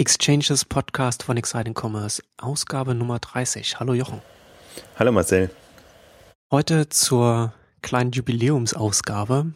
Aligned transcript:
Exchanges 0.00 0.64
Podcast 0.64 1.24
von 1.24 1.36
Exciting 1.36 1.74
Commerce, 1.78 2.22
Ausgabe 2.38 2.94
Nummer 2.94 3.18
30. 3.18 3.80
Hallo 3.80 3.92
Jochen. 3.92 4.22
Hallo 4.98 5.12
Marcel. 5.12 5.50
Heute 6.50 6.88
zur 6.88 7.52
kleinen 7.82 8.10
Jubiläumsausgabe 8.10 9.52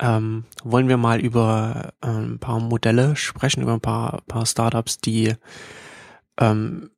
ähm, 0.00 0.46
wollen 0.64 0.88
wir 0.88 0.96
mal 0.96 1.20
über 1.20 1.92
äh, 2.00 2.08
ein 2.08 2.40
paar 2.40 2.58
Modelle 2.58 3.14
sprechen, 3.14 3.62
über 3.62 3.74
ein 3.74 3.80
paar, 3.80 4.22
paar 4.26 4.46
Startups, 4.46 4.98
die 4.98 5.36
ähm, 6.40 6.90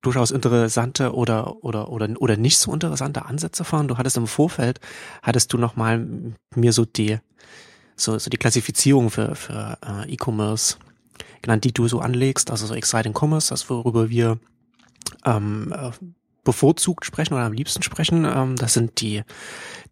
durchaus 0.00 0.30
interessante 0.30 1.12
oder 1.12 1.64
oder 1.64 1.90
oder 1.90 2.08
oder 2.20 2.36
nicht 2.36 2.58
so 2.58 2.72
interessante 2.72 3.26
Ansätze 3.26 3.64
fahren. 3.64 3.88
Du 3.88 3.98
hattest 3.98 4.16
im 4.16 4.28
Vorfeld 4.28 4.78
hattest 5.22 5.52
du 5.52 5.58
noch 5.58 5.74
mal 5.74 6.06
mir 6.54 6.72
so 6.72 6.84
die 6.84 7.18
so, 7.96 8.16
so 8.16 8.30
die 8.30 8.36
Klassifizierung 8.36 9.10
für 9.10 9.34
für 9.34 9.76
äh, 9.84 10.12
E-Commerce 10.12 10.76
genannt, 11.42 11.64
die 11.64 11.72
du 11.72 11.88
so 11.88 12.00
anlegst, 12.00 12.50
also 12.50 12.66
so 12.66 12.74
Exciting 12.74 13.14
Commerce, 13.14 13.50
das 13.50 13.68
worüber 13.70 14.08
wir 14.10 14.38
ähm, 15.24 15.74
äh, 15.76 15.90
bevorzugt 16.44 17.04
sprechen 17.04 17.34
oder 17.34 17.44
am 17.44 17.52
liebsten 17.52 17.82
sprechen. 17.82 18.24
Ähm, 18.24 18.56
das 18.56 18.72
sind 18.72 19.00
die 19.00 19.22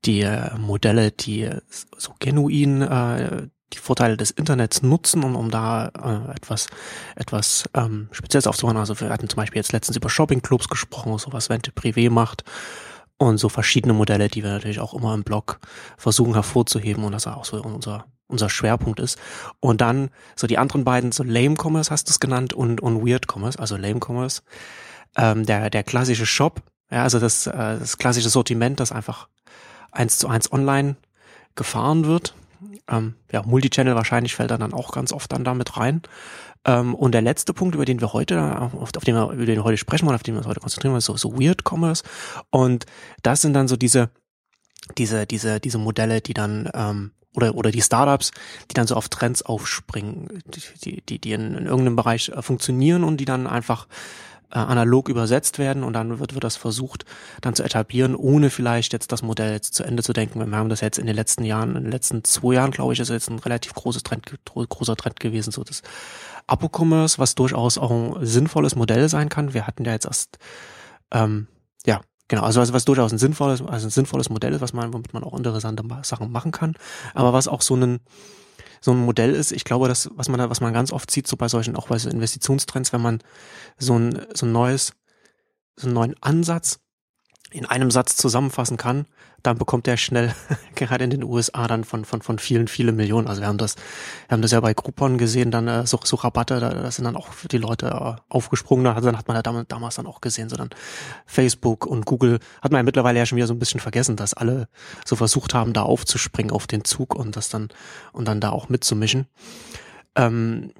die 0.04 0.20
äh, 0.20 0.56
Modelle, 0.56 1.10
die 1.10 1.50
so 1.96 2.14
genuin 2.18 2.82
äh, 2.82 3.48
die 3.72 3.78
Vorteile 3.78 4.16
des 4.16 4.30
Internets 4.30 4.82
nutzen, 4.82 5.24
um, 5.24 5.34
um 5.34 5.50
da 5.50 5.88
äh, 5.88 6.36
etwas 6.36 6.68
etwas 7.16 7.68
ähm, 7.74 8.08
Spezielles 8.12 8.46
aufzubauen. 8.46 8.76
Also 8.76 8.98
wir 9.00 9.10
hatten 9.10 9.28
zum 9.28 9.36
Beispiel 9.36 9.58
jetzt 9.58 9.72
letztens 9.72 9.96
über 9.96 10.08
Shoppingclubs 10.08 10.68
gesprochen, 10.68 11.16
so 11.18 11.32
was 11.32 11.50
Vente 11.50 11.72
Privé 11.72 12.10
macht 12.10 12.44
und 13.18 13.38
so 13.38 13.48
verschiedene 13.48 13.94
Modelle, 13.94 14.28
die 14.28 14.42
wir 14.42 14.50
natürlich 14.50 14.80
auch 14.80 14.94
immer 14.94 15.14
im 15.14 15.24
Blog 15.24 15.60
versuchen 15.96 16.34
hervorzuheben 16.34 17.04
und 17.04 17.12
das 17.12 17.26
auch 17.26 17.44
so 17.44 17.60
unser 17.62 18.06
unser 18.34 18.50
Schwerpunkt 18.50 19.00
ist. 19.00 19.18
Und 19.60 19.80
dann 19.80 20.10
so 20.36 20.46
die 20.46 20.58
anderen 20.58 20.84
beiden, 20.84 21.12
so 21.12 21.22
Lame 21.22 21.56
Commerce 21.56 21.90
hast 21.90 22.08
du 22.08 22.10
es 22.10 22.20
genannt 22.20 22.52
und, 22.52 22.80
und 22.80 23.06
Weird 23.06 23.26
Commerce, 23.32 23.58
also 23.58 23.76
Lame 23.76 24.00
Commerce. 24.04 24.42
Ähm, 25.16 25.46
der, 25.46 25.70
der 25.70 25.84
klassische 25.84 26.26
Shop, 26.26 26.60
ja, 26.90 27.04
also 27.04 27.20
das, 27.20 27.46
äh, 27.46 27.78
das 27.78 27.96
klassische 27.98 28.28
Sortiment, 28.28 28.80
das 28.80 28.92
einfach 28.92 29.28
eins 29.92 30.18
zu 30.18 30.28
eins 30.28 30.52
online 30.52 30.96
gefahren 31.54 32.04
wird. 32.04 32.34
Ähm, 32.88 33.14
ja, 33.32 33.42
Multichannel 33.42 33.94
wahrscheinlich 33.94 34.34
fällt 34.34 34.50
dann 34.50 34.74
auch 34.74 34.92
ganz 34.92 35.12
oft 35.12 35.32
dann 35.32 35.44
damit 35.44 35.76
rein. 35.76 36.02
Ähm, 36.66 36.94
und 36.94 37.12
der 37.12 37.22
letzte 37.22 37.54
Punkt, 37.54 37.74
über 37.74 37.84
den 37.84 38.00
wir 38.00 38.12
heute, 38.12 38.60
auf, 38.60 38.90
den 38.92 39.14
wir, 39.14 39.30
über 39.30 39.46
den 39.46 39.56
wir 39.56 39.64
heute 39.64 39.76
sprechen 39.76 40.06
wollen, 40.06 40.16
auf 40.16 40.22
den 40.22 40.34
wir 40.34 40.38
uns 40.38 40.48
heute 40.48 40.60
konzentrieren, 40.60 40.96
ist 40.96 41.04
so, 41.04 41.16
so 41.16 41.38
Weird 41.38 41.62
Commerce. 41.64 42.02
Und 42.50 42.86
das 43.22 43.42
sind 43.42 43.54
dann 43.54 43.68
so 43.68 43.76
diese, 43.76 44.10
diese, 44.98 45.26
diese, 45.26 45.60
diese 45.60 45.78
Modelle, 45.78 46.20
die 46.20 46.34
dann 46.34 46.70
ähm, 46.74 47.12
oder, 47.34 47.54
oder 47.54 47.70
die 47.70 47.82
Startups, 47.82 48.30
die 48.70 48.74
dann 48.74 48.86
so 48.86 48.94
auf 48.94 49.08
Trends 49.08 49.42
aufspringen, 49.42 50.42
die, 50.84 51.02
die, 51.02 51.18
die 51.18 51.32
in, 51.32 51.54
in 51.54 51.66
irgendeinem 51.66 51.96
Bereich 51.96 52.30
äh, 52.30 52.42
funktionieren 52.42 53.04
und 53.04 53.18
die 53.18 53.24
dann 53.24 53.46
einfach 53.46 53.86
äh, 54.50 54.58
analog 54.58 55.08
übersetzt 55.08 55.58
werden 55.58 55.82
und 55.82 55.92
dann 55.92 56.20
wird, 56.20 56.34
wird 56.34 56.44
das 56.44 56.56
versucht 56.56 57.04
dann 57.40 57.54
zu 57.54 57.64
etablieren, 57.64 58.14
ohne 58.14 58.50
vielleicht 58.50 58.92
jetzt 58.92 59.10
das 59.10 59.22
Modell 59.22 59.52
jetzt 59.52 59.74
zu 59.74 59.82
Ende 59.82 60.02
zu 60.02 60.12
denken. 60.12 60.38
Wir 60.38 60.56
haben 60.56 60.68
das 60.68 60.80
jetzt 60.80 60.98
in 60.98 61.06
den 61.06 61.16
letzten 61.16 61.44
Jahren, 61.44 61.76
in 61.76 61.82
den 61.82 61.92
letzten 61.92 62.24
zwei 62.24 62.54
Jahren, 62.54 62.70
glaube 62.70 62.92
ich, 62.92 63.00
ist 63.00 63.10
jetzt 63.10 63.28
ein 63.28 63.40
relativ 63.40 63.74
großes 63.74 64.04
Trend, 64.04 64.26
großer 64.44 64.96
Trend 64.96 65.18
gewesen, 65.18 65.50
so 65.50 65.64
das 65.64 65.82
Abo-Commerce, 66.46 67.18
was 67.18 67.34
durchaus 67.34 67.78
auch 67.78 67.90
ein 67.90 68.24
sinnvolles 68.24 68.76
Modell 68.76 69.08
sein 69.08 69.28
kann. 69.28 69.54
Wir 69.54 69.66
hatten 69.66 69.84
ja 69.84 69.92
jetzt 69.92 70.06
erst 70.06 70.38
ähm, 71.10 71.48
ja, 71.86 72.00
Genau, 72.28 72.42
also 72.42 72.60
was, 72.60 72.72
was 72.72 72.84
durchaus 72.86 73.12
ein 73.12 73.18
sinnvolles, 73.18 73.60
also 73.60 73.86
ein 73.86 73.90
sinnvolles 73.90 74.30
Modell 74.30 74.54
ist, 74.54 74.62
was 74.62 74.72
man, 74.72 74.92
womit 74.94 75.12
man 75.12 75.24
auch 75.24 75.36
interessante 75.36 75.84
Sachen 76.02 76.32
machen 76.32 76.52
kann, 76.52 76.74
aber 77.12 77.32
was 77.32 77.48
auch 77.48 77.60
so 77.62 77.76
ein 77.76 78.00
so 78.80 78.92
ein 78.92 78.98
Modell 78.98 79.34
ist, 79.34 79.50
ich 79.50 79.64
glaube, 79.64 79.88
dass 79.88 80.10
was 80.14 80.28
man 80.28 80.38
da, 80.38 80.50
was 80.50 80.60
man 80.60 80.74
ganz 80.74 80.92
oft 80.92 81.10
sieht, 81.10 81.26
so 81.26 81.36
bei 81.38 81.48
solchen 81.48 81.74
auch 81.74 81.88
bei 81.88 81.98
so 81.98 82.10
Investitionstrends, 82.10 82.92
wenn 82.92 83.00
man 83.00 83.20
so 83.78 83.98
ein 83.98 84.26
so 84.34 84.46
ein 84.46 84.52
neues 84.52 84.92
so 85.76 85.86
einen 85.86 85.94
neuen 85.94 86.14
Ansatz 86.20 86.80
in 87.54 87.66
einem 87.66 87.92
Satz 87.92 88.16
zusammenfassen 88.16 88.76
kann, 88.76 89.06
dann 89.44 89.58
bekommt 89.58 89.86
er 89.86 89.96
schnell, 89.96 90.34
gerade 90.74 91.04
in 91.04 91.10
den 91.10 91.22
USA, 91.22 91.68
dann 91.68 91.84
von, 91.84 92.04
von, 92.04 92.20
von 92.20 92.40
vielen, 92.40 92.66
vielen 92.66 92.96
Millionen. 92.96 93.28
Also 93.28 93.42
wir 93.42 93.48
haben 93.48 93.58
das, 93.58 93.76
wir 94.26 94.32
haben 94.32 94.42
das 94.42 94.50
ja 94.50 94.58
bei 94.58 94.74
Groupon 94.74 95.18
gesehen, 95.18 95.52
dann 95.52 95.68
äh, 95.68 95.86
so, 95.86 96.00
so 96.02 96.16
Rabatte, 96.16 96.58
da, 96.58 96.70
da 96.70 96.90
sind 96.90 97.04
dann 97.04 97.14
auch 97.14 97.28
die 97.50 97.58
Leute 97.58 97.86
äh, 97.86 98.20
aufgesprungen, 98.28 98.86
also 98.88 99.06
dann 99.06 99.16
hat 99.16 99.28
man 99.28 99.36
ja 99.36 99.42
damals, 99.42 99.68
damals 99.68 99.94
dann 99.94 100.06
auch 100.08 100.20
gesehen, 100.20 100.48
so 100.48 100.56
dann 100.56 100.70
Facebook 101.26 101.86
und 101.86 102.06
Google 102.06 102.40
hat 102.60 102.72
man 102.72 102.80
ja 102.80 102.82
mittlerweile 102.82 103.20
ja 103.20 103.26
schon 103.26 103.36
wieder 103.36 103.46
so 103.46 103.54
ein 103.54 103.60
bisschen 103.60 103.80
vergessen, 103.80 104.16
dass 104.16 104.34
alle 104.34 104.66
so 105.04 105.14
versucht 105.14 105.54
haben, 105.54 105.72
da 105.72 105.82
aufzuspringen 105.82 106.50
auf 106.50 106.66
den 106.66 106.84
Zug 106.84 107.14
und 107.14 107.36
das 107.36 107.50
dann, 107.50 107.68
und 108.12 108.26
dann 108.26 108.40
da 108.40 108.50
auch 108.50 108.68
mitzumischen. 108.68 109.26
Ähm, 110.16 110.72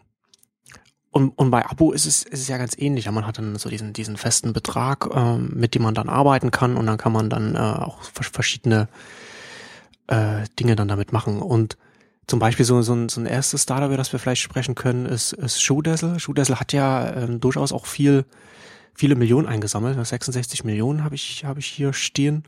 und, 1.14 1.30
und 1.38 1.52
bei 1.52 1.64
Abo 1.64 1.92
ist 1.92 2.06
es, 2.06 2.24
ist 2.24 2.40
es 2.40 2.48
ja 2.48 2.58
ganz 2.58 2.76
ähnlich. 2.76 3.08
Man 3.08 3.24
hat 3.24 3.38
dann 3.38 3.54
so 3.54 3.68
diesen, 3.68 3.92
diesen 3.92 4.16
festen 4.16 4.52
Betrag, 4.52 5.08
ähm, 5.14 5.52
mit 5.54 5.76
dem 5.76 5.82
man 5.82 5.94
dann 5.94 6.08
arbeiten 6.08 6.50
kann 6.50 6.76
und 6.76 6.86
dann 6.86 6.98
kann 6.98 7.12
man 7.12 7.30
dann 7.30 7.54
äh, 7.54 7.58
auch 7.58 8.02
verschiedene 8.02 8.88
äh, 10.08 10.42
Dinge 10.58 10.74
dann 10.74 10.88
damit 10.88 11.12
machen. 11.12 11.40
Und 11.40 11.76
zum 12.26 12.40
Beispiel 12.40 12.66
so, 12.66 12.82
so, 12.82 12.94
ein, 12.94 13.08
so 13.08 13.20
ein 13.20 13.26
erstes 13.26 13.62
Startup, 13.62 13.86
über 13.86 13.96
das 13.96 14.10
wir 14.10 14.18
vielleicht 14.18 14.42
sprechen 14.42 14.74
können, 14.74 15.06
ist, 15.06 15.34
ist 15.34 15.62
Shoedazzle. 15.62 16.18
Shoedazzle 16.18 16.58
hat 16.58 16.72
ja 16.72 17.14
ähm, 17.14 17.38
durchaus 17.38 17.70
auch 17.70 17.86
viel, 17.86 18.24
viele 18.92 19.14
Millionen 19.14 19.46
eingesammelt. 19.46 20.04
66 20.04 20.64
Millionen 20.64 21.04
habe 21.04 21.14
ich, 21.14 21.44
habe 21.44 21.60
ich 21.60 21.66
hier 21.66 21.92
stehen. 21.92 22.42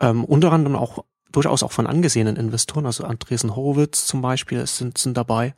Ähm, 0.00 0.24
unter 0.24 0.50
anderem 0.50 0.76
auch 0.76 1.04
durchaus 1.30 1.62
auch 1.62 1.72
von 1.72 1.86
angesehenen 1.86 2.36
Investoren, 2.36 2.86
also 2.86 3.04
Andresen 3.04 3.54
Horowitz 3.54 4.06
zum 4.06 4.22
Beispiel 4.22 4.66
sind, 4.66 4.96
sind 4.96 5.14
dabei. 5.14 5.54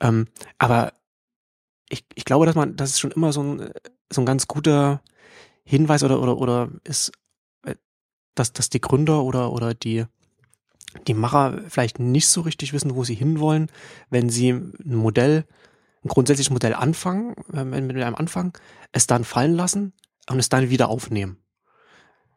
Ähm, 0.00 0.26
aber 0.58 0.92
ich, 1.88 2.04
ich 2.14 2.24
glaube, 2.24 2.46
dass 2.46 2.54
man, 2.54 2.76
das 2.76 2.90
ist 2.90 3.00
schon 3.00 3.12
immer 3.12 3.32
so 3.32 3.42
ein, 3.42 3.70
so 4.10 4.22
ein 4.22 4.26
ganz 4.26 4.46
guter 4.46 5.02
Hinweis 5.64 6.02
oder, 6.02 6.20
oder, 6.20 6.38
oder 6.38 6.68
ist, 6.84 7.12
äh, 7.64 7.74
dass, 8.34 8.52
dass 8.52 8.70
die 8.70 8.80
Gründer 8.80 9.22
oder, 9.22 9.52
oder 9.52 9.74
die, 9.74 10.04
die 11.06 11.14
Macher 11.14 11.62
vielleicht 11.68 11.98
nicht 11.98 12.28
so 12.28 12.40
richtig 12.42 12.72
wissen, 12.72 12.94
wo 12.94 13.04
sie 13.04 13.14
hinwollen, 13.14 13.70
wenn 14.10 14.28
sie 14.30 14.50
ein 14.50 14.74
Modell, 14.84 15.44
ein 16.04 16.08
grundsätzliches 16.08 16.50
Modell 16.50 16.74
anfangen, 16.74 17.34
äh, 17.52 17.64
mit 17.64 17.96
einem 17.96 18.14
Anfang, 18.14 18.56
es 18.92 19.06
dann 19.06 19.24
fallen 19.24 19.54
lassen 19.54 19.92
und 20.28 20.38
es 20.38 20.48
dann 20.48 20.70
wieder 20.70 20.88
aufnehmen. 20.88 21.38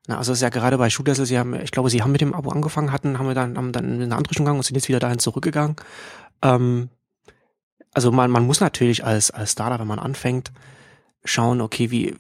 Na, 0.08 0.18
also 0.18 0.32
es 0.32 0.40
ist 0.40 0.44
ja 0.44 0.50
gerade 0.50 0.78
bei 0.78 0.90
Schuhdessel, 0.90 1.26
sie 1.26 1.38
haben, 1.38 1.54
ich 1.54 1.72
glaube, 1.72 1.92
sie 1.92 2.02
haben 2.02 2.12
mit 2.12 2.22
dem 2.22 2.34
Abo 2.34 2.50
angefangen, 2.50 2.92
hatten, 2.92 3.20
haben 3.20 3.28
wir 3.28 3.36
dann, 3.36 3.58
haben 3.58 3.72
dann 3.72 3.86
in 3.86 4.02
eine 4.02 4.16
andere 4.16 4.32
Richtung 4.32 4.46
gegangen 4.46 4.58
und 4.58 4.64
sind 4.64 4.76
jetzt 4.76 4.90
wieder 4.90 5.00
dahin 5.00 5.20
zurückgegangen. 5.20 5.76
Ähm, 6.42 6.90
also 7.94 8.12
man, 8.12 8.32
man 8.32 8.46
muss 8.46 8.60
natürlich 8.60 9.04
als, 9.04 9.32
als 9.32 9.54
Startup, 9.54 9.80
wenn 9.80 9.88
man 9.88 10.00
anfängt, 10.00 10.52
schauen, 11.26 11.62
okay, 11.62 11.92
wie, 11.92 12.16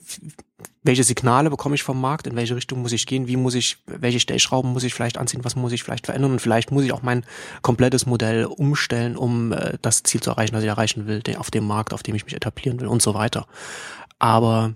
welche 0.84 1.04
Signale 1.04 1.50
bekomme 1.50 1.76
ich 1.76 1.84
vom 1.84 2.00
Markt, 2.00 2.28
in 2.28 2.36
welche 2.36 2.56
Richtung 2.56 2.82
muss 2.82 2.92
ich 2.92 3.06
gehen, 3.06 3.28
wie 3.28 3.38
muss 3.38 3.56
ich, 3.56 3.78
welche 3.86 4.20
Stellschrauben 4.20 4.72
muss 4.72 4.84
ich 4.84 4.94
vielleicht 4.94 5.18
anziehen, 5.18 5.44
was 5.44 5.56
muss 5.56 5.72
ich 5.72 5.84
vielleicht 5.84 6.06
verändern 6.06 6.32
und 6.32 6.42
vielleicht 6.42 6.72
muss 6.72 6.84
ich 6.84 6.92
auch 6.92 7.02
mein 7.02 7.26
komplettes 7.62 8.06
Modell 8.06 8.46
umstellen, 8.46 9.16
um 9.16 9.52
äh, 9.52 9.78
das 9.82 10.04
Ziel 10.04 10.22
zu 10.22 10.32
erreichen, 10.32 10.54
das 10.54 10.64
ich 10.64 10.70
erreichen 10.70 11.08
will, 11.08 11.22
auf 11.38 11.52
dem 11.52 11.66
Markt, 11.66 11.94
auf 11.94 12.04
dem 12.04 12.16
ich 12.16 12.26
mich 12.26 12.36
etablieren 12.36 12.80
will 12.80 12.88
und 12.88 13.02
so 13.02 13.14
weiter. 13.14 13.48
Aber 14.20 14.74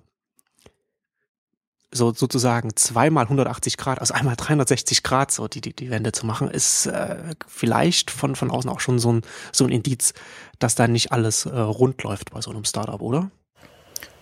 so 1.94 2.14
sozusagen 2.14 2.76
zweimal 2.76 3.24
180 3.26 3.78
Grad, 3.78 4.00
also 4.00 4.14
einmal 4.14 4.36
360 4.36 5.04
Grad 5.04 5.32
so 5.32 5.48
die, 5.48 5.62
die, 5.62 5.74
die 5.74 5.90
Wende 5.90 6.12
zu 6.12 6.26
machen, 6.26 6.50
ist 6.50 6.88
äh, 6.88 7.18
vielleicht 7.48 8.12
von, 8.12 8.36
von 8.36 8.52
außen 8.52 8.70
auch 8.70 8.80
schon 8.80 9.00
so 9.00 9.14
ein, 9.14 9.22
so 9.52 9.64
ein 9.66 9.72
Indiz, 9.72 10.14
dass 10.60 10.76
da 10.76 10.88
nicht 10.88 11.12
alles 11.12 11.46
äh, 11.46 11.58
rund 11.58 12.04
läuft 12.04 12.32
bei 12.32 12.42
so 12.42 12.52
einem 12.52 12.66
Startup, 12.66 13.02
oder? 13.02 13.30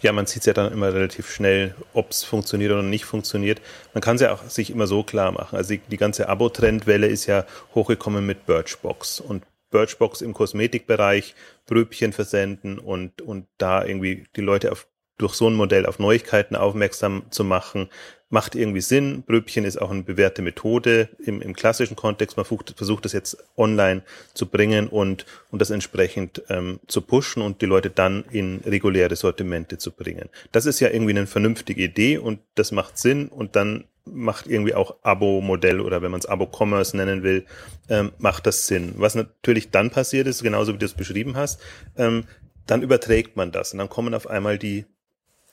Ja, 0.02 0.12
man 0.12 0.26
sieht 0.26 0.42
es 0.42 0.46
ja 0.48 0.54
dann 0.54 0.72
immer 0.72 0.94
relativ 0.94 1.30
schnell, 1.30 1.76
ob 1.94 2.12
es 2.12 2.24
funktioniert 2.24 2.72
oder 2.72 2.82
nicht 2.82 3.06
funktioniert. 3.06 3.62
Man 3.94 4.02
kann 4.02 4.16
es 4.16 4.22
ja 4.22 4.34
auch 4.34 4.44
sich 4.50 4.72
immer 4.72 4.88
so 4.88 5.04
klar 5.04 5.32
machen. 5.32 5.56
Also 5.56 5.76
die, 5.76 5.78
die 5.80 5.98
ganze 5.98 6.28
Abo-Trendwelle 6.28 7.08
ist 7.08 7.28
ja 7.28 7.46
hochgekommen 7.76 8.26
mit 8.26 8.48
Birchbox 8.48 9.20
und 9.20 9.44
Birchbox 9.70 10.22
im 10.22 10.34
Kosmetikbereich, 10.34 11.36
Bröbchen 11.66 12.14
versenden 12.14 12.80
und, 12.80 13.22
und 13.22 13.48
da 13.58 13.86
irgendwie 13.86 14.26
die 14.36 14.42
Leute 14.42 14.72
auf 14.72 14.88
durch 15.22 15.36
so 15.36 15.48
ein 15.48 15.54
Modell 15.54 15.86
auf 15.86 16.00
Neuigkeiten 16.00 16.56
aufmerksam 16.56 17.24
zu 17.30 17.44
machen, 17.44 17.90
macht 18.32 18.56
irgendwie 18.56 18.82
Sinn. 18.82 19.24
Bröbchen 19.24 19.66
ist 19.66 19.80
auch 19.80 19.92
eine 19.92 20.04
bewährte 20.04 20.42
Methode 20.42 21.10
im, 21.20 21.42
im 21.42 21.54
klassischen 21.54 21.96
Kontext. 21.96 22.38
Man 22.38 22.46
versucht, 22.46 22.74
versucht 22.76 23.06
das 23.06 23.12
jetzt 23.12 23.38
online 23.58 24.04
zu 24.34 24.48
bringen 24.48 24.88
und, 24.88 25.26
und 25.52 25.62
das 25.62 25.70
entsprechend 25.70 26.42
ähm, 26.50 26.80
zu 26.88 27.02
pushen 27.02 27.44
und 27.44 27.62
die 27.62 27.66
Leute 27.66 27.90
dann 27.90 28.24
in 28.32 28.62
reguläre 28.66 29.16
Sortimente 29.16 29.78
zu 29.78 29.92
bringen. 29.92 30.30
Das 30.52 30.66
ist 30.66 30.80
ja 30.80 30.90
irgendwie 30.90 31.12
eine 31.12 31.28
vernünftige 31.28 31.84
Idee 31.84 32.18
und 32.18 32.40
das 32.56 32.72
macht 32.72 32.98
Sinn 32.98 33.28
und 33.28 33.56
dann 33.56 33.84
macht 34.06 34.48
irgendwie 34.48 34.74
auch 34.74 34.96
Abo-Modell 35.04 35.80
oder 35.80 36.02
wenn 36.02 36.12
man 36.12 36.22
es 36.22 36.26
Abo-Commerce 36.26 36.98
nennen 36.98 37.24
will, 37.24 37.46
ähm, 37.90 38.12
macht 38.18 38.48
das 38.48 38.66
Sinn. 38.66 38.94
Was 38.98 39.14
natürlich 39.14 39.70
dann 39.72 39.92
passiert 39.92 40.26
ist, 40.26 40.42
genauso 40.42 40.74
wie 40.74 40.78
du 40.80 40.86
es 40.86 40.94
beschrieben 40.94 41.36
hast, 41.36 41.60
ähm, 41.98 42.24
dann 42.66 42.82
überträgt 42.82 43.36
man 43.36 43.52
das 43.52 43.74
und 43.74 43.80
dann 43.80 43.90
kommen 43.90 44.14
auf 44.14 44.28
einmal 44.28 44.58
die 44.58 44.86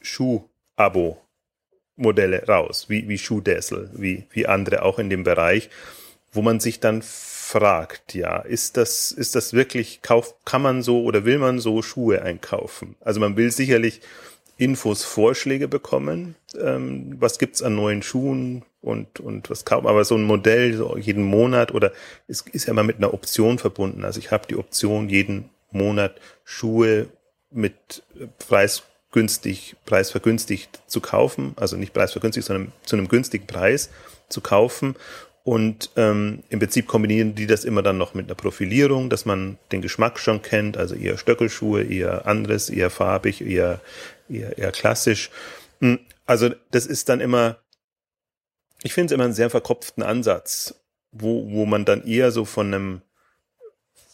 Schuh-Abo-Modelle 0.00 2.46
raus, 2.46 2.86
wie, 2.88 3.08
wie 3.08 3.18
Schuhdessel, 3.18 3.90
wie, 3.94 4.24
wie 4.30 4.46
andere 4.46 4.82
auch 4.82 4.98
in 4.98 5.10
dem 5.10 5.24
Bereich. 5.24 5.70
wo 6.32 6.42
man 6.42 6.60
sich 6.60 6.80
dann 6.80 7.02
fragt, 7.02 8.14
ja, 8.14 8.38
ist 8.38 8.76
das, 8.76 9.12
ist 9.12 9.34
das 9.34 9.54
wirklich, 9.54 10.00
kauf, 10.02 10.34
kann 10.44 10.62
man 10.62 10.82
so 10.82 11.02
oder 11.02 11.24
will 11.24 11.38
man 11.38 11.58
so 11.58 11.82
Schuhe 11.82 12.22
einkaufen? 12.22 12.96
Also 13.00 13.20
man 13.20 13.36
will 13.36 13.50
sicherlich 13.50 14.00
Infos, 14.58 15.04
Vorschläge 15.04 15.68
bekommen, 15.68 16.34
ähm, 16.60 17.16
was 17.18 17.38
gibt's 17.38 17.62
an 17.62 17.76
neuen 17.76 18.02
Schuhen 18.02 18.64
und, 18.82 19.20
und 19.20 19.48
was 19.50 19.64
kaufen, 19.64 19.86
aber 19.86 20.04
so 20.04 20.16
ein 20.16 20.24
Modell 20.24 20.74
so 20.74 20.96
jeden 20.96 21.22
Monat 21.22 21.72
oder 21.72 21.92
es 22.26 22.42
ist 22.52 22.66
ja 22.66 22.72
immer 22.72 22.82
mit 22.82 22.96
einer 22.96 23.14
Option 23.14 23.58
verbunden. 23.58 24.04
Also 24.04 24.18
ich 24.18 24.30
habe 24.30 24.46
die 24.48 24.56
Option, 24.56 25.08
jeden 25.08 25.48
Monat 25.70 26.20
Schuhe 26.44 27.06
mit 27.50 28.02
preisgünstig, 29.10 29.76
preisvergünstigt 29.86 30.80
zu 30.86 31.00
kaufen, 31.00 31.54
also 31.56 31.76
nicht 31.76 31.92
preisvergünstigt, 31.92 32.46
sondern 32.46 32.72
zu 32.84 32.96
einem 32.96 33.08
günstigen 33.08 33.46
Preis 33.46 33.90
zu 34.28 34.40
kaufen 34.40 34.96
und 35.44 35.90
ähm, 35.96 36.42
im 36.50 36.58
Prinzip 36.58 36.86
kombinieren 36.86 37.34
die 37.34 37.46
das 37.46 37.64
immer 37.64 37.82
dann 37.82 37.96
noch 37.96 38.12
mit 38.12 38.26
einer 38.26 38.34
Profilierung, 38.34 39.08
dass 39.08 39.24
man 39.24 39.56
den 39.72 39.80
Geschmack 39.80 40.18
schon 40.18 40.42
kennt, 40.42 40.76
also 40.76 40.94
eher 40.94 41.16
Stöckelschuhe, 41.16 41.84
eher 41.84 42.26
anderes, 42.26 42.68
eher 42.68 42.90
farbig, 42.90 43.40
eher, 43.40 43.80
eher, 44.28 44.58
eher 44.58 44.72
klassisch. 44.72 45.30
Hm, 45.80 46.00
also 46.26 46.50
das 46.70 46.84
ist 46.84 47.08
dann 47.08 47.20
immer, 47.20 47.56
ich 48.82 48.92
finde 48.92 49.06
es 49.06 49.12
immer 49.12 49.24
einen 49.24 49.32
sehr 49.32 49.48
verkopften 49.48 50.02
Ansatz, 50.02 50.74
wo, 51.12 51.50
wo 51.50 51.64
man 51.64 51.86
dann 51.86 52.06
eher 52.06 52.30
so 52.30 52.44
von 52.44 52.66
einem, 52.66 53.00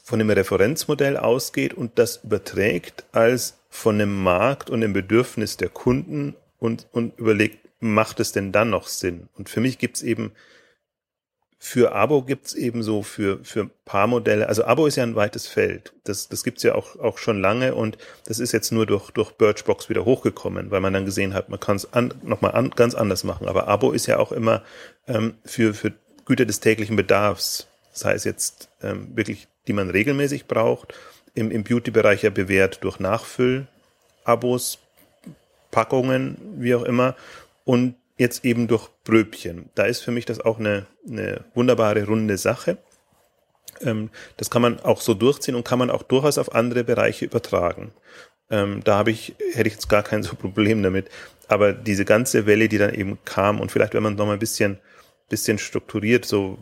von 0.04 0.20
einem 0.20 0.28
Referenzmodell 0.28 1.16
ausgeht 1.16 1.72
und 1.72 1.98
das 1.98 2.18
überträgt 2.22 3.04
als 3.12 3.58
von 3.70 3.94
einem 3.94 4.22
Markt 4.22 4.68
und 4.68 4.82
dem 4.82 4.92
Bedürfnis 4.92 5.56
der 5.56 5.70
Kunden 5.70 6.36
und, 6.58 6.86
und 6.92 7.18
überlegt, 7.18 7.58
macht 7.80 8.20
es 8.20 8.30
denn 8.30 8.52
dann 8.52 8.68
noch 8.68 8.86
Sinn? 8.86 9.30
Und 9.34 9.48
für 9.48 9.60
mich 9.60 9.78
gibt 9.78 9.96
es 9.96 10.02
eben 10.02 10.32
für 11.58 11.92
Abo 11.92 12.20
gibt's 12.20 12.52
eben 12.52 12.82
so 12.82 13.02
für, 13.02 13.42
für 13.42 13.70
Paarmodelle, 13.86 14.46
also 14.46 14.66
Abo 14.66 14.86
ist 14.86 14.96
ja 14.96 15.02
ein 15.04 15.16
weites 15.16 15.46
Feld. 15.46 15.94
Das, 16.04 16.28
das 16.28 16.44
gibt's 16.44 16.62
ja 16.62 16.74
auch, 16.74 17.00
auch 17.00 17.16
schon 17.16 17.40
lange 17.40 17.74
und 17.74 17.96
das 18.26 18.38
ist 18.40 18.52
jetzt 18.52 18.72
nur 18.72 18.84
durch, 18.84 19.10
durch 19.12 19.32
Birchbox 19.32 19.88
wieder 19.88 20.04
hochgekommen, 20.04 20.70
weil 20.70 20.82
man 20.82 20.92
dann 20.92 21.06
gesehen 21.06 21.32
hat, 21.32 21.48
man 21.48 21.58
kann 21.58 21.76
es 21.76 21.90
an, 21.94 22.12
nochmal 22.22 22.52
an, 22.52 22.68
ganz 22.68 22.94
anders 22.94 23.24
machen. 23.24 23.48
Aber 23.48 23.68
Abo 23.68 23.92
ist 23.92 24.04
ja 24.04 24.18
auch 24.18 24.32
immer 24.32 24.62
ähm, 25.08 25.38
für, 25.46 25.72
für 25.72 25.94
Güter 26.26 26.44
des 26.44 26.60
täglichen 26.60 26.96
Bedarfs, 26.96 27.68
das 27.90 28.04
heißt 28.04 28.24
jetzt 28.26 28.68
ähm, 28.82 29.16
wirklich, 29.16 29.48
die 29.66 29.72
man 29.72 29.90
regelmäßig 29.90 30.46
braucht, 30.46 30.94
im, 31.34 31.50
im 31.50 31.64
Beauty-Bereich 31.64 32.22
ja 32.22 32.30
bewährt 32.30 32.82
durch 32.82 33.00
Nachfüll-Abos, 33.00 34.78
Packungen, 35.70 36.36
wie 36.58 36.74
auch 36.74 36.84
immer. 36.84 37.16
Und 37.64 37.96
jetzt 38.16 38.44
eben 38.44 38.68
durch 38.68 38.88
Bröbchen. 39.04 39.70
Da 39.74 39.84
ist 39.84 40.00
für 40.00 40.12
mich 40.12 40.24
das 40.24 40.40
auch 40.40 40.58
eine, 40.58 40.86
eine 41.08 41.44
wunderbare 41.54 42.06
runde 42.06 42.38
Sache. 42.38 42.78
Ähm, 43.80 44.10
das 44.36 44.50
kann 44.50 44.62
man 44.62 44.80
auch 44.80 45.00
so 45.00 45.14
durchziehen 45.14 45.56
und 45.56 45.64
kann 45.64 45.78
man 45.78 45.90
auch 45.90 46.02
durchaus 46.02 46.38
auf 46.38 46.54
andere 46.54 46.84
Bereiche 46.84 47.24
übertragen. 47.24 47.92
Ähm, 48.50 48.82
da 48.84 48.96
habe 48.96 49.10
ich, 49.10 49.34
hätte 49.52 49.68
ich 49.68 49.74
jetzt 49.74 49.88
gar 49.88 50.02
kein 50.02 50.22
so 50.22 50.36
Problem 50.36 50.82
damit. 50.82 51.08
Aber 51.48 51.72
diese 51.72 52.04
ganze 52.04 52.46
Welle, 52.46 52.68
die 52.68 52.78
dann 52.78 52.94
eben 52.94 53.18
kam 53.24 53.60
und 53.60 53.72
vielleicht, 53.72 53.94
wenn 53.94 54.02
man 54.02 54.14
noch 54.14 54.26
mal 54.26 54.34
ein 54.34 54.38
bisschen, 54.38 54.78
bisschen 55.28 55.58
strukturiert, 55.58 56.24
so 56.24 56.58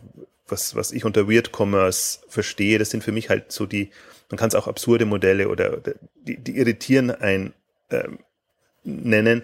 was, 0.47 0.75
was 0.75 0.91
ich 0.91 1.05
unter 1.05 1.29
Weird 1.29 1.51
Commerce 1.53 2.19
verstehe, 2.27 2.79
das 2.79 2.89
sind 2.89 3.03
für 3.03 3.11
mich 3.11 3.29
halt 3.29 3.51
so 3.51 3.65
die, 3.65 3.91
man 4.29 4.37
kann 4.37 4.49
es 4.49 4.55
auch 4.55 4.67
absurde 4.67 5.05
Modelle 5.05 5.49
oder, 5.49 5.77
oder 5.77 5.95
die, 6.15 6.37
die 6.37 6.57
irritieren 6.57 7.11
ein 7.11 7.53
ähm, 7.89 8.19
nennen. 8.83 9.43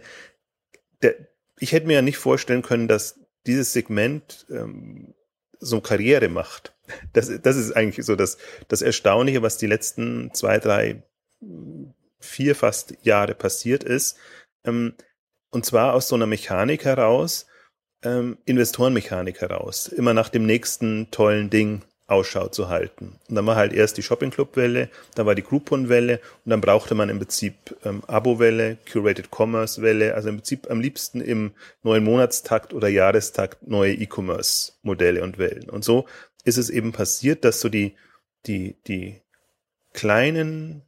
Der, 1.01 1.15
ich 1.59 1.71
hätte 1.71 1.87
mir 1.87 1.93
ja 1.93 2.01
nicht 2.01 2.17
vorstellen 2.17 2.61
können, 2.61 2.87
dass 2.87 3.19
dieses 3.45 3.73
Segment 3.73 4.45
ähm, 4.49 5.13
so 5.59 5.81
Karriere 5.81 6.29
macht. 6.29 6.73
Das, 7.13 7.29
das 7.41 7.55
ist 7.55 7.73
eigentlich 7.73 8.05
so 8.05 8.15
das, 8.15 8.37
das 8.67 8.81
Erstaunliche, 8.81 9.43
was 9.43 9.57
die 9.57 9.67
letzten 9.67 10.33
zwei, 10.33 10.57
drei, 10.57 11.03
vier 12.19 12.55
fast 12.55 12.95
Jahre 13.03 13.35
passiert 13.35 13.83
ist. 13.83 14.17
Ähm, 14.65 14.95
und 15.51 15.65
zwar 15.65 15.93
aus 15.93 16.07
so 16.07 16.15
einer 16.15 16.25
Mechanik 16.25 16.85
heraus, 16.85 17.45
ähm, 18.03 18.37
Investorenmechanik 18.45 19.41
heraus, 19.41 19.87
immer 19.87 20.13
nach 20.13 20.29
dem 20.29 20.45
nächsten 20.45 21.09
tollen 21.11 21.49
Ding 21.49 21.81
Ausschau 22.09 22.47
zu 22.47 22.69
halten. 22.69 23.19
Und 23.29 23.35
dann 23.35 23.45
war 23.45 23.55
halt 23.55 23.71
erst 23.71 23.97
die 23.97 24.01
Shopping 24.01 24.31
Club 24.31 24.55
Welle, 24.55 24.89
dann 25.15 25.25
war 25.25 25.35
die 25.35 25.43
Groupon 25.43 25.89
Welle 25.89 26.19
und 26.43 26.49
dann 26.49 26.61
brauchte 26.61 26.95
man 26.95 27.09
im 27.09 27.19
Prinzip 27.19 27.53
ähm, 27.85 28.03
Abo 28.07 28.39
Welle, 28.39 28.77
Curated 28.91 29.29
Commerce 29.31 29.81
Welle, 29.81 30.15
also 30.15 30.29
im 30.29 30.37
Prinzip 30.37 30.69
am 30.71 30.81
liebsten 30.81 31.21
im 31.21 31.51
neuen 31.83 32.03
Monatstakt 32.03 32.73
oder 32.73 32.87
Jahrestakt 32.87 33.67
neue 33.67 33.93
E-Commerce 33.93 34.73
Modelle 34.81 35.23
und 35.23 35.37
Wellen. 35.37 35.69
Und 35.69 35.83
so 35.83 36.07
ist 36.43 36.57
es 36.57 36.69
eben 36.69 36.91
passiert, 36.91 37.45
dass 37.45 37.61
so 37.61 37.69
die, 37.69 37.95
die, 38.47 38.75
die 38.87 39.21
kleinen 39.93 40.81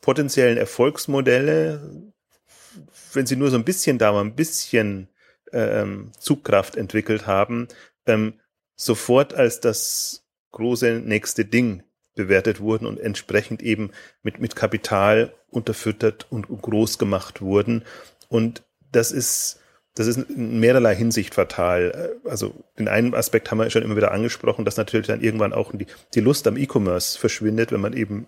potenziellen 0.00 0.58
Erfolgsmodelle, 0.58 2.12
wenn 3.12 3.26
sie 3.26 3.36
nur 3.36 3.50
so 3.50 3.56
ein 3.56 3.64
bisschen 3.64 3.98
da 3.98 4.12
waren, 4.12 4.28
ein 4.28 4.34
bisschen 4.34 5.08
ähm, 5.54 6.10
Zugkraft 6.18 6.76
entwickelt 6.76 7.26
haben, 7.26 7.68
ähm, 8.06 8.34
sofort 8.76 9.34
als 9.34 9.60
das 9.60 10.24
große 10.52 11.00
nächste 11.04 11.44
Ding 11.44 11.82
bewertet 12.14 12.60
wurden 12.60 12.86
und 12.86 13.00
entsprechend 13.00 13.62
eben 13.62 13.90
mit, 14.22 14.40
mit 14.40 14.54
Kapital 14.56 15.34
unterfüttert 15.50 16.26
und 16.30 16.48
groß 16.48 16.98
gemacht 16.98 17.40
wurden. 17.40 17.84
Und 18.28 18.62
das 18.92 19.10
ist, 19.12 19.60
das 19.94 20.06
ist 20.06 20.18
in 20.30 20.60
mehrerlei 20.60 20.94
Hinsicht 20.94 21.34
fatal. 21.34 22.18
Also 22.24 22.54
den 22.78 22.88
einen 22.88 23.14
Aspekt 23.14 23.50
haben 23.50 23.58
wir 23.58 23.70
schon 23.70 23.82
immer 23.82 23.96
wieder 23.96 24.12
angesprochen, 24.12 24.64
dass 24.64 24.76
natürlich 24.76 25.06
dann 25.06 25.22
irgendwann 25.22 25.52
auch 25.52 25.72
die, 25.72 25.86
die 26.14 26.20
Lust 26.20 26.46
am 26.46 26.56
E-Commerce 26.56 27.18
verschwindet, 27.18 27.72
wenn 27.72 27.80
man 27.80 27.92
eben 27.92 28.26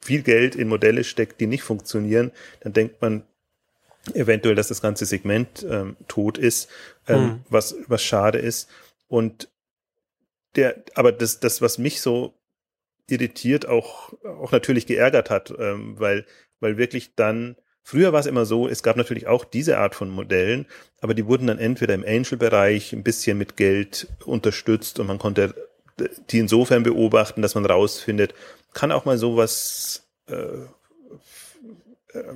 viel 0.00 0.22
Geld 0.22 0.54
in 0.54 0.68
Modelle 0.68 1.02
steckt, 1.02 1.40
die 1.40 1.46
nicht 1.46 1.62
funktionieren, 1.62 2.30
dann 2.60 2.74
denkt 2.74 3.00
man 3.00 3.22
eventuell, 4.12 4.54
dass 4.54 4.68
das 4.68 4.82
ganze 4.82 5.06
Segment 5.06 5.64
ähm, 5.68 5.96
tot 6.08 6.36
ist, 6.38 6.68
ähm, 7.08 7.16
hm. 7.16 7.40
was, 7.48 7.76
was 7.86 8.02
schade 8.02 8.38
ist. 8.38 8.68
Und 9.08 9.48
der, 10.56 10.82
aber 10.94 11.12
das, 11.12 11.40
das, 11.40 11.62
was 11.62 11.78
mich 11.78 12.00
so 12.00 12.34
irritiert, 13.08 13.66
auch, 13.66 14.12
auch 14.24 14.52
natürlich 14.52 14.86
geärgert 14.86 15.30
hat, 15.30 15.52
ähm, 15.58 15.98
weil, 15.98 16.26
weil 16.60 16.76
wirklich 16.76 17.14
dann, 17.14 17.56
früher 17.82 18.12
war 18.12 18.20
es 18.20 18.26
immer 18.26 18.46
so, 18.46 18.68
es 18.68 18.82
gab 18.82 18.96
natürlich 18.96 19.26
auch 19.26 19.44
diese 19.44 19.78
Art 19.78 19.94
von 19.94 20.10
Modellen, 20.10 20.66
aber 21.00 21.14
die 21.14 21.26
wurden 21.26 21.46
dann 21.46 21.58
entweder 21.58 21.94
im 21.94 22.04
Angel-Bereich 22.04 22.92
ein 22.92 23.02
bisschen 23.02 23.36
mit 23.36 23.56
Geld 23.56 24.08
unterstützt 24.24 25.00
und 25.00 25.06
man 25.06 25.18
konnte 25.18 25.54
die 26.30 26.38
insofern 26.38 26.82
beobachten, 26.82 27.42
dass 27.42 27.54
man 27.54 27.66
rausfindet, 27.66 28.34
kann 28.72 28.90
auch 28.90 29.04
mal 29.04 29.18
sowas 29.18 30.08
äh, 30.26 30.34
äh 30.34 30.66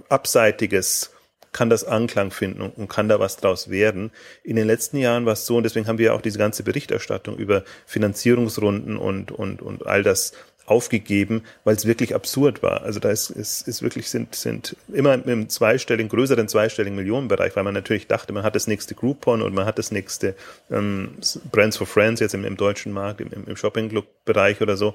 Abseitiges 0.09 1.11
kann 1.59 1.71
das 1.71 1.83
Anklang 1.83 2.31
finden 2.31 2.61
und, 2.61 2.89
kann 2.89 3.09
da 3.09 3.19
was 3.19 3.37
draus 3.37 3.69
werden. 3.69 4.13
In 4.45 4.55
den 4.55 4.69
letzten 4.69 4.97
Jahren 4.97 5.27
war 5.27 5.33
es 5.33 5.45
so, 5.45 5.57
und 5.57 5.65
deswegen 5.65 5.89
haben 5.89 5.99
wir 5.99 6.15
auch 6.15 6.21
diese 6.21 6.39
ganze 6.39 6.63
Berichterstattung 6.63 7.37
über 7.37 7.65
Finanzierungsrunden 7.85 8.97
und, 8.97 9.33
und, 9.33 9.61
und 9.61 9.85
all 9.85 10.05
das 10.05 10.35
aufgegeben, 10.67 11.43
weil 11.65 11.75
es 11.75 11.85
wirklich 11.85 12.15
absurd 12.15 12.63
war. 12.63 12.83
Also 12.83 13.01
da 13.01 13.11
ist, 13.11 13.31
ist, 13.31 13.67
ist 13.67 13.83
wirklich 13.83 14.09
sind, 14.09 14.37
sind 14.37 14.77
immer 14.93 15.15
im 15.15 15.49
zweistelligen, 15.49 16.09
größeren 16.09 16.47
zweistelligen 16.47 16.95
Millionenbereich, 16.95 17.57
weil 17.57 17.65
man 17.65 17.75
natürlich 17.75 18.07
dachte, 18.07 18.33
man 18.33 18.45
hat 18.45 18.55
das 18.55 18.69
nächste 18.69 18.95
Groupon 18.95 19.43
und 19.43 19.53
man 19.53 19.65
hat 19.65 19.79
das 19.79 19.91
nächste 19.91 20.37
ähm, 20.71 21.17
Brands 21.51 21.77
for 21.77 21.89
Friends 21.89 22.21
jetzt 22.21 22.35
im, 22.35 22.45
im 22.45 22.57
deutschen 22.57 22.93
Markt, 22.93 23.21
im, 23.21 23.33
im 23.33 23.57
Shopping-Club-Bereich 23.57 24.61
oder 24.61 24.77
so 24.77 24.95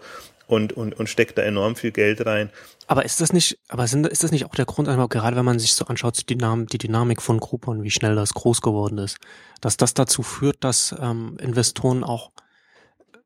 und, 0.54 0.74
und, 0.74 0.94
und 0.94 1.10
steckt 1.10 1.38
da 1.38 1.42
enorm 1.42 1.76
viel 1.76 1.92
Geld 1.92 2.26
rein. 2.26 2.50
Aber 2.88 3.06
ist 3.06 3.22
das 3.22 3.34
nicht, 3.34 3.60
aber 3.70 3.88
sind, 3.88 4.08
ist 4.08 4.24
das 4.24 4.32
nicht 4.32 4.46
auch 4.46 4.56
der 4.56 4.66
Grund, 4.66 4.90
einmal 4.90 5.08
gerade 5.08 5.36
wenn 5.36 5.46
man 5.46 5.60
sich 5.60 5.74
so 5.74 5.86
anschaut, 5.86 6.18
die, 6.20 6.26
Dynam 6.26 6.68
die 6.68 6.78
Dynamik 6.78 7.22
von 7.22 7.40
Groupon, 7.40 7.84
wie 7.84 7.92
schnell 7.92 8.16
das 8.16 8.34
groß 8.34 8.62
geworden 8.62 8.98
ist, 8.98 9.18
dass 9.62 9.78
das 9.78 9.94
dazu 9.94 10.24
führt, 10.24 10.64
dass 10.64 10.96
ähm, 11.00 11.38
Investoren 11.40 12.04
auch 12.04 12.32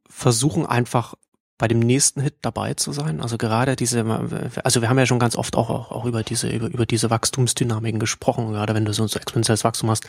versuchen 0.09 0.65
einfach 0.65 1.15
bei 1.57 1.67
dem 1.67 1.79
nächsten 1.79 2.21
Hit 2.21 2.35
dabei 2.43 2.75
zu 2.75 2.91
sein. 2.91 3.19
Also 3.19 3.37
gerade 3.37 3.75
diese, 3.75 4.05
also 4.63 4.81
wir 4.81 4.89
haben 4.89 4.99
ja 4.99 5.07
schon 5.07 5.19
ganz 5.19 5.35
oft 5.35 5.55
auch, 5.55 5.71
auch, 5.71 5.91
auch 5.91 6.05
über 6.05 6.21
diese, 6.21 6.49
über, 6.49 6.67
über 6.67 6.85
diese 6.85 7.09
Wachstumsdynamiken 7.09 7.99
gesprochen, 7.99 8.51
gerade 8.51 8.75
wenn 8.75 8.85
du 8.85 8.93
so, 8.93 9.07
so 9.07 9.17
exponentielles 9.17 9.63
Wachstum 9.63 9.89
hast. 9.89 10.05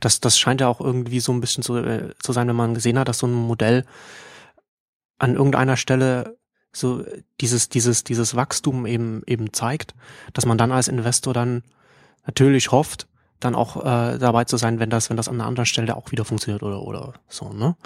Das, 0.00 0.20
das 0.20 0.38
scheint 0.38 0.60
ja 0.60 0.68
auch 0.68 0.80
irgendwie 0.80 1.20
so 1.20 1.32
ein 1.32 1.40
bisschen 1.40 1.62
zu, 1.62 1.76
äh, 1.76 2.10
zu 2.22 2.32
sein, 2.32 2.48
wenn 2.48 2.56
man 2.56 2.74
gesehen 2.74 2.98
hat, 2.98 3.08
dass 3.08 3.18
so 3.18 3.26
ein 3.26 3.32
Modell 3.32 3.86
an 5.18 5.36
irgendeiner 5.36 5.78
Stelle 5.78 6.36
so 6.72 7.04
dieses, 7.40 7.68
dieses, 7.68 8.04
dieses 8.04 8.34
Wachstum 8.36 8.86
eben, 8.86 9.22
eben 9.26 9.52
zeigt, 9.52 9.94
dass 10.32 10.46
man 10.46 10.58
dann 10.58 10.72
als 10.72 10.88
Investor 10.88 11.34
dann 11.34 11.62
natürlich 12.26 12.70
hofft, 12.70 13.08
dann 13.40 13.54
auch 13.54 13.76
äh, 13.76 14.18
dabei 14.18 14.44
zu 14.44 14.56
sein, 14.56 14.78
wenn 14.78 14.90
das, 14.90 15.10
wenn 15.10 15.16
das 15.16 15.28
an 15.28 15.34
einer 15.34 15.46
anderen 15.46 15.66
Stelle 15.66 15.96
auch 15.96 16.12
wieder 16.12 16.24
funktioniert 16.24 16.62
oder, 16.62 16.82
oder 16.82 17.14
so, 17.28 17.52
ne? 17.52 17.76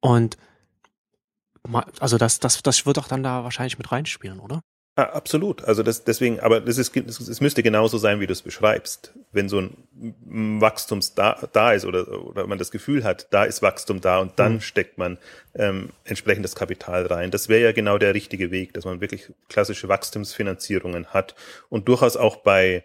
Und 0.00 0.38
also 1.98 2.16
das, 2.16 2.38
das, 2.38 2.62
das 2.62 2.86
wird 2.86 2.96
doch 2.96 3.08
dann 3.08 3.22
da 3.22 3.44
wahrscheinlich 3.44 3.76
mit 3.76 3.92
reinspielen, 3.92 4.40
oder? 4.40 4.62
Ah, 5.00 5.14
absolut. 5.14 5.64
Also 5.64 5.82
das 5.82 6.04
deswegen, 6.04 6.40
aber 6.40 6.60
das 6.60 6.76
ist, 6.76 6.94
es 6.94 7.40
müsste 7.40 7.62
genauso 7.62 7.96
sein, 7.96 8.20
wie 8.20 8.26
du 8.26 8.34
es 8.34 8.42
beschreibst. 8.42 9.14
Wenn 9.32 9.48
so 9.48 9.58
ein 9.58 10.60
Wachstum 10.60 11.00
da, 11.14 11.48
da 11.54 11.72
ist 11.72 11.86
oder, 11.86 12.22
oder 12.22 12.46
man 12.46 12.58
das 12.58 12.70
Gefühl 12.70 13.02
hat, 13.02 13.28
da 13.30 13.44
ist 13.44 13.62
Wachstum 13.62 14.02
da 14.02 14.18
und 14.18 14.38
dann 14.38 14.54
mhm. 14.54 14.60
steckt 14.60 14.98
man 14.98 15.16
ähm, 15.54 15.88
entsprechendes 16.04 16.54
Kapital 16.54 17.06
rein. 17.06 17.30
Das 17.30 17.48
wäre 17.48 17.62
ja 17.62 17.72
genau 17.72 17.96
der 17.96 18.12
richtige 18.12 18.50
Weg, 18.50 18.74
dass 18.74 18.84
man 18.84 19.00
wirklich 19.00 19.32
klassische 19.48 19.88
Wachstumsfinanzierungen 19.88 21.06
hat 21.06 21.34
und 21.70 21.88
durchaus 21.88 22.18
auch 22.18 22.36
bei 22.36 22.84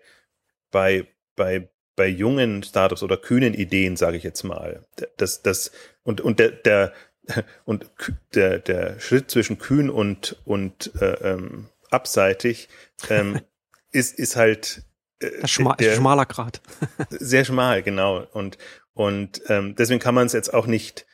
bei 0.71 1.07
bei 1.35 1.67
bei 1.97 2.07
jungen 2.07 2.63
Startups 2.63 3.03
oder 3.03 3.17
kühnen 3.17 3.53
Ideen, 3.53 3.97
sage 3.97 4.15
ich 4.15 4.23
jetzt 4.23 4.43
mal. 4.43 4.85
Das 5.17 5.41
das 5.41 5.71
und 6.03 6.21
und 6.21 6.39
der 6.39 6.51
der 6.51 6.93
und 7.65 7.89
der 8.35 8.59
der 8.59 9.01
Schritt 9.01 9.29
zwischen 9.29 9.57
kühn 9.57 9.89
und 9.89 10.37
und 10.45 10.91
äh, 11.01 11.33
ähm, 11.33 11.67
abseitig, 11.91 12.69
ähm, 13.09 13.41
ist, 13.91 14.17
ist 14.17 14.35
halt 14.35 14.83
äh, 15.19 15.47
Schma 15.47 15.75
der, 15.75 15.95
schmaler 15.95 16.25
Grad. 16.25 16.61
sehr 17.09 17.45
schmal, 17.45 17.83
genau. 17.83 18.25
Und, 18.31 18.57
und 18.93 19.41
ähm, 19.47 19.75
deswegen 19.75 19.99
kann 19.99 20.15
man 20.15 20.27
es 20.27 20.33
jetzt 20.33 20.53
auch 20.53 20.67
nicht 20.67 21.05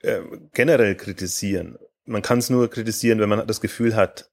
äh, 0.00 0.20
generell 0.52 0.96
kritisieren. 0.96 1.78
Man 2.04 2.22
kann 2.22 2.38
es 2.38 2.50
nur 2.50 2.68
kritisieren, 2.68 3.20
wenn 3.20 3.28
man 3.28 3.46
das 3.46 3.60
Gefühl 3.60 3.94
hat, 3.94 4.30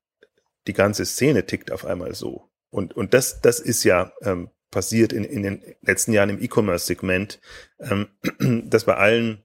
die 0.68 0.74
ganze 0.74 1.06
Szene 1.06 1.46
tickt 1.46 1.72
auf 1.72 1.86
einmal 1.86 2.16
so. 2.16 2.50
Und, 2.70 2.96
und 2.96 3.14
das, 3.14 3.42
das 3.42 3.60
ist 3.60 3.84
ja 3.84 4.12
ähm, 4.22 4.50
passiert 4.72 5.14
in, 5.14 5.24
in 5.24 5.44
den 5.44 5.76
letzten 5.82 6.14
Jahren 6.14 6.30
im 6.30 6.42
E-Commerce-Segment, 6.42 7.40
ähm, 7.80 8.08
dass 8.70 8.86
bei 8.86 8.96
allen 8.96 9.44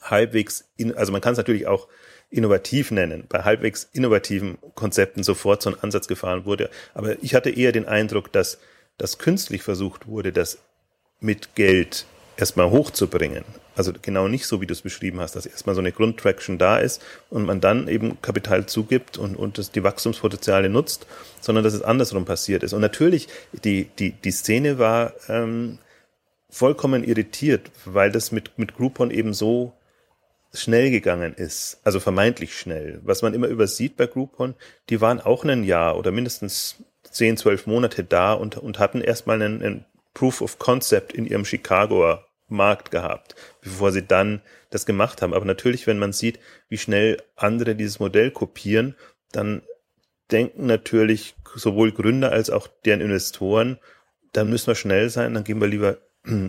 halbwegs, 0.00 0.70
in, 0.76 0.94
also 0.94 1.12
man 1.12 1.20
kann 1.20 1.32
es 1.32 1.38
natürlich 1.38 1.66
auch 1.66 1.88
innovativ 2.32 2.90
nennen, 2.90 3.24
bei 3.28 3.44
halbwegs 3.44 3.88
innovativen 3.92 4.58
Konzepten 4.74 5.22
sofort 5.22 5.62
so 5.62 5.70
ein 5.70 5.80
Ansatz 5.80 6.08
gefahren 6.08 6.44
wurde. 6.44 6.70
Aber 6.94 7.22
ich 7.22 7.34
hatte 7.34 7.50
eher 7.50 7.72
den 7.72 7.86
Eindruck, 7.86 8.32
dass 8.32 8.58
das 8.98 9.18
künstlich 9.18 9.62
versucht 9.62 10.08
wurde, 10.08 10.32
das 10.32 10.58
mit 11.20 11.54
Geld 11.54 12.06
erstmal 12.36 12.70
hochzubringen. 12.70 13.44
Also 13.76 13.92
genau 14.00 14.28
nicht 14.28 14.46
so, 14.46 14.60
wie 14.60 14.66
du 14.66 14.72
es 14.72 14.82
beschrieben 14.82 15.20
hast, 15.20 15.36
dass 15.36 15.46
erstmal 15.46 15.74
so 15.74 15.80
eine 15.80 15.92
Grundtraction 15.92 16.58
da 16.58 16.78
ist 16.78 17.02
und 17.30 17.44
man 17.44 17.60
dann 17.60 17.88
eben 17.88 18.20
Kapital 18.20 18.66
zugibt 18.66 19.18
und, 19.18 19.36
und 19.36 19.58
das, 19.58 19.70
die 19.70 19.82
Wachstumspotenziale 19.82 20.68
nutzt, 20.68 21.06
sondern 21.40 21.64
dass 21.64 21.74
es 21.74 21.82
andersrum 21.82 22.24
passiert 22.24 22.62
ist. 22.62 22.72
Und 22.72 22.80
natürlich, 22.80 23.28
die, 23.64 23.84
die, 23.98 24.12
die 24.12 24.30
Szene 24.30 24.78
war 24.78 25.12
ähm, 25.28 25.78
vollkommen 26.50 27.04
irritiert, 27.04 27.70
weil 27.84 28.10
das 28.10 28.32
mit, 28.32 28.58
mit 28.58 28.76
Groupon 28.76 29.10
eben 29.10 29.32
so 29.34 29.72
schnell 30.54 30.90
gegangen 30.90 31.34
ist, 31.34 31.80
also 31.82 31.98
vermeintlich 31.98 32.58
schnell. 32.58 33.00
Was 33.04 33.22
man 33.22 33.34
immer 33.34 33.48
übersieht 33.48 33.96
bei 33.96 34.06
Groupon, 34.06 34.54
die 34.90 35.00
waren 35.00 35.20
auch 35.20 35.44
ein 35.44 35.64
Jahr 35.64 35.96
oder 35.96 36.10
mindestens 36.10 36.76
zehn, 37.02 37.36
zwölf 37.36 37.66
Monate 37.66 38.04
da 38.04 38.34
und, 38.34 38.58
und 38.58 38.78
hatten 38.78 39.00
erstmal 39.00 39.40
einen, 39.40 39.62
einen 39.62 39.86
Proof 40.14 40.42
of 40.42 40.58
Concept 40.58 41.12
in 41.12 41.26
ihrem 41.26 41.44
Chicagoer 41.44 42.26
Markt 42.48 42.90
gehabt, 42.90 43.34
bevor 43.62 43.92
sie 43.92 44.02
dann 44.02 44.42
das 44.70 44.84
gemacht 44.84 45.22
haben. 45.22 45.32
Aber 45.32 45.46
natürlich, 45.46 45.86
wenn 45.86 45.98
man 45.98 46.12
sieht, 46.12 46.38
wie 46.68 46.78
schnell 46.78 47.22
andere 47.34 47.74
dieses 47.74 47.98
Modell 47.98 48.30
kopieren, 48.30 48.94
dann 49.32 49.62
denken 50.30 50.66
natürlich 50.66 51.34
sowohl 51.54 51.92
Gründer 51.92 52.30
als 52.30 52.50
auch 52.50 52.68
deren 52.84 53.00
Investoren, 53.00 53.78
dann 54.32 54.48
müssen 54.50 54.68
wir 54.68 54.74
schnell 54.74 55.10
sein, 55.10 55.34
dann 55.34 55.44
geben 55.44 55.60
wir 55.60 55.68
lieber 55.68 55.98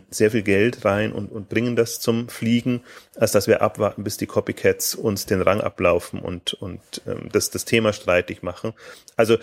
sehr 0.10 0.32
viel 0.32 0.44
Geld 0.44 0.86
rein 0.86 1.12
und, 1.12 1.32
und 1.32 1.50
bringen 1.50 1.76
das 1.76 2.00
zum 2.00 2.30
Fliegen, 2.30 2.84
als 3.16 3.32
dass 3.32 3.48
wir 3.48 3.62
abwarten, 3.62 4.04
bis 4.04 4.18
die 4.18 4.28
Copycats 4.28 4.94
uns 4.94 5.26
den 5.26 5.42
Rang 5.42 5.62
ablaufen 5.62 6.20
und, 6.20 6.54
und 6.54 7.02
ähm, 7.08 7.30
das, 7.32 7.50
das 7.50 7.66
Thema 7.66 7.92
streitig 7.92 8.44
machen. 8.44 8.74
Also 9.16 9.38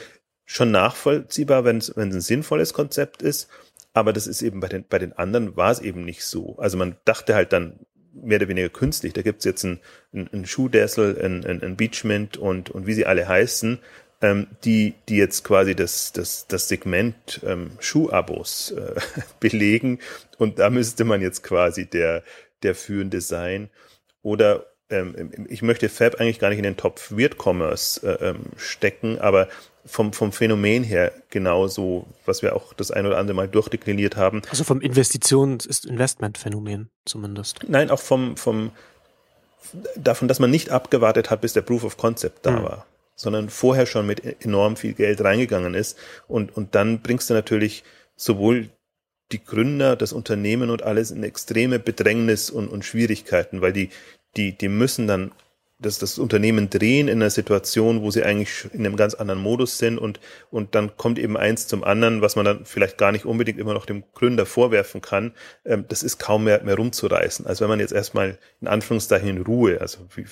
schon 0.44 0.70
nachvollziehbar, 0.70 1.64
wenn 1.64 1.78
es 1.78 1.96
ein 1.96 2.20
sinnvolles 2.20 2.74
Konzept 2.74 3.22
ist, 3.22 3.48
aber 3.92 4.12
das 4.12 4.28
ist 4.28 4.42
eben 4.42 4.60
bei 4.60 4.68
den, 4.68 4.84
bei 4.88 4.98
den 4.98 5.12
anderen 5.12 5.56
war 5.56 5.72
es 5.72 5.80
eben 5.80 6.04
nicht 6.04 6.24
so. 6.24 6.56
Also 6.58 6.76
man 6.76 6.96
dachte 7.04 7.34
halt 7.34 7.52
dann 7.52 7.80
mehr 8.12 8.38
oder 8.38 8.48
weniger 8.48 8.68
künstlich, 8.68 9.12
da 9.12 9.22
gibt's 9.22 9.44
jetzt 9.44 9.64
ein, 9.64 9.80
ein, 10.12 10.28
ein 10.32 10.46
Schuhdessel, 10.46 11.20
ein, 11.20 11.44
ein, 11.44 11.62
ein 11.62 11.76
Beachmint 11.76 12.36
und, 12.36 12.70
und 12.70 12.86
wie 12.86 12.94
sie 12.94 13.06
alle 13.06 13.26
heißen, 13.26 13.80
ähm, 14.20 14.46
die, 14.64 14.94
die 15.08 15.16
jetzt 15.16 15.44
quasi 15.44 15.74
das, 15.74 16.12
das, 16.12 16.46
das 16.46 16.68
Segment 16.68 17.40
ähm, 17.44 17.72
Schuhabos 17.80 18.72
äh, 18.72 19.00
belegen. 19.40 19.98
Und 20.38 20.58
da 20.58 20.70
müsste 20.70 21.04
man 21.04 21.20
jetzt 21.20 21.42
quasi 21.42 21.86
der, 21.86 22.22
der 22.62 22.74
Führende 22.74 23.20
sein. 23.20 23.70
Oder 24.22 24.66
ähm, 24.90 25.46
ich 25.48 25.62
möchte 25.62 25.88
Fab 25.88 26.16
eigentlich 26.20 26.38
gar 26.38 26.50
nicht 26.50 26.58
in 26.58 26.64
den 26.64 26.76
Topf 26.76 27.10
Weird 27.10 27.36
Commerce 27.38 28.06
äh, 28.06 28.30
ähm, 28.30 28.40
stecken, 28.56 29.18
aber 29.18 29.48
vom, 29.86 30.12
vom 30.12 30.32
Phänomen 30.32 30.84
her 30.84 31.12
genauso, 31.30 32.06
was 32.26 32.42
wir 32.42 32.54
auch 32.54 32.74
das 32.74 32.90
ein 32.90 33.06
oder 33.06 33.16
andere 33.16 33.34
Mal 33.34 33.48
durchdekliniert 33.48 34.16
haben. 34.16 34.42
Also 34.50 34.64
vom 34.64 34.80
Investitions-, 34.80 35.66
ist 35.66 35.86
Investment-Phänomen 35.86 36.90
zumindest. 37.06 37.60
Nein, 37.66 37.90
auch 37.90 38.00
vom, 38.00 38.36
vom, 38.36 38.72
davon, 39.96 40.28
dass 40.28 40.38
man 40.38 40.50
nicht 40.50 40.68
abgewartet 40.68 41.30
hat, 41.30 41.40
bis 41.40 41.54
der 41.54 41.62
Proof 41.62 41.84
of 41.84 41.96
Concept 41.96 42.44
da 42.44 42.50
mhm. 42.50 42.62
war 42.64 42.86
sondern 43.20 43.50
vorher 43.50 43.84
schon 43.84 44.06
mit 44.06 44.42
enorm 44.42 44.76
viel 44.76 44.94
Geld 44.94 45.20
reingegangen 45.20 45.74
ist. 45.74 45.98
Und, 46.26 46.56
und 46.56 46.74
dann 46.74 47.02
bringst 47.02 47.28
du 47.28 47.34
natürlich 47.34 47.84
sowohl 48.16 48.70
die 49.30 49.44
Gründer, 49.44 49.94
das 49.94 50.14
Unternehmen 50.14 50.70
und 50.70 50.82
alles 50.82 51.10
in 51.10 51.22
extreme 51.22 51.78
Bedrängnis 51.78 52.48
und, 52.48 52.68
und 52.68 52.82
Schwierigkeiten, 52.82 53.60
weil 53.60 53.74
die, 53.74 53.90
die, 54.38 54.56
die 54.56 54.68
müssen 54.68 55.06
dann 55.06 55.32
das, 55.78 55.98
das 55.98 56.18
Unternehmen 56.18 56.70
drehen 56.70 57.08
in 57.08 57.20
einer 57.20 57.30
Situation, 57.30 58.02
wo 58.02 58.10
sie 58.10 58.22
eigentlich 58.22 58.66
in 58.72 58.86
einem 58.86 58.96
ganz 58.96 59.14
anderen 59.14 59.40
Modus 59.40 59.78
sind 59.78 59.98
und, 59.98 60.20
und 60.50 60.74
dann 60.74 60.96
kommt 60.96 61.18
eben 61.18 61.36
eins 61.36 61.66
zum 61.66 61.84
anderen, 61.84 62.22
was 62.22 62.36
man 62.36 62.44
dann 62.44 62.64
vielleicht 62.64 62.98
gar 62.98 63.12
nicht 63.12 63.24
unbedingt 63.24 63.58
immer 63.58 63.74
noch 63.74 63.86
dem 63.86 64.04
Gründer 64.14 64.46
vorwerfen 64.46 65.00
kann. 65.00 65.32
Ähm, 65.64 65.84
das 65.88 66.02
ist 66.02 66.18
kaum 66.18 66.44
mehr, 66.44 66.62
mehr 66.64 66.76
rumzureißen. 66.76 67.46
Also 67.46 67.62
wenn 67.62 67.70
man 67.70 67.80
jetzt 67.80 67.92
erstmal 67.92 68.38
in 68.60 68.68
Anführungszeichen 68.68 69.28
in 69.28 69.42
Ruhe, 69.42 69.80
also 69.80 70.00
wie, 70.14 70.26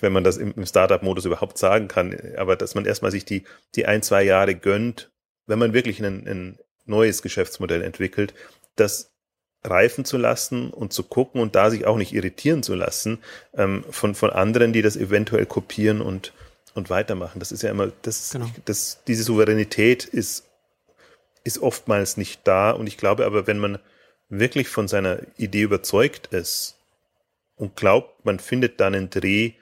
wenn 0.00 0.12
man 0.12 0.24
das 0.24 0.36
im, 0.36 0.52
im 0.54 0.66
Startup-Modus 0.66 1.24
überhaupt 1.24 1.58
sagen 1.58 1.88
kann, 1.88 2.16
aber 2.36 2.56
dass 2.56 2.74
man 2.74 2.84
erstmal 2.84 3.10
sich 3.10 3.24
die, 3.24 3.44
die 3.74 3.86
ein, 3.86 4.02
zwei 4.02 4.22
Jahre 4.22 4.54
gönnt, 4.54 5.10
wenn 5.46 5.58
man 5.58 5.72
wirklich 5.72 6.02
ein, 6.04 6.26
ein 6.26 6.58
neues 6.84 7.22
Geschäftsmodell 7.22 7.82
entwickelt, 7.82 8.34
das 8.76 9.12
reifen 9.64 10.04
zu 10.04 10.16
lassen 10.16 10.70
und 10.70 10.92
zu 10.92 11.02
gucken 11.02 11.40
und 11.40 11.54
da 11.54 11.70
sich 11.70 11.86
auch 11.86 11.96
nicht 11.96 12.12
irritieren 12.12 12.62
zu 12.62 12.74
lassen 12.74 13.18
ähm, 13.54 13.84
von, 13.90 14.14
von 14.14 14.30
anderen, 14.30 14.72
die 14.72 14.82
das 14.82 14.96
eventuell 14.96 15.46
kopieren 15.46 16.00
und, 16.00 16.32
und 16.74 16.90
weitermachen. 16.90 17.38
Das 17.38 17.52
ist 17.52 17.62
ja 17.62 17.70
immer, 17.70 17.90
das, 18.02 18.30
genau. 18.30 18.48
das, 18.64 19.02
diese 19.06 19.24
Souveränität 19.24 20.04
ist, 20.04 20.44
ist 21.44 21.58
oftmals 21.58 22.16
nicht 22.16 22.46
da. 22.46 22.70
Und 22.70 22.86
ich 22.86 22.96
glaube 22.96 23.26
aber, 23.26 23.46
wenn 23.46 23.58
man 23.58 23.78
wirklich 24.28 24.68
von 24.68 24.88
seiner 24.88 25.20
Idee 25.36 25.62
überzeugt 25.62 26.28
ist 26.28 26.76
und 27.56 27.76
glaubt, 27.76 28.24
man 28.24 28.38
findet 28.38 28.80
da 28.80 28.88
einen 28.88 29.10
Dreh, 29.10 29.52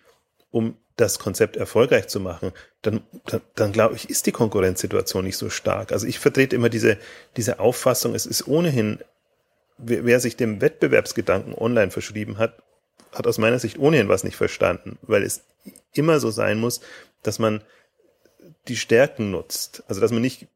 um 0.55 0.77
das 0.97 1.19
Konzept 1.19 1.57
erfolgreich 1.57 2.07
zu 2.07 2.21
machen, 2.21 2.53
dann, 2.83 3.03
dann, 3.27 3.41
dann 3.57 3.73
glaube 3.73 3.97
ich, 3.97 4.09
ist 4.09 4.27
die 4.27 4.33
Konkurrenzsituation 4.33 5.25
nicht 5.25 5.37
so 5.37 5.51
stark. 5.51 5.91
Also 5.91 6.07
ich 6.07 6.21
vertrete 6.21 6.55
immer 6.55 6.69
diese, 6.69 6.97
diese 7.37 7.59
Auffassung, 7.59 8.15
es 8.15 8.25
ist 8.25 8.47
ohnehin 8.47 9.01
wer, 9.79 10.05
wer 10.05 10.21
sich 10.21 10.37
dem 10.37 10.61
Wettbewerbsgedanken 10.61 11.55
online 11.55 11.91
verschrieben 11.91 12.39
hat, 12.39 12.63
hat 13.13 13.27
aus 13.27 13.39
meiner 13.39 13.59
Sicht 13.59 13.79
ohnehin 13.79 14.09
was 14.09 14.23
nicht 14.23 14.37
verstanden, 14.37 14.97
weil 15.03 15.25
es 15.25 15.43
immer 15.93 16.21
so 16.21 16.31
sein 16.31 16.61
muss, 16.61 16.81
dass 17.25 17.41
man 17.41 17.63
die 18.69 18.77
Stärken 18.77 19.33
nutzt. 19.33 19.83
Also 19.89 20.01
dass 20.01 20.13
man 20.13 20.23
nicht 20.23 20.47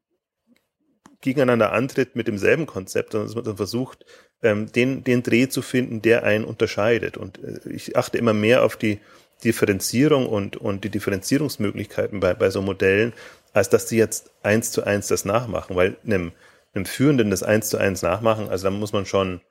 gegeneinander 1.19 1.73
antritt 1.73 2.15
mit 2.15 2.27
demselben 2.27 2.65
Konzept, 2.65 3.11
sondern 3.11 3.27
dass 3.27 3.35
man 3.35 3.43
dann 3.43 3.57
versucht, 3.57 4.05
ähm, 4.41 4.71
den, 4.71 5.03
den 5.03 5.23
Dreh 5.23 5.49
zu 5.49 5.61
finden, 5.61 6.01
der 6.01 6.23
einen 6.23 6.45
unterscheidet. 6.45 7.17
Und 7.17 7.43
äh, 7.43 7.69
ich 7.69 7.97
achte 7.97 8.17
immer 8.17 8.33
mehr 8.33 8.63
auf 8.63 8.77
die 8.77 8.99
Differenzierung 9.43 10.27
und, 10.27 10.57
und 10.57 10.83
die 10.83 10.89
Differenzierungsmöglichkeiten 10.89 12.19
bei, 12.19 12.33
bei 12.33 12.49
so 12.49 12.61
Modellen, 12.61 13.13
als 13.53 13.69
dass 13.69 13.85
die 13.85 13.97
jetzt 13.97 14.31
eins 14.43 14.71
zu 14.71 14.83
eins 14.83 15.07
das 15.07 15.25
nachmachen, 15.25 15.75
weil 15.75 15.97
einem 16.05 16.31
einem 16.73 16.85
Führenden 16.85 17.31
das 17.31 17.43
eins 17.43 17.69
zu 17.69 17.77
eins 17.77 18.01
nachmachen. 18.01 18.49
Also 18.49 18.65
da 18.65 18.71
muss 18.71 18.93
man 18.93 19.05
schon, 19.05 19.41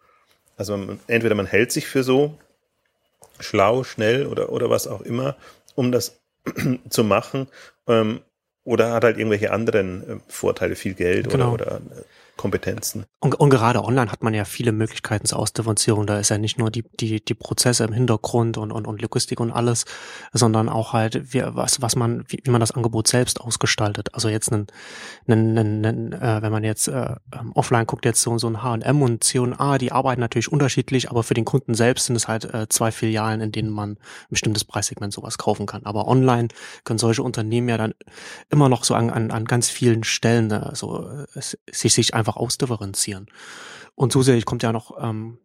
also 0.57 0.77
man, 0.77 1.01
entweder 1.07 1.35
man 1.35 1.47
hält 1.47 1.73
sich 1.73 1.87
für 1.87 2.03
so 2.03 2.39
schlau, 3.41 3.85
schnell 3.85 4.27
oder, 4.27 4.51
oder 4.51 4.71
was 4.71 4.87
auch 4.87 5.01
immer, 5.01 5.37
um 5.75 5.93
das 5.93 6.19
zu 6.89 7.05
machen, 7.05 7.49
ähm, 7.87 8.21
oder 8.65 8.93
hat 8.93 9.05
halt 9.05 9.17
irgendwelche 9.17 9.51
anderen 9.51 10.09
äh, 10.09 10.17
Vorteile, 10.29 10.77
viel 10.77 10.95
Geld 10.95 11.31
genau. 11.31 11.53
oder, 11.53 11.67
oder 11.67 11.77
äh, 11.77 12.03
Kompetenzen. 12.39 13.05
Und, 13.21 13.35
und 13.35 13.51
gerade 13.51 13.85
online 13.85 14.11
hat 14.11 14.23
man 14.23 14.33
ja 14.33 14.47
viele 14.47 14.73
Möglichkeiten 14.73 15.27
zur 15.27 15.41
Ausdifferenzierung. 15.41 16.07
Da 16.07 16.19
ist 16.19 16.31
ja 16.31 16.39
nicht 16.39 16.59
nur 16.59 16.71
die, 16.71 16.85
die, 16.99 17.23
die 17.23 17.35
Prozesse 17.35 17.85
im 17.85 17.93
Hintergrund 17.93 18.57
und, 18.57 18.73
und, 18.73 18.87
und 18.87 19.03
Logistik 19.03 19.41
und 19.41 19.51
alles, 19.51 19.85
sondern 20.33 20.71
auch 20.71 20.95
halt, 20.95 21.35
wie, 21.35 21.43
was, 21.45 21.83
was 21.83 21.97
man, 21.97 22.25
wie, 22.29 22.41
wie 22.45 22.51
man 22.51 22.61
das 22.61 22.71
Angebot 22.71 23.09
selbst 23.09 23.41
ausgestaltet. 23.41 24.15
Also 24.15 24.31
jetzt 24.31 24.53
einen, 24.53 24.69
einen, 25.27 25.59
einen, 25.59 25.85
einen 25.85 26.13
äh, 26.13 26.41
wenn 26.41 26.53
man 26.53 26.65
jetzt 26.65 26.89
äh, 26.89 27.17
ähm, 27.33 27.53
offline 27.55 27.87
guckt, 27.87 28.05
jetzt 28.07 28.23
so, 28.23 28.39
so 28.39 28.49
ein 28.49 28.63
H&M 28.63 29.03
und 29.03 29.25
C&A, 29.25 29.79
die 29.79 29.93
arbeiten 29.93 30.21
natürlich 30.21 30.51
unterschiedlich, 30.51 31.11
aber 31.11 31.25
für 31.25 31.35
den 31.35 31.45
Kunden 31.45 31.75
selbst 31.75 32.07
sind 32.07 32.17
es 32.17 32.29
halt 32.29 32.45
äh, 32.55 32.69
zwei 32.69 32.93
Filialen, 32.93 33.41
in 33.41 33.53
denen 33.53 33.71
man 33.71 33.91
ein 33.91 33.99
bestimmtes 34.31 34.65
Preissegment 34.65 35.13
sowas 35.13 35.39
kaufen 35.39 35.67
kann. 35.67 35.85
Aber 35.85 36.07
online 36.07 36.49
können 36.85 36.99
solche 36.99 37.25
Unternehmen 37.25 37.69
ja 37.69 37.77
dann 37.79 37.95
immer 38.49 38.69
noch 38.69 38.85
so 38.85 38.95
an, 38.95 39.11
an, 39.11 39.33
an 39.33 39.45
ganz 39.45 39.69
vielen 39.69 40.05
Stellen 40.05 40.53
äh, 40.53 40.75
so 40.75 41.09
äh, 41.09 41.41
sich, 41.41 41.93
sich 41.93 42.15
einfach 42.15 42.28
ausdifferenzieren. 42.37 43.27
Und 43.95 44.13
zusätzlich 44.13 44.45
kommt 44.45 44.63
ja 44.63 44.73
noch 44.73 45.03
ähm, 45.03 45.39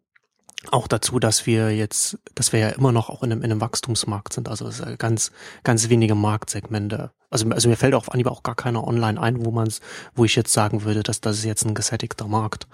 auch 0.70 0.86
dazu, 0.88 1.18
dass 1.18 1.46
wir 1.46 1.74
jetzt, 1.74 2.18
dass 2.34 2.52
wir 2.52 2.60
ja 2.60 2.68
immer 2.70 2.92
noch 2.92 3.10
auch 3.10 3.22
in 3.22 3.32
einem, 3.32 3.42
in 3.42 3.50
einem 3.50 3.60
Wachstumsmarkt 3.60 4.32
sind. 4.32 4.48
Also 4.48 4.66
es 4.66 4.80
ist 4.80 4.98
ganz, 4.98 5.32
ganz 5.62 5.88
wenige 5.88 6.14
Marktsegmente. 6.14 7.12
Also, 7.30 7.48
also 7.50 7.68
mir 7.68 7.76
fällt 7.76 7.94
auf 7.94 8.12
Anhieb 8.12 8.26
auch 8.26 8.42
gar 8.42 8.54
keiner 8.54 8.86
online 8.86 9.20
ein, 9.20 9.44
wo 9.44 9.50
man 9.50 9.66
es, 9.66 9.80
wo 10.14 10.24
ich 10.24 10.36
jetzt 10.36 10.52
sagen 10.52 10.84
würde, 10.84 11.02
dass 11.02 11.20
das 11.20 11.38
ist 11.38 11.44
jetzt 11.44 11.64
ein 11.64 11.74
gesättigter 11.74 12.28
Markt. 12.28 12.66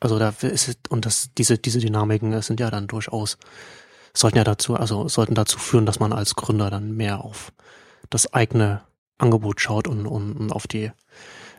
Also 0.00 0.18
da 0.18 0.28
ist 0.28 0.68
es, 0.68 0.78
und 0.90 1.06
das, 1.06 1.30
diese, 1.36 1.58
diese 1.58 1.78
Dynamiken 1.78 2.40
sind 2.42 2.60
ja 2.60 2.70
dann 2.70 2.86
durchaus, 2.86 3.38
sollten 4.14 4.38
ja 4.38 4.44
dazu, 4.44 4.76
also 4.76 5.08
sollten 5.08 5.34
dazu 5.34 5.58
führen, 5.58 5.86
dass 5.86 6.00
man 6.00 6.12
als 6.12 6.34
Gründer 6.34 6.70
dann 6.70 6.96
mehr 6.96 7.24
auf 7.24 7.52
das 8.10 8.32
eigene 8.32 8.82
Angebot 9.18 9.60
schaut 9.60 9.88
und, 9.88 10.06
und, 10.06 10.34
und 10.34 10.52
auf 10.52 10.66
die 10.66 10.92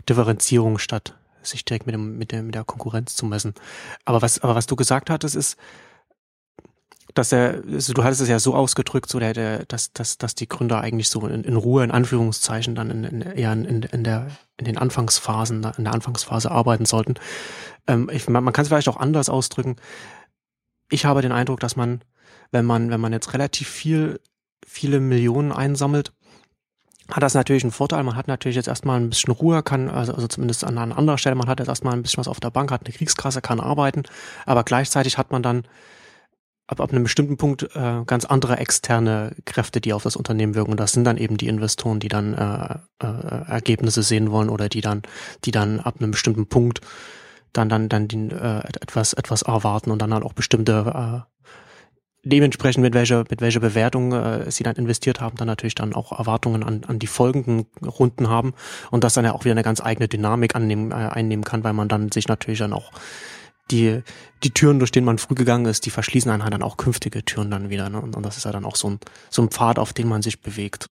Differenzierung 0.07 0.77
statt 0.77 1.15
sich 1.43 1.65
direkt 1.65 1.86
mit, 1.86 1.93
dem, 1.93 2.17
mit, 2.17 2.31
der, 2.31 2.43
mit 2.43 2.55
der 2.55 2.63
Konkurrenz 2.63 3.15
zu 3.15 3.25
messen. 3.25 3.53
Aber 4.05 4.22
was, 4.22 4.39
aber 4.39 4.55
was 4.55 4.67
du 4.67 4.75
gesagt 4.75 5.10
hattest, 5.10 5.36
ist, 5.36 5.58
dass 7.13 7.31
er, 7.31 7.63
also 7.65 7.93
du 7.93 8.03
hattest 8.03 8.22
es 8.22 8.29
ja 8.29 8.39
so 8.39 8.53
ausgedrückt, 8.53 9.10
so 9.10 9.19
der, 9.19 9.34
der, 9.34 9.65
dass, 9.65 9.91
dass, 9.93 10.17
dass 10.17 10.36
die 10.36 10.48
Gründer 10.48 10.81
eigentlich 10.81 11.10
so 11.10 11.25
in, 11.27 11.43
in 11.43 11.55
Ruhe, 11.55 11.84
in 11.84 11.91
Anführungszeichen, 11.91 12.75
dann 12.75 12.91
in, 12.91 13.03
in, 13.03 13.22
eher 13.22 13.51
in, 13.51 13.65
in, 13.65 14.03
der, 14.03 14.27
in 14.58 14.65
den 14.65 14.77
Anfangsphasen, 14.77 15.65
in 15.77 15.84
der 15.84 15.93
Anfangsphase 15.93 16.51
arbeiten 16.51 16.86
sollten. 16.86 17.15
Ähm, 17.88 18.10
ich, 18.12 18.27
man, 18.29 18.43
man 18.43 18.53
kann 18.53 18.63
es 18.63 18.69
vielleicht 18.69 18.89
auch 18.89 18.98
anders 18.98 19.29
ausdrücken. 19.29 19.77
Ich 20.91 21.05
habe 21.05 21.22
den 21.22 21.31
Eindruck, 21.31 21.60
dass 21.60 21.75
man, 21.75 22.01
wenn 22.51 22.65
man, 22.65 22.91
wenn 22.91 23.01
man 23.01 23.13
jetzt 23.13 23.34
relativ 23.34 23.67
viel, 23.67 24.19
viele 24.65 25.00
Millionen 25.00 25.51
einsammelt, 25.51 26.13
hat 27.11 27.23
das 27.23 27.33
natürlich 27.33 27.63
einen 27.63 27.71
Vorteil. 27.71 28.03
Man 28.03 28.15
hat 28.15 28.27
natürlich 28.27 28.55
jetzt 28.55 28.67
erstmal 28.67 28.99
ein 28.99 29.09
bisschen 29.09 29.33
Ruhe, 29.33 29.63
kann, 29.63 29.89
also, 29.89 30.13
also 30.13 30.27
zumindest 30.27 30.63
an 30.63 30.77
einer 30.77 30.97
anderen 30.97 31.17
Stelle, 31.17 31.35
man 31.35 31.47
hat 31.47 31.59
jetzt 31.59 31.69
erstmal 31.69 31.93
ein 31.93 32.01
bisschen 32.01 32.19
was 32.19 32.27
auf 32.27 32.39
der 32.39 32.51
Bank, 32.51 32.71
hat 32.71 32.85
eine 32.85 32.93
Kriegskasse, 32.93 33.41
kann 33.41 33.59
arbeiten, 33.59 34.03
aber 34.45 34.63
gleichzeitig 34.63 35.17
hat 35.17 35.31
man 35.31 35.43
dann 35.43 35.63
ab, 36.67 36.79
ab 36.79 36.91
einem 36.91 37.03
bestimmten 37.03 37.37
Punkt 37.37 37.63
äh, 37.75 38.03
ganz 38.05 38.25
andere 38.25 38.57
externe 38.57 39.35
Kräfte, 39.45 39.81
die 39.81 39.93
auf 39.93 40.03
das 40.03 40.15
Unternehmen 40.15 40.55
wirken. 40.55 40.71
Und 40.71 40.79
das 40.79 40.91
sind 40.91 41.03
dann 41.03 41.17
eben 41.17 41.37
die 41.37 41.47
Investoren, 41.47 41.99
die 41.99 42.09
dann 42.09 42.33
äh, 42.33 43.05
äh, 43.05 43.51
Ergebnisse 43.51 44.03
sehen 44.03 44.31
wollen 44.31 44.49
oder 44.49 44.69
die 44.69 44.81
dann, 44.81 45.01
die 45.45 45.51
dann 45.51 45.79
ab 45.79 45.95
einem 45.99 46.11
bestimmten 46.11 46.47
Punkt 46.47 46.81
dann 47.51 47.67
dann 47.67 47.89
dann 47.89 48.07
die, 48.07 48.29
äh, 48.29 48.59
etwas 48.59 49.13
etwas 49.13 49.41
erwarten 49.41 49.89
und 49.89 50.01
dann 50.01 50.13
halt 50.13 50.23
auch 50.23 50.33
bestimmte 50.33 51.25
äh, 51.25 51.41
dementsprechend 52.29 52.81
mit 52.81 52.93
welcher, 52.93 53.25
mit 53.29 53.41
welcher 53.41 53.59
Bewertung 53.59 54.13
äh, 54.13 54.50
sie 54.51 54.63
dann 54.63 54.75
investiert 54.75 55.21
haben, 55.21 55.38
dann 55.38 55.48
natürlich 55.48 55.75
dann 55.75 55.93
auch 55.93 56.17
Erwartungen 56.17 56.63
an, 56.63 56.83
an 56.88 57.00
die 57.00 57.07
folgenden 57.07 57.65
Runden 57.86 58.29
haben 58.29 58.53
und 58.91 59.03
das 59.03 59.13
dann 59.13 59.25
ja 59.25 59.33
auch 59.33 59.43
wieder 59.43 59.53
eine 59.53 59.63
ganz 59.63 59.81
eigene 59.81 60.07
Dynamik 60.07 60.55
annehmen, 60.55 60.91
äh, 60.91 60.95
einnehmen 60.95 61.43
kann, 61.43 61.63
weil 61.63 61.74
man 61.74 61.88
dann 61.88 62.12
sich 62.12 62.27
natürlich 62.27 62.59
dann 62.59 62.74
auch 62.74 62.91
die, 63.71 64.01
die 64.43 64.51
Türen, 64.51 64.79
durch 64.79 64.91
denen 64.91 65.05
man 65.05 65.17
früh 65.17 65.36
gegangen 65.36 65.65
ist, 65.65 65.86
die 65.86 65.91
verschließen 65.91 66.31
einen 66.31 66.43
halt 66.43 66.53
dann 66.53 66.63
auch 66.63 66.77
künftige 66.77 67.24
Türen 67.24 67.51
dann 67.51 67.69
wieder. 67.69 67.89
Ne? 67.89 68.01
Und, 68.01 68.15
und 68.15 68.25
das 68.25 68.38
ist 68.38 68.45
ja 68.45 68.51
dann 68.51 68.65
auch 68.65 68.75
so 68.75 68.89
ein, 68.89 69.00
so 69.29 69.41
ein 69.41 69.50
Pfad, 69.50 69.79
auf 69.79 69.93
den 69.93 70.07
man 70.07 70.21
sich 70.21 70.41
bewegt. 70.41 70.88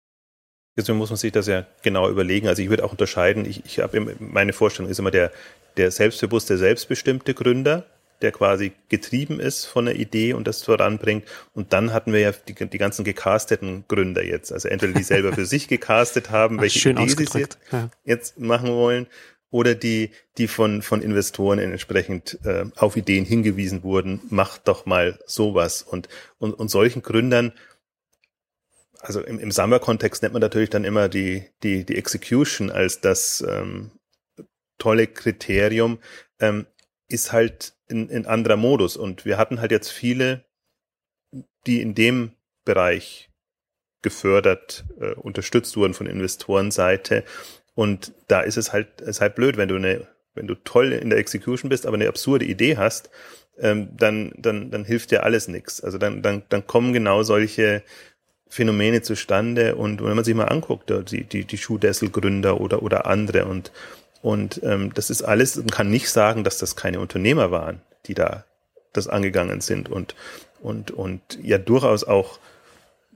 Deswegen 0.77 0.99
muss 0.99 1.09
man 1.09 1.17
sich 1.17 1.33
das 1.33 1.47
ja 1.47 1.67
genau 1.83 2.11
überlegen. 2.11 2.49
Also 2.49 2.63
ich 2.63 2.69
würde 2.69 2.85
auch 2.85 2.93
unterscheiden, 2.93 3.47
ich, 3.47 3.65
ich 3.65 3.79
habe 3.79 4.17
meine 4.21 4.53
Vorstellung 4.53 4.91
ist 4.91 4.99
immer 4.99 5.11
der, 5.11 5.33
der 5.79 5.91
selbstbewusste, 5.91 6.59
selbstbestimmte 6.59 7.33
Gründer, 7.33 7.87
der 8.23 8.33
quasi 8.33 8.73
getrieben 8.89 9.41
ist 9.41 9.67
von 9.67 9.87
der 9.87 9.97
Idee 9.97 10.33
und 10.33 10.47
das 10.47 10.63
voranbringt. 10.63 11.25
Und 11.55 11.73
dann 11.73 11.93
hatten 11.93 12.13
wir 12.13 12.21
ja 12.21 12.33
die, 12.33 12.55
die 12.55 12.79
ganzen 12.79 13.05
gecasteten 13.05 13.85
Gründer 13.89 14.25
jetzt. 14.25 14.53
Also 14.53 14.69
entweder 14.69 14.93
die 14.93 15.03
selber 15.03 15.33
für 15.33 15.47
sich 15.47 15.69
gecastet 15.69 16.31
haben, 16.31 16.61
welche 16.61 16.79
Schön 16.79 16.99
Idee 16.99 17.25
sie 17.25 17.39
jetzt, 17.39 17.59
ja. 17.73 17.91
jetzt 18.05 18.39
machen 18.39 18.69
wollen, 18.71 19.07
oder 19.51 19.75
die, 19.75 20.11
die 20.39 20.49
von, 20.49 20.83
von 20.83 21.03
Investoren 21.03 21.59
entsprechend 21.59 22.39
äh, 22.45 22.65
auf 22.77 22.97
Ideen 22.97 23.25
hingewiesen 23.25 23.83
wurden, 23.83 24.21
macht 24.29 24.69
doch 24.69 24.87
mal 24.87 25.19
sowas. 25.27 25.83
Und, 25.83 26.09
und, 26.39 26.53
und 26.53 26.69
solchen 26.69 27.03
Gründern, 27.03 27.53
also 29.01 29.21
im, 29.21 29.39
im 29.39 29.51
Summer-Kontext 29.51 30.23
nennt 30.23 30.35
man 30.35 30.43
natürlich 30.43 30.71
dann 30.71 30.85
immer 30.85 31.09
die, 31.09 31.45
die, 31.63 31.85
die 31.85 31.97
Execution 31.97 32.71
als 32.71 33.01
das 33.01 33.45
ähm, 33.49 33.93
tolle 34.79 35.07
Kriterium, 35.07 36.01
ähm, 36.41 36.67
ist 37.09 37.33
halt 37.33 37.76
in, 37.89 38.09
in 38.09 38.27
anderer 38.27 38.57
Modus. 38.57 38.97
Und 38.97 39.25
wir 39.25 39.39
hatten 39.39 39.61
halt 39.61 39.71
jetzt 39.71 39.91
viele, 39.91 40.45
die 41.67 41.81
in 41.81 41.95
dem 41.95 42.33
Bereich 42.65 43.31
gefördert, 44.03 44.85
äh, 45.01 45.15
unterstützt 45.15 45.77
wurden 45.77 45.95
von 45.95 46.07
Investorenseite. 46.07 47.25
Und 47.75 48.13
da 48.29 48.41
ist 48.41 48.57
es 48.57 48.73
halt, 48.73 49.01
ist 49.01 49.21
halt 49.21 49.35
blöd, 49.35 49.57
wenn 49.57 49.69
du 49.69 49.77
eine, 49.77 50.07
wenn 50.35 50.47
du 50.47 50.55
toll 50.55 50.93
in 50.93 51.11
der 51.11 51.19
Execution 51.19 51.69
bist, 51.69 51.87
aber 51.87 51.97
eine 51.97 52.09
absurde 52.09 52.45
Idee 52.45 52.77
hast, 52.77 53.11
ähm, 53.59 53.89
dann, 53.97 54.33
dann, 54.37 54.71
dann 54.71 54.85
hilft 54.85 55.11
dir 55.11 55.23
alles 55.23 55.49
nichts. 55.49 55.83
Also 55.83 55.99
dann, 55.99 56.23
dann, 56.23 56.43
dann 56.49 56.67
kommen 56.67 56.93
genau 56.93 57.23
solche 57.23 57.83
Phänomene 58.49 59.03
zustande. 59.03 59.77
Und 59.77 60.03
wenn 60.03 60.15
man 60.15 60.25
sich 60.25 60.35
mal 60.35 60.45
anguckt, 60.45 60.93
die, 61.11 61.25
die, 61.25 61.45
die 61.45 61.59
Schuhdessel-Gründer 61.59 62.61
oder, 62.61 62.83
oder 62.83 63.07
andere 63.07 63.47
und 63.47 63.73
und 64.27 64.61
ähm, 64.65 64.93
das 64.93 65.09
ist 65.09 65.23
alles, 65.23 65.55
man 65.55 65.69
kann 65.69 65.89
nicht 65.89 66.11
sagen, 66.11 66.43
dass 66.43 66.59
das 66.59 66.75
keine 66.75 66.99
Unternehmer 66.99 67.53
waren, 67.53 67.81
die 68.07 68.15
da 68.15 68.45
das 68.93 69.07
angegangen 69.07 69.61
sind 69.61 69.89
und, 69.89 70.17
und, 70.61 70.91
und 70.91 71.39
ja 71.41 71.59
durchaus 71.59 72.03
auch 72.03 72.41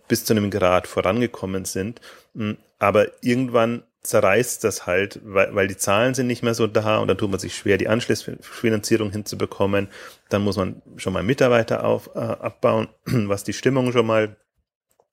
bis 0.06 0.24
zu 0.24 0.34
einem 0.34 0.52
Grad 0.52 0.86
vorangekommen 0.86 1.64
sind. 1.64 2.00
Hm, 2.36 2.58
aber 2.78 3.08
irgendwann 3.24 3.82
zerreißt 4.02 4.62
das 4.62 4.86
halt, 4.86 5.18
weil, 5.24 5.52
weil 5.52 5.66
die 5.66 5.76
Zahlen 5.76 6.14
sind 6.14 6.28
nicht 6.28 6.44
mehr 6.44 6.54
so 6.54 6.68
da 6.68 6.98
und 6.98 7.08
dann 7.08 7.18
tut 7.18 7.32
man 7.32 7.40
sich 7.40 7.56
schwer, 7.56 7.76
die 7.76 7.88
Anschlussfinanzierung 7.88 9.10
hinzubekommen. 9.10 9.88
Dann 10.28 10.42
muss 10.42 10.58
man 10.58 10.80
schon 10.96 11.12
mal 11.12 11.24
Mitarbeiter 11.24 11.82
auf, 11.82 12.10
äh, 12.14 12.20
abbauen, 12.20 12.86
was 13.04 13.42
die 13.42 13.52
Stimmung 13.52 13.90
schon 13.90 14.06
mal 14.06 14.36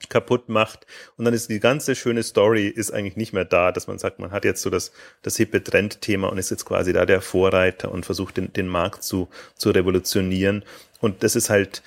kaputt 0.09 0.49
macht. 0.49 0.85
Und 1.17 1.25
dann 1.25 1.33
ist 1.33 1.49
die 1.49 1.59
ganze 1.59 1.95
schöne 1.95 2.23
Story 2.23 2.67
ist 2.67 2.91
eigentlich 2.91 3.17
nicht 3.17 3.33
mehr 3.33 3.45
da, 3.45 3.71
dass 3.71 3.87
man 3.87 3.99
sagt, 3.99 4.19
man 4.19 4.31
hat 4.31 4.45
jetzt 4.45 4.61
so 4.61 4.69
das, 4.69 4.91
das 5.21 5.37
hippe 5.37 5.63
Trendthema 5.63 6.27
und 6.27 6.37
ist 6.37 6.51
jetzt 6.51 6.65
quasi 6.65 6.93
da 6.93 7.05
der 7.05 7.21
Vorreiter 7.21 7.91
und 7.91 8.05
versucht 8.05 8.37
den, 8.37 8.53
den 8.53 8.67
Markt 8.67 9.03
zu, 9.03 9.27
zu 9.55 9.71
revolutionieren. 9.71 10.63
Und 10.99 11.23
das 11.23 11.35
ist 11.35 11.49
halt, 11.49 11.81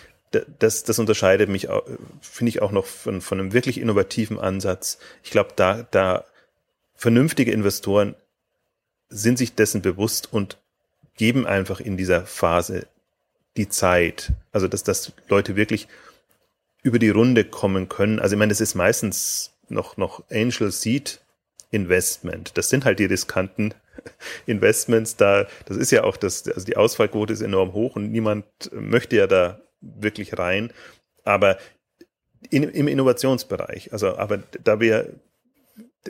das, 0.59 0.85
das 0.85 0.99
unterscheidet 0.99 1.49
mich, 1.49 1.69
finde 2.21 2.51
ich 2.51 2.63
auch 2.63 2.73
noch 2.73 2.87
von, 2.87 3.21
von 3.21 3.41
einem 3.41 3.53
wirklich 3.53 3.81
innovativen 3.81 4.39
Ansatz. 4.39 4.99
Ich 5.23 5.31
glaube, 5.31 5.51
da, 5.57 5.87
da 5.91 6.25
vernünftige 6.95 7.53
Investoren 7.53 8.15
sind 9.09 9.39
sich 9.39 9.55
dessen 9.55 9.83
bewusst 9.83 10.33
und 10.33 10.59
geben 11.17 11.47
einfach 11.47 11.81
in 11.81 11.97
dieser 11.97 12.27
Phase 12.27 12.87
die 13.57 13.69
Zeit. 13.69 14.33
Also, 14.53 14.69
dass, 14.69 14.85
dass 14.85 15.13
Leute 15.29 15.57
wirklich 15.57 15.89
über 16.83 16.99
die 16.99 17.11
Runde 17.11 17.45
kommen 17.45 17.89
können. 17.89 18.19
Also 18.19 18.35
ich 18.35 18.39
meine, 18.39 18.51
das 18.51 18.61
ist 18.61 18.75
meistens 18.75 19.53
noch, 19.69 19.97
noch 19.97 20.25
Angel 20.31 20.71
Seed 20.71 21.21
Investment. 21.71 22.57
Das 22.57 22.69
sind 22.69 22.85
halt 22.85 22.99
die 22.99 23.05
riskanten 23.05 23.75
Investments 24.47 25.17
da. 25.17 25.47
Das 25.67 25.77
ist 25.77 25.93
ja 25.93 26.05
auch 26.05 26.17
das, 26.17 26.49
also 26.49 26.67
die 26.67 26.77
Ausfallquote 26.77 27.33
ist 27.33 27.43
enorm 27.43 27.73
hoch 27.73 27.97
und 27.97 28.11
niemand 28.11 28.45
möchte 28.73 29.17
ja 29.17 29.27
da 29.27 29.61
wirklich 29.81 30.39
rein. 30.39 30.73
Aber 31.25 31.59
in, 32.51 32.65
im 32.65 32.89
Innovationsbereich, 32.89 33.93
also, 33.93 34.17
aber 34.17 34.43
da 34.65 34.81
wir, 34.81 35.13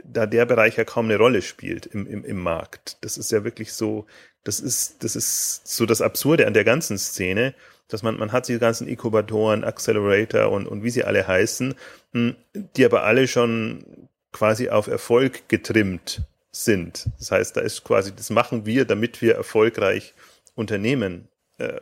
da 0.04 0.26
der 0.26 0.46
Bereich 0.46 0.76
ja 0.76 0.84
kaum 0.84 1.06
eine 1.06 1.16
Rolle 1.16 1.42
spielt 1.42 1.86
im, 1.86 2.06
im, 2.06 2.24
im 2.24 2.38
Markt. 2.38 2.96
Das 3.00 3.18
ist 3.18 3.32
ja 3.32 3.44
wirklich 3.44 3.72
so, 3.72 4.06
das 4.44 4.60
ist, 4.60 5.02
das 5.02 5.16
ist 5.16 5.66
so 5.66 5.84
das 5.84 6.00
Absurde 6.00 6.46
an 6.46 6.54
der 6.54 6.64
ganzen 6.64 6.96
Szene 6.96 7.54
dass 7.92 8.02
man, 8.02 8.18
man 8.18 8.32
hat 8.32 8.48
die 8.48 8.58
ganzen 8.58 8.86
Inkubatoren, 8.86 9.64
Accelerator 9.64 10.50
und, 10.50 10.66
und 10.66 10.82
wie 10.82 10.90
sie 10.90 11.04
alle 11.04 11.26
heißen, 11.26 11.74
hm, 12.12 12.36
die 12.54 12.84
aber 12.84 13.04
alle 13.04 13.28
schon 13.28 13.84
quasi 14.32 14.68
auf 14.68 14.86
Erfolg 14.86 15.48
getrimmt 15.48 16.22
sind. 16.52 17.08
Das 17.18 17.30
heißt, 17.30 17.56
da 17.56 17.60
ist 17.60 17.84
quasi, 17.84 18.12
das 18.14 18.30
machen 18.30 18.66
wir, 18.66 18.84
damit 18.84 19.22
wir 19.22 19.34
erfolgreich 19.34 20.14
Unternehmen 20.54 21.28
äh, 21.58 21.80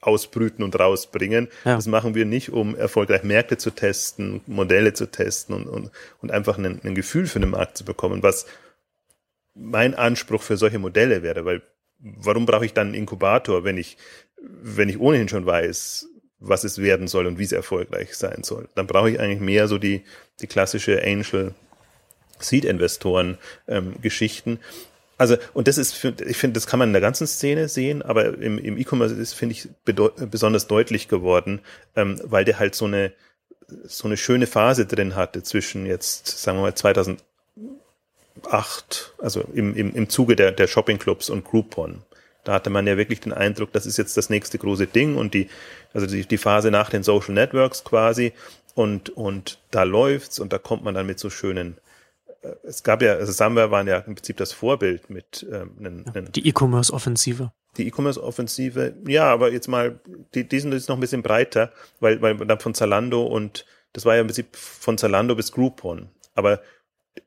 ausbrüten 0.00 0.64
und 0.64 0.78
rausbringen. 0.78 1.48
Ja. 1.64 1.76
Das 1.76 1.86
machen 1.86 2.14
wir 2.14 2.24
nicht, 2.24 2.50
um 2.50 2.74
erfolgreich 2.74 3.22
Märkte 3.22 3.58
zu 3.58 3.70
testen, 3.70 4.40
Modelle 4.46 4.94
zu 4.94 5.06
testen 5.06 5.54
und, 5.54 5.66
und, 5.66 5.90
und 6.20 6.30
einfach 6.30 6.58
ein, 6.58 6.80
ein 6.82 6.94
Gefühl 6.94 7.26
für 7.26 7.40
den 7.40 7.50
Markt 7.50 7.76
zu 7.76 7.84
bekommen, 7.84 8.22
was 8.22 8.46
mein 9.54 9.94
Anspruch 9.94 10.42
für 10.42 10.56
solche 10.56 10.78
Modelle 10.78 11.22
wäre, 11.22 11.44
weil 11.44 11.62
warum 11.98 12.46
brauche 12.46 12.64
ich 12.64 12.72
dann 12.72 12.88
einen 12.88 12.96
Inkubator, 12.96 13.64
wenn 13.64 13.76
ich, 13.76 13.98
wenn 14.40 14.88
ich 14.88 14.98
ohnehin 14.98 15.28
schon 15.28 15.46
weiß, 15.46 16.08
was 16.38 16.64
es 16.64 16.78
werden 16.78 17.06
soll 17.06 17.26
und 17.26 17.38
wie 17.38 17.44
es 17.44 17.52
erfolgreich 17.52 18.16
sein 18.16 18.42
soll? 18.42 18.68
Dann 18.74 18.86
brauche 18.86 19.10
ich 19.10 19.20
eigentlich 19.20 19.40
mehr 19.40 19.68
so 19.68 19.78
die, 19.78 20.02
die 20.40 20.46
klassische 20.46 21.02
Angel 21.02 21.54
Seed-Investoren 22.38 23.38
ähm, 23.68 23.94
Geschichten. 24.00 24.58
Also, 25.18 25.36
und 25.52 25.68
das 25.68 25.76
ist, 25.76 26.02
ich 26.02 26.36
finde, 26.38 26.54
das 26.54 26.66
kann 26.66 26.78
man 26.78 26.88
in 26.88 26.94
der 26.94 27.02
ganzen 27.02 27.26
Szene 27.26 27.68
sehen, 27.68 28.00
aber 28.00 28.38
im, 28.38 28.58
im 28.58 28.78
E-Commerce 28.78 29.14
ist, 29.14 29.34
finde 29.34 29.54
ich, 29.54 29.68
besonders 29.84 30.66
deutlich 30.66 31.08
geworden, 31.08 31.60
ähm, 31.94 32.18
weil 32.24 32.46
der 32.46 32.58
halt 32.58 32.74
so 32.74 32.86
eine, 32.86 33.12
so 33.84 34.08
eine 34.08 34.16
schöne 34.16 34.46
Phase 34.46 34.86
drin 34.86 35.16
hatte 35.16 35.42
zwischen 35.42 35.84
jetzt, 35.84 36.26
sagen 36.26 36.56
wir 36.56 36.62
mal, 36.62 36.74
2008, 36.74 37.20
also 39.18 39.42
im, 39.52 39.76
im, 39.76 39.94
im 39.94 40.08
Zuge 40.08 40.36
der, 40.36 40.52
der 40.52 40.66
Shopping-Clubs 40.66 41.28
und 41.28 41.44
Groupon. 41.44 42.02
Da 42.50 42.54
hatte 42.54 42.70
man 42.70 42.84
ja 42.84 42.96
wirklich 42.96 43.20
den 43.20 43.32
Eindruck, 43.32 43.72
das 43.72 43.86
ist 43.86 43.96
jetzt 43.96 44.16
das 44.16 44.28
nächste 44.28 44.58
große 44.58 44.88
Ding 44.88 45.16
und 45.16 45.34
die, 45.34 45.48
also 45.94 46.08
die, 46.08 46.26
die 46.26 46.36
Phase 46.36 46.72
nach 46.72 46.90
den 46.90 47.04
Social 47.04 47.32
Networks 47.32 47.84
quasi 47.84 48.32
und, 48.74 49.10
und 49.10 49.60
da 49.70 49.84
läuft's 49.84 50.40
und 50.40 50.52
da 50.52 50.58
kommt 50.58 50.82
man 50.82 50.94
dann 50.94 51.06
mit 51.06 51.20
so 51.20 51.30
schönen 51.30 51.78
es 52.62 52.82
gab 52.82 53.02
ja, 53.02 53.14
also 53.14 53.32
Samba 53.32 53.70
waren 53.70 53.86
ja 53.86 53.98
im 53.98 54.14
Prinzip 54.14 54.38
das 54.38 54.52
Vorbild 54.52 55.10
mit 55.10 55.46
ähm, 55.52 55.76
einen, 55.78 56.06
einen 56.14 56.32
die 56.32 56.48
E-Commerce-Offensive. 56.48 57.52
Die 57.76 57.86
E-Commerce-Offensive, 57.86 58.94
ja, 59.06 59.30
aber 59.30 59.52
jetzt 59.52 59.68
mal, 59.68 60.00
die, 60.34 60.48
die 60.48 60.58
sind 60.58 60.72
jetzt 60.72 60.88
noch 60.88 60.96
ein 60.96 61.00
bisschen 61.00 61.22
breiter, 61.22 61.70
weil, 62.00 62.20
weil 62.22 62.36
dann 62.38 62.58
von 62.58 62.74
Zalando 62.74 63.22
und 63.22 63.66
das 63.92 64.06
war 64.06 64.14
ja 64.14 64.22
im 64.22 64.26
Prinzip 64.26 64.56
von 64.56 64.96
Zalando 64.96 65.34
bis 65.34 65.52
Groupon. 65.52 66.08
Aber 66.34 66.60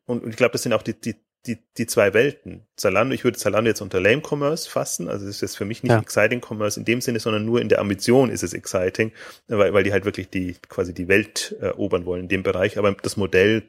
und, 0.06 0.24
und 0.24 0.30
ich 0.32 0.36
glaube, 0.36 0.54
das 0.54 0.64
sind 0.64 0.74
auch 0.74 0.82
die, 0.82 1.00
die, 1.00 1.16
die, 1.46 1.58
die 1.78 1.86
zwei 1.88 2.14
Welten. 2.14 2.66
Zalando, 2.78 3.14
ich 3.14 3.24
würde 3.24 3.38
Zalando 3.38 3.70
jetzt 3.70 3.82
unter 3.82 4.00
Lame 4.00 4.22
Commerce 4.22 4.70
fassen, 4.70 5.10
also 5.10 5.26
das 5.26 5.36
ist 5.36 5.42
jetzt 5.42 5.58
für 5.58 5.66
mich 5.66 5.84
nicht 5.84 5.92
ja. 5.92 6.00
Exciting 6.00 6.42
Commerce 6.42 6.80
in 6.80 6.86
dem 6.86 7.02
Sinne, 7.02 7.20
sondern 7.20 7.46
nur 7.46 7.60
in 7.62 7.70
der 7.70 7.80
Ambition 7.80 8.30
ist 8.30 8.44
es 8.44 8.54
exciting, 8.54 9.12
weil, 9.48 9.74
weil 9.74 9.84
die 9.84 9.92
halt 9.92 10.06
wirklich 10.06 10.30
die 10.30 10.56
quasi 10.70 10.94
die 10.94 11.08
Welt 11.08 11.56
erobern 11.60 12.06
wollen 12.06 12.24
in 12.24 12.30
dem 12.30 12.44
Bereich. 12.44 12.78
Aber 12.78 12.94
das 12.94 13.18
Modell 13.18 13.64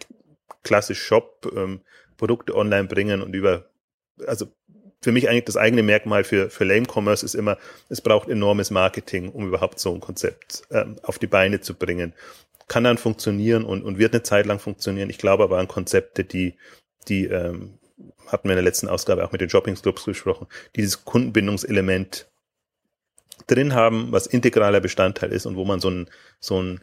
klassisch 0.62 1.02
Shop, 1.02 1.50
ähm, 1.56 1.80
Produkte 2.16 2.54
online 2.54 2.86
bringen 2.86 3.22
und 3.22 3.34
über, 3.34 3.64
also 4.26 4.46
für 5.02 5.12
mich 5.12 5.28
eigentlich 5.28 5.44
das 5.44 5.56
eigene 5.56 5.82
Merkmal 5.82 6.24
für, 6.24 6.50
für 6.50 6.64
Lame 6.64 6.86
Commerce 6.86 7.24
ist 7.26 7.34
immer, 7.34 7.58
es 7.88 8.00
braucht 8.00 8.28
enormes 8.28 8.70
Marketing, 8.70 9.30
um 9.30 9.48
überhaupt 9.48 9.78
so 9.78 9.92
ein 9.92 10.00
Konzept 10.00 10.62
ähm, 10.70 10.96
auf 11.02 11.18
die 11.18 11.26
Beine 11.26 11.60
zu 11.60 11.74
bringen. 11.74 12.14
Kann 12.68 12.84
dann 12.84 12.96
funktionieren 12.96 13.64
und, 13.64 13.82
und 13.82 13.98
wird 13.98 14.14
eine 14.14 14.22
Zeit 14.22 14.46
lang 14.46 14.58
funktionieren. 14.58 15.10
Ich 15.10 15.18
glaube 15.18 15.42
aber 15.42 15.58
an 15.58 15.68
Konzepte, 15.68 16.24
die, 16.24 16.54
die 17.08 17.26
ähm, 17.26 17.78
hatten 18.26 18.48
wir 18.48 18.52
in 18.52 18.56
der 18.56 18.64
letzten 18.64 18.88
Ausgabe 18.88 19.24
auch 19.24 19.32
mit 19.32 19.40
den 19.40 19.50
Shopping 19.50 19.74
Clubs 19.74 20.04
gesprochen, 20.04 20.46
die 20.74 20.80
dieses 20.80 21.04
Kundenbindungselement 21.04 22.28
drin 23.46 23.74
haben, 23.74 24.12
was 24.12 24.26
integraler 24.26 24.80
Bestandteil 24.80 25.32
ist 25.32 25.46
und 25.46 25.56
wo 25.56 25.64
man 25.64 25.80
so 25.80 25.90
ein, 25.90 26.10
so 26.40 26.62
ein 26.62 26.80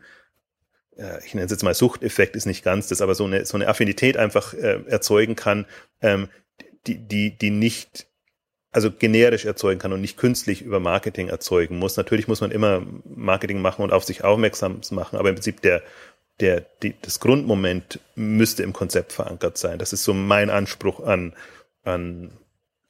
ich 1.25 1.33
nenne 1.33 1.45
es 1.45 1.51
jetzt 1.51 1.63
mal 1.63 1.73
Suchteffekt, 1.73 2.35
ist 2.35 2.45
nicht 2.45 2.63
ganz 2.63 2.87
das, 2.87 3.01
aber 3.01 3.15
so 3.15 3.25
eine, 3.25 3.45
so 3.45 3.55
eine 3.55 3.67
Affinität 3.67 4.17
einfach 4.17 4.53
äh, 4.53 4.83
erzeugen 4.87 5.35
kann, 5.35 5.65
ähm, 6.01 6.27
die, 6.87 6.97
die, 6.97 7.37
die 7.37 7.49
nicht, 7.49 8.07
also 8.71 8.91
generisch 8.91 9.45
erzeugen 9.45 9.79
kann 9.79 9.93
und 9.93 10.01
nicht 10.01 10.17
künstlich 10.17 10.61
über 10.61 10.79
Marketing 10.79 11.29
erzeugen 11.29 11.79
muss. 11.79 11.97
Natürlich 11.97 12.27
muss 12.27 12.41
man 12.41 12.51
immer 12.51 12.85
Marketing 13.05 13.61
machen 13.61 13.83
und 13.83 13.91
auf 13.91 14.03
sich 14.03 14.23
aufmerksam 14.23 14.81
machen, 14.91 15.17
aber 15.17 15.29
im 15.29 15.35
Prinzip 15.35 15.61
der, 15.61 15.81
der, 16.39 16.65
die, 16.81 16.95
das 17.01 17.19
Grundmoment 17.19 17.99
müsste 18.15 18.63
im 18.63 18.73
Konzept 18.73 19.13
verankert 19.13 19.57
sein. 19.57 19.79
Das 19.79 19.93
ist 19.93 20.03
so 20.03 20.13
mein 20.13 20.49
Anspruch 20.49 20.99
an, 20.99 21.33
an 21.83 22.31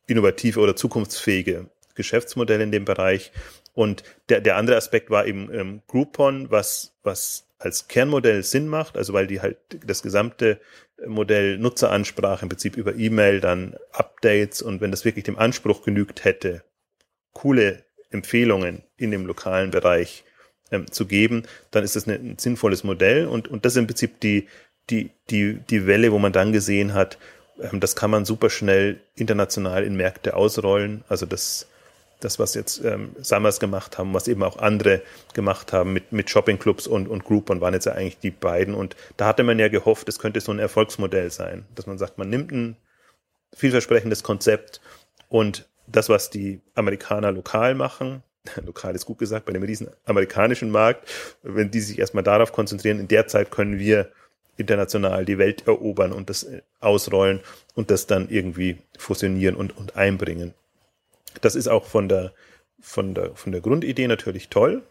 innovative 0.07 0.59
oder 0.59 0.75
zukunftsfähige 0.75 1.69
Geschäftsmodelle 1.95 2.63
in 2.63 2.71
dem 2.71 2.85
Bereich. 2.85 3.31
Und 3.73 4.03
der, 4.29 4.41
der 4.41 4.57
andere 4.57 4.77
Aspekt 4.77 5.09
war 5.09 5.25
eben 5.25 5.53
ähm, 5.53 5.81
Groupon, 5.87 6.51
was, 6.51 6.93
was 7.03 7.47
als 7.57 7.87
Kernmodell 7.87 8.43
Sinn 8.43 8.67
macht, 8.67 8.97
also 8.97 9.13
weil 9.13 9.27
die 9.27 9.41
halt 9.41 9.57
das 9.85 10.01
gesamte 10.01 10.59
Modell 11.05 11.57
Nutzeransprache 11.57 12.43
im 12.43 12.49
Prinzip 12.49 12.77
über 12.77 12.95
E-Mail, 12.95 13.39
dann 13.39 13.75
Updates 13.91 14.61
und 14.61 14.81
wenn 14.81 14.91
das 14.91 15.05
wirklich 15.05 15.25
dem 15.25 15.37
Anspruch 15.37 15.83
genügt 15.83 16.23
hätte, 16.23 16.63
coole 17.33 17.83
Empfehlungen 18.09 18.83
in 18.97 19.11
dem 19.11 19.25
lokalen 19.25 19.71
Bereich 19.71 20.23
ähm, 20.71 20.91
zu 20.91 21.05
geben, 21.05 21.43
dann 21.71 21.83
ist 21.83 21.95
das 21.95 22.07
ein 22.07 22.37
sinnvolles 22.37 22.83
Modell 22.83 23.27
und, 23.27 23.47
und 23.47 23.65
das 23.65 23.73
ist 23.73 23.77
im 23.77 23.87
Prinzip 23.87 24.19
die, 24.19 24.47
die, 24.89 25.11
die, 25.29 25.59
die 25.69 25.87
Welle, 25.87 26.11
wo 26.11 26.19
man 26.19 26.33
dann 26.33 26.51
gesehen 26.51 26.93
hat, 26.93 27.17
ähm, 27.61 27.79
das 27.79 27.95
kann 27.95 28.11
man 28.11 28.25
super 28.25 28.49
schnell 28.49 28.99
international 29.15 29.83
in 29.83 29.95
Märkte 29.95 30.35
ausrollen. 30.35 31.03
Also 31.07 31.25
das 31.25 31.67
das, 32.23 32.39
was 32.39 32.53
jetzt 32.53 32.83
ähm, 32.85 33.15
Summers 33.21 33.59
gemacht 33.59 33.97
haben, 33.97 34.13
was 34.13 34.27
eben 34.27 34.43
auch 34.43 34.57
andere 34.57 35.01
gemacht 35.33 35.73
haben 35.73 35.93
mit, 35.93 36.11
mit 36.11 36.29
Shoppingclubs 36.29 36.87
und, 36.87 37.07
und 37.07 37.25
Groupon, 37.25 37.61
waren 37.61 37.73
jetzt 37.73 37.85
ja 37.85 37.93
eigentlich 37.93 38.19
die 38.19 38.31
beiden. 38.31 38.73
Und 38.73 38.95
da 39.17 39.25
hatte 39.25 39.43
man 39.43 39.59
ja 39.59 39.67
gehofft, 39.67 40.07
es 40.07 40.19
könnte 40.19 40.39
so 40.39 40.51
ein 40.51 40.59
Erfolgsmodell 40.59 41.31
sein, 41.31 41.65
dass 41.75 41.87
man 41.87 41.97
sagt, 41.97 42.17
man 42.17 42.29
nimmt 42.29 42.51
ein 42.51 42.77
vielversprechendes 43.53 44.23
Konzept 44.23 44.81
und 45.27 45.67
das, 45.87 46.09
was 46.09 46.29
die 46.29 46.61
Amerikaner 46.75 47.31
lokal 47.31 47.75
machen, 47.75 48.23
lokal 48.65 48.95
ist 48.95 49.05
gut 49.05 49.19
gesagt, 49.19 49.45
bei 49.45 49.53
dem 49.53 49.63
riesen 49.63 49.89
amerikanischen 50.05 50.71
Markt, 50.71 51.09
wenn 51.43 51.71
die 51.71 51.79
sich 51.79 51.99
erstmal 51.99 52.23
darauf 52.23 52.51
konzentrieren, 52.51 52.99
in 52.99 53.07
der 53.07 53.27
Zeit 53.27 53.51
können 53.51 53.79
wir 53.79 54.11
international 54.57 55.25
die 55.25 55.37
Welt 55.37 55.67
erobern 55.67 56.11
und 56.11 56.29
das 56.29 56.43
äh, 56.43 56.61
ausrollen 56.79 57.41
und 57.73 57.89
das 57.91 58.07
dann 58.07 58.29
irgendwie 58.29 58.77
fusionieren 58.97 59.55
und, 59.55 59.75
und 59.77 59.95
einbringen. 59.95 60.53
Das 61.41 61.55
ist 61.55 61.67
auch 61.67 61.85
von 61.85 62.09
der, 62.09 62.33
von 62.79 63.13
der, 63.13 63.35
von 63.35 63.51
der 63.51 63.61
Grundidee 63.61 64.07
natürlich 64.07 64.49
toll, 64.49 64.83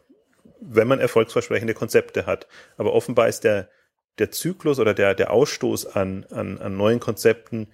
wenn 0.61 0.89
man 0.89 0.99
erfolgsversprechende 0.99 1.75
Konzepte 1.75 2.27
hat. 2.27 2.47
Aber 2.77 2.93
offenbar 2.95 3.29
ist 3.29 3.45
der, 3.45 3.69
der 4.19 4.31
Zyklus 4.31 4.79
oder 4.79 4.95
der, 4.95 5.15
der 5.15 5.31
Ausstoß 5.31 5.87
an, 5.87 6.25
an, 6.31 6.59
an 6.59 6.77
neuen 6.77 7.01
Konzepten 7.01 7.69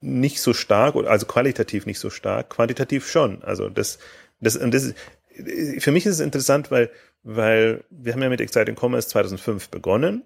nicht 0.00 0.40
so 0.40 0.52
stark, 0.52 0.96
also 0.96 1.26
qualitativ 1.26 1.86
nicht 1.86 2.00
so 2.00 2.10
stark, 2.10 2.50
quantitativ 2.50 3.08
schon. 3.08 3.42
Also 3.42 3.68
das, 3.68 3.98
das, 4.42 4.56
und 4.56 4.74
das, 4.74 4.94
für 5.78 5.90
mich 5.92 6.06
ist 6.06 6.14
es 6.14 6.20
interessant, 6.20 6.70
weil, 6.70 6.90
weil 7.22 7.84
wir 7.90 8.12
haben 8.12 8.22
ja 8.22 8.28
mit 8.28 8.40
Exciting 8.40 8.76
Commerce 8.78 9.08
2005 9.08 9.70
begonnen 9.70 10.22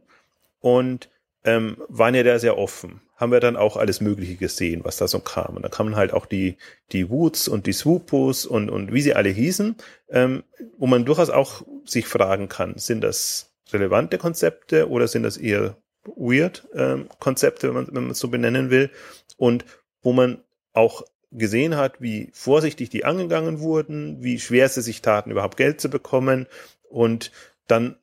und 0.60 1.08
ähm, 1.44 1.76
waren 1.88 2.14
ja 2.14 2.22
da 2.22 2.38
sehr 2.38 2.58
offen. 2.58 3.00
Haben 3.16 3.32
wir 3.32 3.40
dann 3.40 3.56
auch 3.56 3.76
alles 3.76 4.00
Mögliche 4.00 4.34
gesehen, 4.36 4.84
was 4.84 4.96
da 4.96 5.06
so 5.08 5.20
kam. 5.20 5.56
Und 5.56 5.62
da 5.62 5.68
kamen 5.68 5.96
halt 5.96 6.12
auch 6.12 6.26
die, 6.26 6.56
die 6.92 7.08
Woots 7.08 7.48
und 7.48 7.66
die 7.66 7.72
Swoopos 7.72 8.46
und, 8.46 8.68
und 8.68 8.92
wie 8.92 9.00
sie 9.00 9.14
alle 9.14 9.28
hießen, 9.30 9.76
ähm, 10.10 10.42
wo 10.76 10.86
man 10.86 11.04
durchaus 11.04 11.30
auch 11.30 11.62
sich 11.84 12.06
fragen 12.06 12.48
kann, 12.48 12.76
sind 12.76 13.02
das 13.02 13.52
relevante 13.72 14.18
Konzepte 14.18 14.90
oder 14.90 15.08
sind 15.08 15.22
das 15.22 15.36
eher 15.36 15.76
weird 16.04 16.66
ähm, 16.74 17.08
Konzepte, 17.18 17.74
wenn 17.74 17.86
man 17.92 18.10
es 18.10 18.18
so 18.18 18.28
benennen 18.28 18.70
will? 18.70 18.90
Und 19.36 19.64
wo 20.02 20.12
man 20.12 20.42
auch 20.72 21.04
gesehen 21.32 21.76
hat, 21.76 22.00
wie 22.00 22.30
vorsichtig 22.32 22.90
die 22.90 23.04
angegangen 23.04 23.60
wurden, 23.60 24.22
wie 24.22 24.38
schwer 24.38 24.68
sie 24.68 24.82
sich 24.82 25.02
taten, 25.02 25.30
überhaupt 25.30 25.56
Geld 25.56 25.80
zu 25.80 25.90
bekommen 25.90 26.46
und 26.88 27.32
dann 27.66 27.96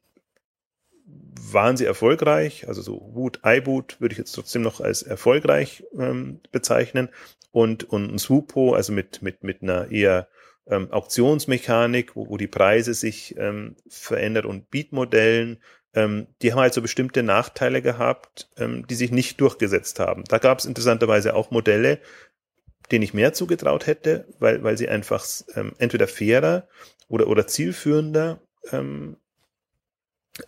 waren 1.05 1.77
sie 1.77 1.85
erfolgreich, 1.85 2.67
also 2.67 2.81
so 2.81 3.09
Woot, 3.13 3.39
iBoot 3.45 3.99
würde 3.99 4.13
ich 4.13 4.19
jetzt 4.19 4.33
trotzdem 4.33 4.61
noch 4.61 4.81
als 4.81 5.03
erfolgreich 5.03 5.83
ähm, 5.97 6.39
bezeichnen 6.51 7.09
und, 7.51 7.83
und 7.89 8.13
ein 8.13 8.19
Swoopo, 8.19 8.73
also 8.73 8.93
mit, 8.93 9.21
mit, 9.21 9.43
mit 9.43 9.61
einer 9.61 9.91
eher 9.91 10.27
ähm, 10.67 10.91
Auktionsmechanik, 10.91 12.15
wo, 12.15 12.29
wo 12.29 12.37
die 12.37 12.47
Preise 12.47 12.93
sich 12.93 13.35
ähm, 13.37 13.75
verändern 13.87 14.45
und 14.45 14.69
Beatmodellen, 14.71 15.59
ähm, 15.93 16.27
die 16.41 16.51
haben 16.51 16.59
halt 16.59 16.73
so 16.73 16.81
bestimmte 16.81 17.23
Nachteile 17.23 17.81
gehabt, 17.81 18.49
ähm, 18.57 18.87
die 18.87 18.95
sich 18.95 19.11
nicht 19.11 19.39
durchgesetzt 19.39 19.99
haben. 19.99 20.23
Da 20.25 20.37
gab 20.39 20.59
es 20.59 20.65
interessanterweise 20.65 21.35
auch 21.35 21.51
Modelle, 21.51 21.99
denen 22.91 23.03
ich 23.03 23.13
mehr 23.13 23.33
zugetraut 23.33 23.87
hätte, 23.87 24.27
weil, 24.39 24.63
weil 24.63 24.77
sie 24.77 24.89
einfach 24.89 25.25
ähm, 25.55 25.73
entweder 25.77 26.07
fairer 26.07 26.67
oder, 27.07 27.27
oder 27.27 27.47
zielführender 27.47 28.41
ähm, 28.71 29.17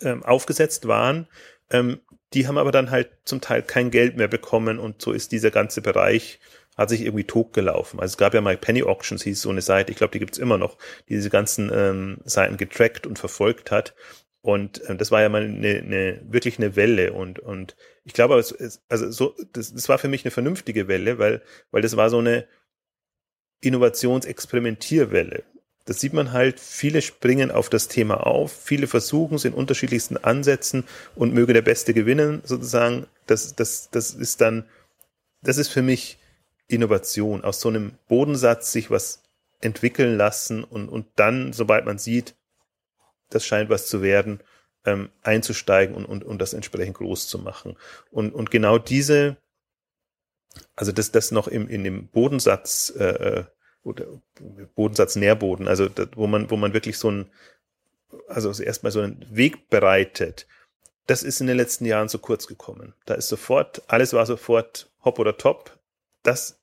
ähm, 0.02 0.24
aufgesetzt 0.24 0.88
waren. 0.88 1.28
Ähm, 1.70 2.00
die 2.34 2.48
haben 2.48 2.58
aber 2.58 2.72
dann 2.72 2.92
halt 2.92 3.12
zum 3.26 3.42
Teil 3.42 3.62
kein 3.62 3.92
Geld 3.92 4.18
mehr 4.18 4.28
bekommen 4.28 4.80
und 4.80 5.02
so 5.02 5.12
ist 5.12 5.32
dieser 5.32 5.52
ganze 5.52 5.82
Bereich 5.82 6.40
hat 6.76 6.90
sich 6.90 7.02
irgendwie 7.02 7.24
totgelaufen. 7.24 8.00
Also 8.00 8.14
es 8.14 8.18
gab 8.18 8.34
ja 8.34 8.42
mal 8.42 8.58
Penny 8.58 8.84
Auctions, 8.84 9.24
hieß 9.24 9.42
so 9.42 9.50
eine 9.50 9.62
Seite, 9.62 9.92
ich 9.92 9.98
glaube, 9.98 10.12
die 10.12 10.20
gibt's 10.20 10.38
immer 10.38 10.58
noch, 10.58 10.78
die 11.08 11.14
diese 11.16 11.30
ganzen 11.30 11.72
ähm, 11.74 12.18
Seiten 12.26 12.58
getrackt 12.58 13.08
und 13.08 13.18
verfolgt 13.18 13.72
hat. 13.72 13.96
Und 14.46 14.80
ähm, 14.88 15.00
das 15.00 15.10
war 15.10 15.24
ja 15.24 15.30
mal 15.30 15.42
eine, 15.42 15.80
eine 15.80 16.22
wirklich 16.30 16.60
eine 16.60 16.76
Welle 16.76 17.14
und 17.14 17.40
und 17.40 17.76
ich 18.04 18.14
glaube, 18.14 18.38
es, 18.38 18.52
es, 18.52 18.80
also 18.90 19.10
so 19.10 19.36
das, 19.54 19.74
das 19.74 19.90
war 19.90 19.98
für 19.98 20.08
mich 20.08 20.24
eine 20.24 20.30
vernünftige 20.30 20.88
Welle, 20.88 21.18
weil 21.18 21.42
weil 21.72 21.82
das 21.82 21.98
war 21.98 22.12
so 22.12 22.20
eine 22.20 22.46
Innovationsexperimentierwelle. 23.62 25.46
Das 25.86 26.00
sieht 26.00 26.14
man 26.14 26.32
halt, 26.32 26.60
viele 26.60 27.02
springen 27.02 27.50
auf 27.50 27.70
das 27.70 27.88
Thema 27.88 28.28
auf, 28.28 28.52
viele 28.52 28.86
versuchen 28.86 29.34
es 29.34 29.46
in 29.46 29.54
unterschiedlichsten 29.56 30.18
Ansätzen 30.18 30.84
und 31.16 31.34
möge 31.34 31.54
der 31.54 31.64
Beste 31.64 31.96
gewinnen, 31.96 32.44
sozusagen. 32.46 33.08
Das, 33.26 33.56
das, 33.56 33.90
das 33.90 34.12
ist 34.12 34.42
dann, 34.42 34.66
das 35.42 35.58
ist 35.58 35.70
für 35.70 35.82
mich 35.82 36.20
Innovation, 36.68 37.44
aus 37.44 37.62
so 37.62 37.70
einem 37.70 37.94
Bodensatz 38.08 38.72
sich 38.72 38.92
was 38.92 39.24
entwickeln 39.60 40.18
lassen 40.18 40.64
und, 40.64 40.88
und 40.88 41.08
dann, 41.16 41.52
sobald 41.52 41.88
man 41.88 41.98
sieht, 41.98 42.36
das 43.30 43.46
scheint 43.46 43.70
was 43.70 43.88
zu 43.88 44.02
werden, 44.02 44.40
ähm, 44.86 45.10
einzusteigen 45.24 45.96
und, 45.96 46.06
und, 46.06 46.24
und 46.24 46.42
das 46.42 46.54
entsprechend 46.54 46.98
groß 46.98 47.28
zu 47.28 47.40
machen. 47.40 47.78
Und, 48.12 48.34
und 48.34 48.52
genau 48.52 48.78
diese, 48.78 49.38
also 50.76 50.92
das, 50.92 51.12
das 51.12 51.32
noch 51.32 51.48
im, 51.48 51.68
in 51.68 51.84
dem 51.84 52.08
Bodensatz, 52.08 52.94
äh, 52.98 53.04
äh 53.04 53.44
oder 53.84 54.06
Bodensatz 54.74 55.16
Nährboden, 55.16 55.68
also 55.68 55.88
das, 55.88 56.08
wo 56.16 56.26
man, 56.26 56.50
wo 56.50 56.58
man 56.58 56.74
wirklich 56.74 56.98
so 56.98 57.12
ein, 57.12 57.32
also 58.28 58.52
erstmal 58.60 58.92
so 58.92 59.00
einen 59.00 59.24
Weg 59.30 59.70
bereitet, 59.70 60.48
das 61.06 61.22
ist 61.22 61.40
in 61.40 61.46
den 61.46 61.58
letzten 61.58 61.86
Jahren 61.86 62.10
zu 62.10 62.18
kurz 62.18 62.48
gekommen. 62.48 62.96
Da 63.06 63.14
ist 63.14 63.28
sofort, 63.28 63.84
alles 63.88 64.14
war 64.14 64.26
sofort 64.26 64.90
hopp 65.04 65.20
oder 65.20 65.38
top. 65.38 65.78
Das 66.24 66.60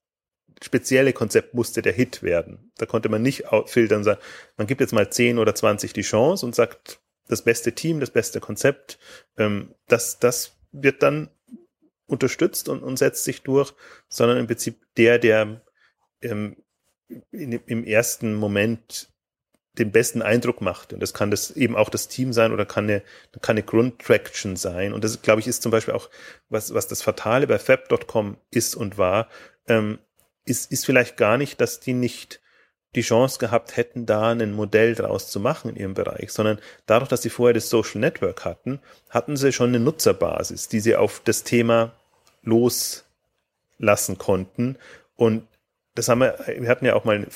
spezielle 0.63 1.13
Konzept 1.13 1.55
musste 1.55 1.83
der 1.83 1.93
Hit 1.93 2.23
werden. 2.23 2.73
Da 2.77 2.87
konnte 2.87 3.09
man 3.09 3.23
nicht 3.23 3.45
filtern 3.67 4.05
sagen, 4.05 4.21
man 4.57 4.67
gibt 4.67 4.81
jetzt 4.81 4.93
mal 4.93 5.11
10 5.11 5.39
oder 5.39 5.55
20 5.55 5.93
die 5.93 6.03
Chance 6.03 6.45
und 6.45 6.55
sagt, 6.55 7.01
das 7.29 7.43
beste 7.43 7.73
Team, 7.73 8.01
das 8.01 8.11
beste 8.11 8.41
Konzept, 8.41 8.99
ähm, 9.39 9.75
das, 9.89 10.19
das 10.19 10.57
wird 10.73 11.03
dann 11.03 11.31
unterstützt 12.07 12.69
und, 12.69 12.83
und 12.83 12.99
setzt 12.99 13.25
sich 13.25 13.43
durch, 13.43 13.73
sondern 14.09 14.39
im 14.39 14.47
Prinzip 14.47 14.81
der, 14.97 15.19
der 15.19 15.63
ähm, 16.21 16.57
in, 17.31 17.53
im 17.53 17.85
ersten 17.85 18.35
Moment 18.35 19.13
den 19.79 19.91
besten 19.91 20.21
Eindruck 20.21 20.61
macht. 20.61 20.93
Und 20.93 21.01
das 21.01 21.15
kann 21.15 21.31
das 21.31 21.51
eben 21.51 21.77
auch 21.77 21.89
das 21.89 22.09
Team 22.09 22.33
sein 22.33 22.53
oder 22.53 22.67
kann 22.67 22.85
eine, 22.85 23.03
kann 23.41 23.55
eine 23.55 23.63
Grundtraction 23.63 24.57
sein. 24.57 24.93
Und 24.93 25.03
das, 25.03 25.23
glaube 25.23 25.41
ich, 25.41 25.47
ist 25.47 25.63
zum 25.63 25.73
Beispiel 25.73 25.95
auch, 25.95 26.11
was, 26.51 26.75
was 26.75 26.89
das 26.89 27.03
Fatale 27.03 27.47
bei 27.47 27.59
Fab.com 27.59 28.37
ist 28.51 28.75
und 28.75 28.99
war, 28.99 29.29
ähm, 29.67 29.99
ist, 30.45 30.71
ist 30.73 30.87
vielleicht 30.87 31.17
gar 31.17 31.39
nicht, 31.39 31.61
dass 31.61 31.81
die 31.81 31.95
nicht 31.95 32.41
die 32.95 33.03
Chance 33.03 33.39
gehabt 33.39 33.77
hätten, 33.77 34.05
da 34.05 34.31
ein 34.31 34.53
Modell 34.53 34.95
draus 34.95 35.31
zu 35.31 35.41
machen 35.41 35.71
in 35.71 35.77
ihrem 35.77 35.95
Bereich, 35.95 36.31
sondern 36.31 36.59
dadurch, 36.85 37.09
dass 37.09 37.23
sie 37.23 37.31
vorher 37.31 37.55
das 37.55 37.71
Social 37.71 38.01
Network 38.01 38.45
hatten, 38.45 38.81
hatten 39.09 39.37
sie 39.37 39.53
schon 39.53 39.71
eine 39.71 39.81
Nutzerbasis, 39.81 40.69
die 40.69 40.81
sie 40.81 40.97
auf 40.97 41.23
das 41.25 41.43
Thema 41.43 41.93
loslassen 42.43 44.19
konnten. 44.19 44.77
Und 45.17 45.47
das 45.95 46.09
haben 46.09 46.21
wir, 46.21 46.39
wir 46.47 46.69
hatten 46.69 46.85
ja 46.85 46.95
auch 46.95 47.05
mal 47.05 47.27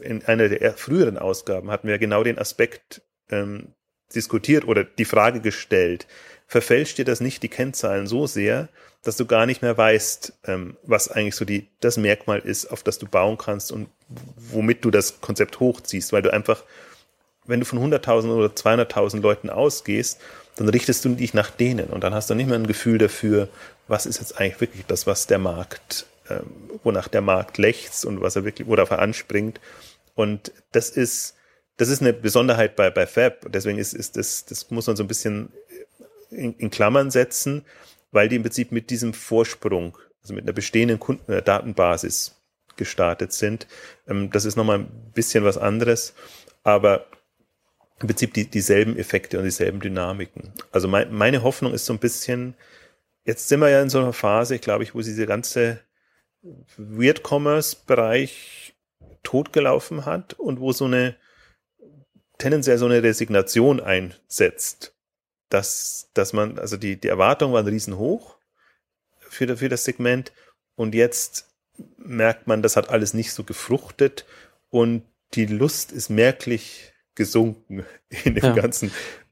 in 0.00 0.24
einer 0.24 0.48
der 0.48 0.74
früheren 0.74 1.18
Ausgaben 1.18 1.70
hatten 1.72 1.88
wir 1.88 1.98
genau 1.98 2.22
den 2.22 2.38
Aspekt 2.38 3.02
ähm, 3.30 3.74
diskutiert 4.14 4.66
oder 4.66 4.84
die 4.84 5.04
Frage 5.04 5.40
gestellt, 5.40 6.06
verfälscht 6.48 6.98
dir 6.98 7.04
das 7.04 7.20
nicht 7.20 7.42
die 7.42 7.48
Kennzahlen 7.48 8.06
so 8.06 8.26
sehr, 8.26 8.68
dass 9.04 9.16
du 9.16 9.26
gar 9.26 9.46
nicht 9.46 9.62
mehr 9.62 9.76
weißt, 9.76 10.32
ähm, 10.46 10.76
was 10.82 11.10
eigentlich 11.10 11.36
so 11.36 11.44
die, 11.44 11.68
das 11.80 11.98
Merkmal 11.98 12.40
ist, 12.40 12.66
auf 12.66 12.82
das 12.82 12.98
du 12.98 13.06
bauen 13.06 13.38
kannst 13.38 13.70
und 13.70 13.88
womit 14.08 14.84
du 14.84 14.90
das 14.90 15.20
Konzept 15.20 15.60
hochziehst, 15.60 16.12
weil 16.12 16.22
du 16.22 16.32
einfach, 16.32 16.64
wenn 17.46 17.60
du 17.60 17.66
von 17.66 17.78
100.000 17.78 18.34
oder 18.34 18.48
200.000 18.48 19.20
Leuten 19.20 19.50
ausgehst, 19.50 20.20
dann 20.56 20.68
richtest 20.68 21.04
du 21.04 21.10
dich 21.10 21.34
nach 21.34 21.50
denen 21.50 21.88
und 21.88 22.02
dann 22.02 22.14
hast 22.14 22.30
du 22.30 22.34
nicht 22.34 22.48
mehr 22.48 22.58
ein 22.58 22.66
Gefühl 22.66 22.98
dafür, 22.98 23.48
was 23.86 24.06
ist 24.06 24.18
jetzt 24.18 24.40
eigentlich 24.40 24.60
wirklich 24.60 24.86
das, 24.86 25.06
was 25.06 25.26
der 25.26 25.38
Markt, 25.38 26.06
ähm, 26.28 26.46
wonach 26.82 27.08
der 27.08 27.20
Markt 27.20 27.58
lechzt 27.58 28.04
und 28.04 28.20
was 28.20 28.36
er 28.36 28.44
wirklich, 28.44 28.66
worauf 28.66 28.90
er 28.90 28.98
anspringt. 28.98 29.60
Und 30.14 30.52
das 30.72 30.90
ist, 30.90 31.36
das 31.76 31.88
ist 31.88 32.00
eine 32.00 32.12
Besonderheit 32.12 32.74
bei, 32.74 32.90
bei 32.90 33.06
Fab. 33.06 33.52
Deswegen 33.52 33.78
ist, 33.78 33.92
ist 33.94 34.16
das, 34.16 34.44
das 34.46 34.70
muss 34.70 34.86
man 34.88 34.96
so 34.96 35.04
ein 35.04 35.08
bisschen 35.08 35.52
in, 36.30 36.54
in 36.54 36.70
Klammern 36.70 37.10
setzen, 37.10 37.64
weil 38.10 38.28
die 38.28 38.36
im 38.36 38.42
Prinzip 38.42 38.72
mit 38.72 38.90
diesem 38.90 39.14
Vorsprung, 39.14 39.98
also 40.22 40.34
mit 40.34 40.44
einer 40.44 40.52
bestehenden 40.52 40.98
Kundendatenbasis 40.98 42.36
gestartet 42.76 43.32
sind. 43.32 43.66
Ähm, 44.06 44.30
das 44.30 44.44
ist 44.44 44.56
nochmal 44.56 44.80
ein 44.80 45.12
bisschen 45.14 45.44
was 45.44 45.58
anderes, 45.58 46.14
aber 46.62 47.06
im 48.00 48.06
Prinzip 48.06 48.34
die, 48.34 48.48
dieselben 48.48 48.96
Effekte 48.96 49.38
und 49.38 49.44
dieselben 49.44 49.80
Dynamiken. 49.80 50.52
Also 50.70 50.88
mein, 50.88 51.12
meine 51.12 51.42
Hoffnung 51.42 51.74
ist 51.74 51.84
so 51.84 51.92
ein 51.92 51.98
bisschen, 51.98 52.54
jetzt 53.24 53.48
sind 53.48 53.60
wir 53.60 53.68
ja 53.68 53.82
in 53.82 53.90
so 53.90 53.98
einer 53.98 54.12
Phase, 54.12 54.58
glaube 54.58 54.84
ich, 54.84 54.94
wo 54.94 55.00
diese 55.00 55.26
ganze 55.26 55.80
Weird 56.76 57.22
Commerce 57.28 57.76
Bereich 57.86 58.74
totgelaufen 59.24 60.06
hat 60.06 60.34
und 60.34 60.60
wo 60.60 60.72
so 60.72 60.84
eine 60.84 61.16
tendenziell 62.38 62.78
so 62.78 62.86
eine 62.86 63.02
Resignation 63.02 63.80
einsetzt 63.80 64.94
dass, 65.48 66.10
dass 66.14 66.32
man, 66.32 66.58
also 66.58 66.76
die, 66.76 67.00
die 67.00 67.08
Erwartungen 67.08 67.54
waren 67.54 67.66
riesenhoch 67.66 68.36
für, 69.18 69.56
für 69.56 69.68
das 69.68 69.84
Segment 69.84 70.32
und 70.74 70.94
jetzt 70.94 71.48
merkt 71.96 72.46
man, 72.46 72.62
das 72.62 72.76
hat 72.76 72.90
alles 72.90 73.14
nicht 73.14 73.32
so 73.32 73.44
gefruchtet 73.44 74.26
und 74.70 75.02
die 75.34 75.46
Lust 75.46 75.92
ist 75.92 76.08
merklich 76.08 76.92
gesunken 77.14 77.84
in 78.24 78.34
dem 78.34 78.44
ja. 78.44 78.52
ganzen. 78.52 78.90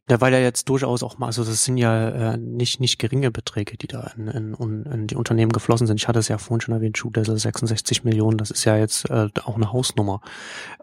Ja, 0.08 0.20
weil 0.20 0.32
ja 0.32 0.38
jetzt 0.38 0.68
durchaus 0.68 1.02
auch 1.02 1.18
mal, 1.18 1.26
also 1.26 1.42
das 1.42 1.64
sind 1.64 1.78
ja 1.78 2.34
äh, 2.34 2.36
nicht, 2.36 2.78
nicht 2.78 2.98
geringe 2.98 3.32
Beträge, 3.32 3.76
die 3.76 3.88
da 3.88 4.12
in, 4.16 4.28
in, 4.28 4.84
in 4.84 5.06
die 5.08 5.16
Unternehmen 5.16 5.50
geflossen 5.50 5.88
sind. 5.88 6.00
Ich 6.00 6.06
hatte 6.06 6.20
es 6.20 6.28
ja 6.28 6.38
vorhin 6.38 6.60
schon 6.60 6.74
erwähnt, 6.74 6.96
Schuhdessel 6.96 7.36
66 7.36 8.04
Millionen, 8.04 8.38
das 8.38 8.52
ist 8.52 8.64
ja 8.64 8.76
jetzt 8.76 9.10
äh, 9.10 9.28
auch 9.42 9.56
eine 9.56 9.72
Hausnummer. 9.72 10.20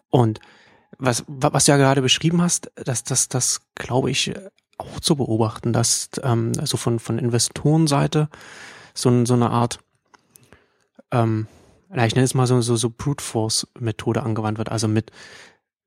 Und 0.10 0.42
was, 0.98 1.24
was 1.28 1.66
du 1.66 1.72
ja 1.72 1.78
gerade 1.78 2.02
beschrieben 2.02 2.42
hast, 2.42 2.72
das, 2.76 3.06
das, 3.06 3.30
das 3.30 3.62
glaube 3.76 4.12
ich, 4.12 4.34
auch 4.78 5.00
zu 5.00 5.16
beobachten, 5.16 5.74
dass 5.74 6.10
ähm, 6.24 6.54
also 6.58 6.78
von, 6.78 7.00
von 7.00 7.20
Investorenseite 7.20 8.30
so, 8.94 9.26
so 9.26 9.34
eine 9.34 9.50
Art, 9.50 9.80
ähm, 11.12 11.48
ich 11.90 12.16
nenne 12.16 12.26
es 12.26 12.34
mal 12.34 12.48
so, 12.48 12.60
so, 12.62 12.76
so 12.76 12.90
Brute 12.90 13.24
Force 13.24 13.68
Methode 13.80 14.24
angewandt 14.24 14.58
wird, 14.58 14.70
also 14.70 14.88
mit 14.88 15.12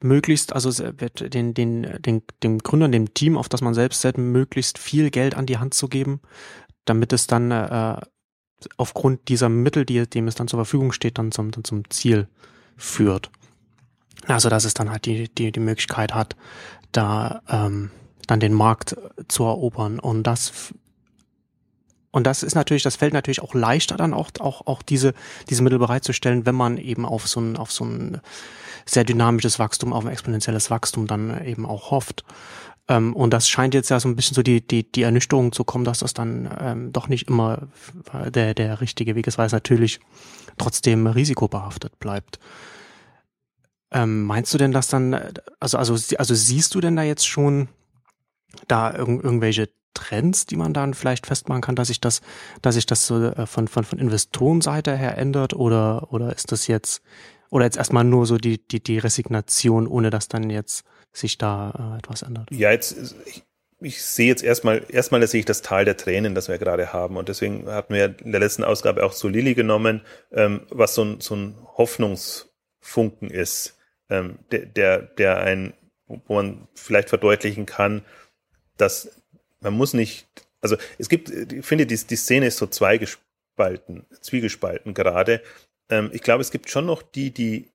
möglichst, 0.01 0.53
also 0.53 0.71
den, 0.71 1.55
den, 1.55 1.83
den, 2.01 2.23
dem 2.43 2.59
Gründern, 2.59 2.93
dem 2.93 3.15
Team, 3.15 3.37
auf 3.37 3.49
das 3.49 3.63
man 3.63 3.75
selbst 3.75 4.03
setzt, 4.03 4.19
möglichst 4.19 4.79
viel 4.79 5.11
Geld 5.11 5.35
an 5.35 5.47
die 5.47 5.59
Hand 5.59 5.75
zu 5.75 5.89
geben, 5.89 6.21
damit 6.85 7.13
es 7.13 7.27
dann 7.27 7.51
äh, 7.51 8.01
aufgrund 8.77 9.29
dieser 9.29 9.49
Mittel, 9.49 9.85
die 9.85 10.07
dem 10.07 10.29
es 10.29 10.35
dann 10.35 10.49
zur 10.49 10.59
Verfügung 10.59 10.93
steht, 10.93 11.19
dann 11.19 11.33
zum, 11.33 11.51
dann 11.51 11.65
zum 11.65 11.89
Ziel 11.91 12.29
führt. 12.77 13.31
Also 14.27 14.49
dass 14.49 14.65
es 14.65 14.75
dann 14.75 14.91
halt 14.91 15.07
die, 15.07 15.33
die, 15.33 15.53
die 15.53 15.61
Möglichkeit 15.61 16.15
hat, 16.15 16.37
da 16.93 17.43
ähm, 17.49 17.91
dann 18.27 18.41
den 18.41 18.55
Markt 18.55 18.97
zu 19.29 19.45
erobern. 19.45 19.99
Und 19.99 20.25
das 20.25 20.73
und 22.17 22.27
das 22.27 22.43
ist 22.43 22.55
natürlich, 22.55 22.83
das 22.83 22.97
fällt 22.97 23.13
natürlich 23.13 23.43
auch 23.43 23.53
leichter 23.53 23.99
dann 23.99 24.15
auch, 24.15 24.31
auch, 24.41 24.67
auch 24.67 24.81
diese, 24.81 25.13
diese 25.51 25.63
Mittel 25.63 25.79
bereitzustellen, 25.79 26.47
wenn 26.47 26.55
man 26.55 26.79
eben 26.79 27.05
auf 27.05 27.29
so 27.29 27.41
ein, 27.41 27.59
auf 27.59 27.71
so 27.71 27.85
ein 27.85 28.23
sehr 28.87 29.05
dynamisches 29.05 29.59
Wachstum, 29.59 29.93
auf 29.93 30.07
ein 30.07 30.11
exponentielles 30.11 30.71
Wachstum 30.71 31.07
dann 31.07 31.45
eben 31.45 31.67
auch 31.67 31.91
hofft. 31.91 32.25
Ähm, 32.89 33.15
und 33.15 33.35
das 33.35 33.51
scheint 33.51 33.75
jetzt 33.75 33.91
ja 33.91 34.01
so 34.01 34.09
ein 34.09 34.17
bisschen 34.17 34.35
so 34.35 34.43
die, 34.43 34.67
die, 34.67 34.91
die 34.91 35.03
Ernüchterung 35.03 35.53
zu 35.53 35.65
kommen, 35.65 35.85
dass 35.85 35.99
das 35.99 36.15
dann 36.15 36.49
ähm, 36.59 36.91
doch 36.91 37.09
nicht 37.09 37.29
immer 37.29 37.69
der, 38.35 38.55
der 38.55 38.81
richtige 38.81 39.15
Weg 39.15 39.27
ist, 39.27 39.37
weil 39.37 39.49
es 39.49 39.53
natürlich 39.53 40.01
trotzdem 40.57 41.07
risikobehaftet 41.07 41.99
bleibt. 41.99 42.39
Ähm, 43.91 44.25
meinst 44.25 44.55
du 44.55 44.59
denn, 44.59 44.73
dass 44.73 44.89
dann, 44.89 45.15
also, 45.61 45.77
also, 45.77 45.95
also 46.17 46.35
siehst 46.35 46.75
du 46.75 46.81
denn 46.81 46.97
da 46.97 47.03
jetzt 47.03 47.27
schon 47.27 47.69
da 48.69 48.95
irg 48.95 49.23
irgendwelche 49.23 49.69
Trends, 49.97 50.47
die 50.47 50.57
man 50.57 50.73
dann 50.73 50.95
vielleicht 50.95 51.27
festmachen 51.27 51.63
kann, 51.63 51.75
dass 51.75 51.89
sich 51.89 52.01
das, 52.01 52.21
dass 52.63 52.75
sich 52.75 52.87
das 52.87 53.07
so 53.07 53.25
äh, 53.25 53.47
von, 53.47 53.67
von, 53.67 53.85
von 53.85 53.99
Investorenseite 53.99 54.97
her 54.97 55.17
ändert 55.19 55.55
oder, 55.55 56.13
oder 56.13 56.35
ist 56.35 56.53
das 56.53 56.67
jetzt, 56.67 57.03
oder 57.51 57.65
jetzt 57.65 57.79
erstmal 57.79 58.05
nur 58.05 58.27
so 58.27 58.37
die, 58.37 58.59
die, 58.59 58.83
die 58.83 58.99
Resignation, 58.99 59.87
ohne 59.87 60.11
dass 60.11 60.29
dann 60.29 60.51
jetzt 60.51 60.85
sich 61.13 61.39
da 61.39 61.95
äh, 61.95 61.99
etwas 61.99 62.23
ändert? 62.23 62.51
Ja, 62.51 62.71
jetzt, 62.71 63.15
ich, 63.25 63.43
ich 63.81 64.03
sehe 64.03 64.29
jetzt 64.29 64.43
erstmal, 64.43 64.85
erstmal 64.89 65.27
sehe 65.27 65.41
ich 65.41 65.47
das 65.47 65.63
Tal 65.63 65.85
der 65.85 65.97
Tränen, 65.97 66.35
das 66.35 66.49
wir 66.49 66.59
gerade 66.59 66.93
haben. 66.93 67.17
Und 67.17 67.29
deswegen 67.29 67.67
hatten 67.67 67.95
wir 67.95 68.15
in 68.23 68.33
der 68.33 68.41
letzten 68.41 68.65
Ausgabe 68.65 69.05
auch 69.05 69.13
so 69.13 69.29
Lilly 69.29 69.55
genommen, 69.55 70.03
ähm, 70.33 70.63
was 70.71 70.95
so 70.95 71.05
ein, 71.05 71.21
so 71.21 71.35
ein 71.35 71.57
Hoffnungsfunken 71.77 73.31
ist, 73.31 73.79
ähm, 74.11 74.39
der, 74.51 74.67
der, 74.67 75.03
der 75.03 75.39
ein, 75.39 75.75
wo 76.07 76.35
man 76.35 76.69
vielleicht 76.75 77.09
verdeutlichen 77.09 77.67
kann, 77.67 78.03
dass 78.77 79.23
man 79.61 79.75
muss 79.75 79.95
nicht, 79.95 80.27
also 80.61 80.77
es 80.99 81.09
gibt, 81.09 81.31
ich 81.31 81.65
finde, 81.65 81.87
die, 81.87 81.97
die 81.97 82.17
Szene 82.17 82.47
ist 82.47 82.59
so 82.59 82.67
zweigespalten, 82.67 84.07
zwiegespalten 84.21 84.95
gerade. 84.95 85.43
Ähm, 85.89 86.11
ich 86.13 86.23
glaube, 86.23 86.43
es 86.43 86.51
gibt 86.51 86.71
schon 86.71 86.87
noch 86.87 87.03
die, 87.03 87.31
die 87.31 87.73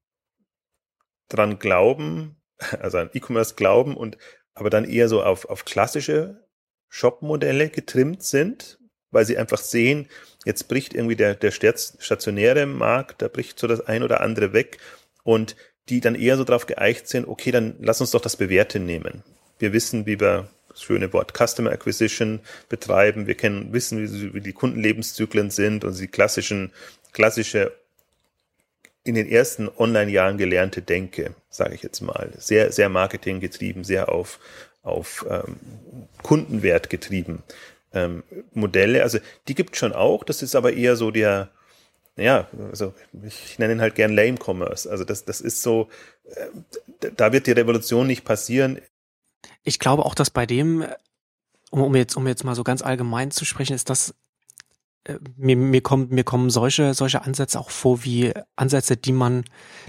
dran 1.29 1.59
glauben, 1.59 2.35
also 2.79 2.97
an 2.97 3.09
E-Commerce 3.13 3.55
glauben 3.55 3.95
und 3.95 4.17
aber 4.53 4.69
dann 4.69 4.85
eher 4.85 5.07
so 5.07 5.23
auf, 5.23 5.45
auf 5.45 5.65
klassische 5.65 6.47
Shop-Modelle 6.89 7.69
getrimmt 7.69 8.23
sind, 8.23 8.79
weil 9.11 9.25
sie 9.25 9.37
einfach 9.37 9.59
sehen, 9.59 10.09
jetzt 10.45 10.67
bricht 10.67 10.93
irgendwie 10.93 11.15
der, 11.15 11.35
der 11.35 11.51
stationäre 11.51 12.65
Markt, 12.65 13.21
da 13.21 13.27
bricht 13.27 13.59
so 13.59 13.67
das 13.67 13.81
ein 13.81 14.03
oder 14.03 14.21
andere 14.21 14.53
weg 14.53 14.77
und 15.23 15.55
die 15.89 16.01
dann 16.01 16.15
eher 16.15 16.37
so 16.37 16.43
drauf 16.43 16.65
geeicht 16.67 17.07
sind, 17.07 17.27
okay, 17.27 17.51
dann 17.51 17.75
lass 17.79 18.01
uns 18.01 18.11
doch 18.11 18.21
das 18.21 18.37
Bewährte 18.37 18.79
nehmen. 18.79 19.23
Wir 19.57 19.73
wissen, 19.73 20.05
wie 20.05 20.19
wir 20.19 20.49
das 20.71 20.83
schöne 20.83 21.11
Wort 21.13 21.33
Customer 21.37 21.71
Acquisition 21.71 22.39
betreiben. 22.69 23.27
Wir 23.27 23.35
kennen, 23.35 23.73
wissen, 23.73 23.99
wie, 23.99 24.33
wie 24.33 24.41
die 24.41 24.53
Kundenlebenszyklen 24.53 25.51
sind 25.51 25.83
und 25.83 25.99
die 25.99 26.07
klassischen, 26.07 26.71
klassische 27.11 27.71
in 29.03 29.15
den 29.15 29.27
ersten 29.27 29.67
Online-Jahren 29.67 30.37
gelernte 30.37 30.81
Denke, 30.81 31.33
sage 31.49 31.73
ich 31.73 31.81
jetzt 31.81 32.01
mal. 32.01 32.31
Sehr, 32.37 32.71
sehr 32.71 32.89
marketinggetrieben, 32.89 33.83
sehr 33.83 34.09
auf, 34.09 34.39
auf 34.83 35.25
ähm, 35.29 35.57
Kundenwert 36.21 36.89
getrieben. 36.89 37.43
Ähm, 37.93 38.23
Modelle, 38.53 39.03
also 39.03 39.19
die 39.47 39.55
gibt 39.55 39.75
schon 39.75 39.93
auch, 39.93 40.23
das 40.23 40.43
ist 40.43 40.55
aber 40.55 40.73
eher 40.73 40.95
so 40.95 41.11
der, 41.11 41.49
ja, 42.15 42.47
also 42.69 42.93
ich 43.23 43.57
nenne 43.57 43.73
ihn 43.73 43.81
halt 43.81 43.95
gern 43.95 44.13
Lame 44.13 44.37
Commerce. 44.37 44.89
Also 44.89 45.03
das, 45.03 45.25
das 45.25 45.41
ist 45.41 45.61
so, 45.61 45.89
äh, 46.25 47.09
da 47.17 47.33
wird 47.33 47.47
die 47.47 47.51
Revolution 47.51 48.05
nicht 48.07 48.23
passieren. 48.23 48.79
Ich 49.63 49.79
glaube 49.79 50.05
auch, 50.05 50.15
dass 50.15 50.29
bei 50.29 50.45
dem, 50.45 50.85
um, 51.69 51.81
um 51.81 51.95
jetzt, 51.95 52.15
um 52.15 52.27
jetzt 52.27 52.43
mal 52.43 52.55
so 52.55 52.63
ganz 52.63 52.81
allgemein 52.81 53.31
zu 53.31 53.45
sprechen, 53.45 53.73
ist 53.73 53.89
das 53.89 54.15
äh, 55.05 55.17
mir, 55.35 55.55
mir 55.55 55.81
kommen 55.81 56.09
mir 56.09 56.23
kommen 56.23 56.49
solche 56.49 56.93
solche 56.93 57.23
Ansätze 57.23 57.59
auch 57.59 57.71
vor 57.71 58.03
wie 58.03 58.33
Ansätze, 58.55 58.97
die 58.97 59.13
man 59.13 59.45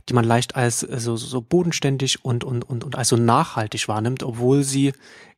die 0.09 0.15
man 0.15 0.25
leicht 0.25 0.57
als 0.57 0.81
so 0.81 1.17
so 1.17 1.43
bodenständig 1.43 2.25
und 2.25 2.45
und 2.45 2.65
und 2.69 2.85
und 2.85 2.97
also 2.97 3.17
nachhaltig 3.17 3.89
wahrnimmt, 3.89 4.23
obwohl 4.23 4.65
sie 4.65 4.93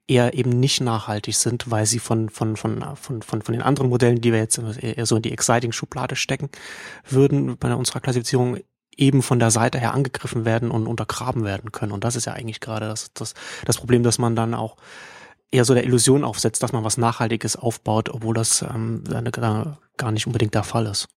eher 0.06 0.34
eben 0.34 0.50
nicht 0.50 0.80
nachhaltig 0.80 1.34
sind, 1.36 1.70
weil 1.70 1.86
sie 1.86 1.98
von 1.98 2.28
von 2.28 2.56
von 2.56 2.84
von 2.96 3.22
von 3.22 3.42
von 3.42 3.52
den 3.52 3.62
anderen 3.62 3.88
Modellen, 3.88 4.20
die 4.20 4.32
wir 4.32 4.38
jetzt 4.38 4.58
eher 4.58 5.06
so 5.06 5.16
in 5.16 5.22
die 5.22 5.32
exciting 5.32 5.72
Schublade 5.72 6.14
stecken 6.14 6.50
würden 7.08 7.56
bei 7.58 7.74
unserer 7.74 8.00
Klassifizierung 8.00 8.58
eben 8.98 9.22
von 9.22 9.38
der 9.38 9.50
Seite 9.50 9.78
her 9.78 9.94
angegriffen 9.94 10.44
werden 10.44 10.70
und 10.70 10.86
untergraben 10.86 11.44
werden 11.44 11.72
können 11.72 11.92
und 11.92 12.04
das 12.04 12.16
ist 12.16 12.24
ja 12.24 12.32
eigentlich 12.32 12.60
gerade 12.60 12.88
das 12.88 13.12
das 13.14 13.34
das 13.64 13.78
Problem, 13.78 14.02
dass 14.02 14.18
man 14.18 14.36
dann 14.36 14.54
auch 14.54 14.76
eher 15.50 15.64
so 15.64 15.74
der 15.74 15.84
Illusion 15.84 16.24
aufsetzt, 16.24 16.62
dass 16.62 16.72
man 16.72 16.84
was 16.84 16.96
Nachhaltiges 16.96 17.56
aufbaut, 17.56 18.08
obwohl 18.08 18.34
das 18.34 18.62
ähm, 18.62 19.04
gar 19.04 20.10
nicht 20.10 20.26
unbedingt 20.26 20.54
der 20.54 20.64
Fall 20.64 20.86
ist. 20.86 21.08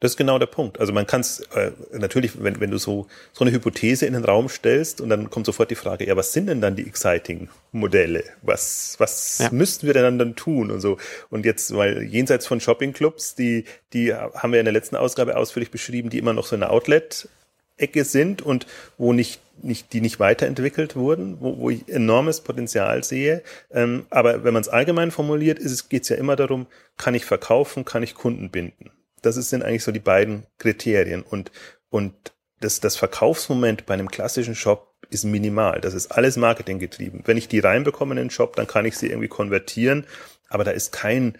Das 0.00 0.12
ist 0.12 0.16
genau 0.16 0.38
der 0.38 0.46
Punkt. 0.46 0.80
Also 0.80 0.94
man 0.94 1.06
kann 1.06 1.20
es 1.20 1.40
äh, 1.54 1.72
natürlich, 1.92 2.42
wenn, 2.42 2.58
wenn 2.58 2.70
du 2.70 2.78
so, 2.78 3.06
so 3.34 3.44
eine 3.44 3.52
Hypothese 3.52 4.06
in 4.06 4.14
den 4.14 4.24
Raum 4.24 4.48
stellst 4.48 5.02
und 5.02 5.10
dann 5.10 5.28
kommt 5.28 5.44
sofort 5.44 5.70
die 5.70 5.74
Frage, 5.74 6.06
ja, 6.06 6.16
was 6.16 6.32
sind 6.32 6.46
denn 6.46 6.62
dann 6.62 6.74
die 6.74 6.86
exciting 6.86 7.50
Modelle? 7.70 8.24
Was, 8.40 8.96
was 8.98 9.38
ja. 9.38 9.50
müssten 9.52 9.86
wir 9.86 9.92
denn 9.92 10.18
dann, 10.18 10.36
tun 10.36 10.70
und 10.70 10.80
so? 10.80 10.96
Und 11.28 11.44
jetzt, 11.44 11.76
weil 11.76 12.02
jenseits 12.02 12.46
von 12.46 12.60
Shoppingclubs, 12.60 13.34
die, 13.34 13.64
die 13.92 14.14
haben 14.14 14.52
wir 14.52 14.60
in 14.60 14.64
der 14.64 14.72
letzten 14.72 14.96
Ausgabe 14.96 15.36
ausführlich 15.36 15.70
beschrieben, 15.70 16.08
die 16.08 16.18
immer 16.18 16.32
noch 16.32 16.46
so 16.46 16.56
eine 16.56 16.70
Outlet 16.70 17.28
Ecke 17.76 18.04
sind 18.04 18.40
und 18.40 18.66
wo 18.96 19.12
nicht, 19.12 19.40
nicht 19.62 19.92
die 19.92 20.00
nicht 20.00 20.18
weiterentwickelt 20.18 20.96
wurden, 20.96 21.38
wo, 21.40 21.58
wo 21.58 21.70
ich 21.70 21.88
enormes 21.88 22.40
Potenzial 22.40 23.04
sehe. 23.04 23.42
Ähm, 23.70 24.06
aber 24.08 24.44
wenn 24.44 24.54
man 24.54 24.62
es 24.62 24.68
allgemein 24.68 25.10
formuliert, 25.10 25.58
ist 25.58 25.72
es 25.72 25.88
geht 25.90 26.04
es 26.04 26.08
ja 26.08 26.16
immer 26.16 26.36
darum, 26.36 26.66
kann 26.96 27.14
ich 27.14 27.24
verkaufen, 27.26 27.84
kann 27.84 28.02
ich 28.02 28.14
Kunden 28.14 28.50
binden. 28.50 28.90
Das 29.22 29.36
sind 29.36 29.62
eigentlich 29.62 29.84
so 29.84 29.92
die 29.92 30.00
beiden 30.00 30.46
Kriterien 30.58 31.22
und 31.22 31.50
und 31.88 32.14
das, 32.60 32.80
das 32.80 32.96
Verkaufsmoment 32.96 33.86
bei 33.86 33.94
einem 33.94 34.10
klassischen 34.10 34.54
Shop 34.54 34.94
ist 35.08 35.24
minimal. 35.24 35.80
Das 35.80 35.94
ist 35.94 36.12
alles 36.12 36.36
Marketing 36.36 36.78
getrieben. 36.78 37.22
Wenn 37.24 37.36
ich 37.36 37.48
die 37.48 37.58
reinbekomme 37.58 38.12
in 38.12 38.18
den 38.18 38.30
Shop, 38.30 38.54
dann 38.54 38.66
kann 38.66 38.84
ich 38.84 38.96
sie 38.96 39.08
irgendwie 39.08 39.28
konvertieren, 39.28 40.06
aber 40.48 40.64
da 40.64 40.70
ist 40.70 40.92
kein 40.92 41.36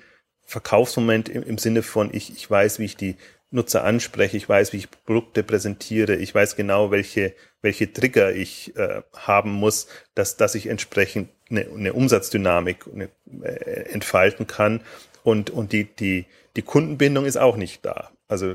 Verkaufsmoment 0.46 1.28
im, 1.28 1.42
im 1.42 1.58
Sinne 1.58 1.82
von, 1.82 2.12
ich, 2.12 2.32
ich 2.32 2.50
weiß, 2.50 2.78
wie 2.80 2.86
ich 2.86 2.96
die 2.96 3.16
Nutzer 3.52 3.84
anspreche, 3.84 4.36
ich 4.36 4.48
weiß, 4.48 4.72
wie 4.72 4.78
ich 4.78 4.90
Produkte 4.90 5.42
präsentiere, 5.42 6.16
ich 6.16 6.34
weiß 6.34 6.56
genau, 6.56 6.90
welche, 6.90 7.34
welche 7.62 7.92
Trigger 7.92 8.32
ich 8.32 8.76
äh, 8.76 9.02
haben 9.16 9.50
muss, 9.52 9.88
dass, 10.14 10.36
dass 10.36 10.54
ich 10.54 10.68
entsprechend 10.68 11.30
eine, 11.50 11.66
eine 11.66 11.92
Umsatzdynamik 11.92 12.86
eine, 12.92 13.08
äh, 13.42 13.90
entfalten 13.90 14.46
kann. 14.46 14.80
Und, 15.22 15.50
und 15.50 15.72
die, 15.72 15.84
die, 15.84 16.26
die 16.60 16.66
Kundenbindung 16.66 17.24
ist 17.24 17.38
auch 17.38 17.56
nicht 17.56 17.86
da. 17.86 18.10
Also 18.28 18.54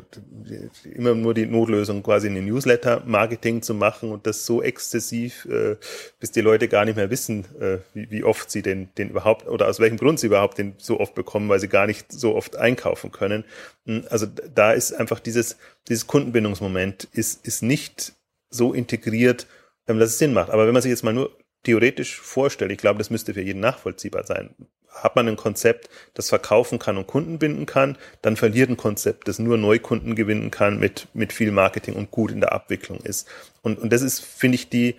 immer 0.94 1.16
nur 1.16 1.34
die 1.34 1.48
Notlösung, 1.48 2.04
quasi 2.04 2.28
eine 2.30 2.44
Newsletter-Marketing 2.44 3.64
zu 3.64 3.74
machen 3.74 4.12
und 4.12 4.28
das 4.28 4.46
so 4.46 4.62
exzessiv, 4.62 5.46
äh, 5.46 5.78
bis 6.20 6.30
die 6.30 6.42
Leute 6.42 6.68
gar 6.68 6.86
nicht 6.86 6.98
mehr 6.98 7.10
wissen, 7.10 7.46
äh, 7.60 7.80
wie, 7.96 8.12
wie 8.12 8.24
oft 8.24 8.52
sie 8.52 8.62
den, 8.62 8.90
den 9.00 9.10
überhaupt 9.10 9.48
oder 9.48 9.68
aus 9.68 9.80
welchem 9.80 9.98
Grund 9.98 10.20
sie 10.20 10.28
überhaupt 10.28 10.60
den 10.60 10.76
so 10.78 11.00
oft 11.00 11.16
bekommen, 11.16 11.50
weil 11.50 11.60
sie 11.60 11.68
gar 11.68 11.88
nicht 11.88 12.12
so 12.12 12.36
oft 12.36 12.58
einkaufen 12.58 13.12
können. 13.12 13.44
Hm, 13.88 14.06
also 14.12 14.28
da 14.28 14.72
ist 14.72 14.94
einfach 14.94 15.20
dieses, 15.20 15.58
dieses 15.88 16.06
Kundenbindungsmoment 16.06 17.06
ist, 17.12 17.44
ist 17.48 17.64
nicht 17.64 18.14
so 18.52 18.72
integriert, 18.72 19.48
dass 19.88 19.98
es 19.98 20.20
Sinn 20.20 20.34
macht. 20.34 20.52
Aber 20.52 20.68
wenn 20.68 20.74
man 20.74 20.84
sich 20.84 20.92
jetzt 20.92 21.04
mal 21.04 21.12
nur 21.12 21.36
theoretisch 21.64 22.22
vorstellt, 22.22 22.72
ich 22.72 22.78
glaube, 22.78 23.00
das 23.00 23.10
müsste 23.10 23.34
für 23.34 23.42
jeden 23.42 23.62
nachvollziehbar 23.62 24.26
sein 24.26 24.54
hat 24.96 25.16
man 25.16 25.28
ein 25.28 25.36
Konzept, 25.36 25.90
das 26.14 26.30
verkaufen 26.30 26.80
kann 26.80 26.98
und 26.98 27.08
Kunden 27.08 27.38
binden 27.38 27.66
kann, 27.66 27.98
dann 28.22 28.38
verliert 28.38 28.70
ein 28.70 28.78
Konzept, 28.78 29.28
das 29.28 29.40
nur 29.40 29.58
Neukunden 29.58 30.16
gewinnen 30.16 30.52
kann 30.52 30.80
mit, 30.80 31.08
mit 31.14 31.34
viel 31.34 31.52
Marketing 31.52 31.96
und 31.96 32.12
gut 32.12 32.32
in 32.32 32.40
der 32.40 32.54
Abwicklung 32.54 33.00
ist. 33.00 33.28
Und, 33.62 33.80
und 33.80 33.92
das 33.92 34.02
ist, 34.02 34.24
finde 34.24 34.56
ich, 34.56 34.70
die, 34.70 34.96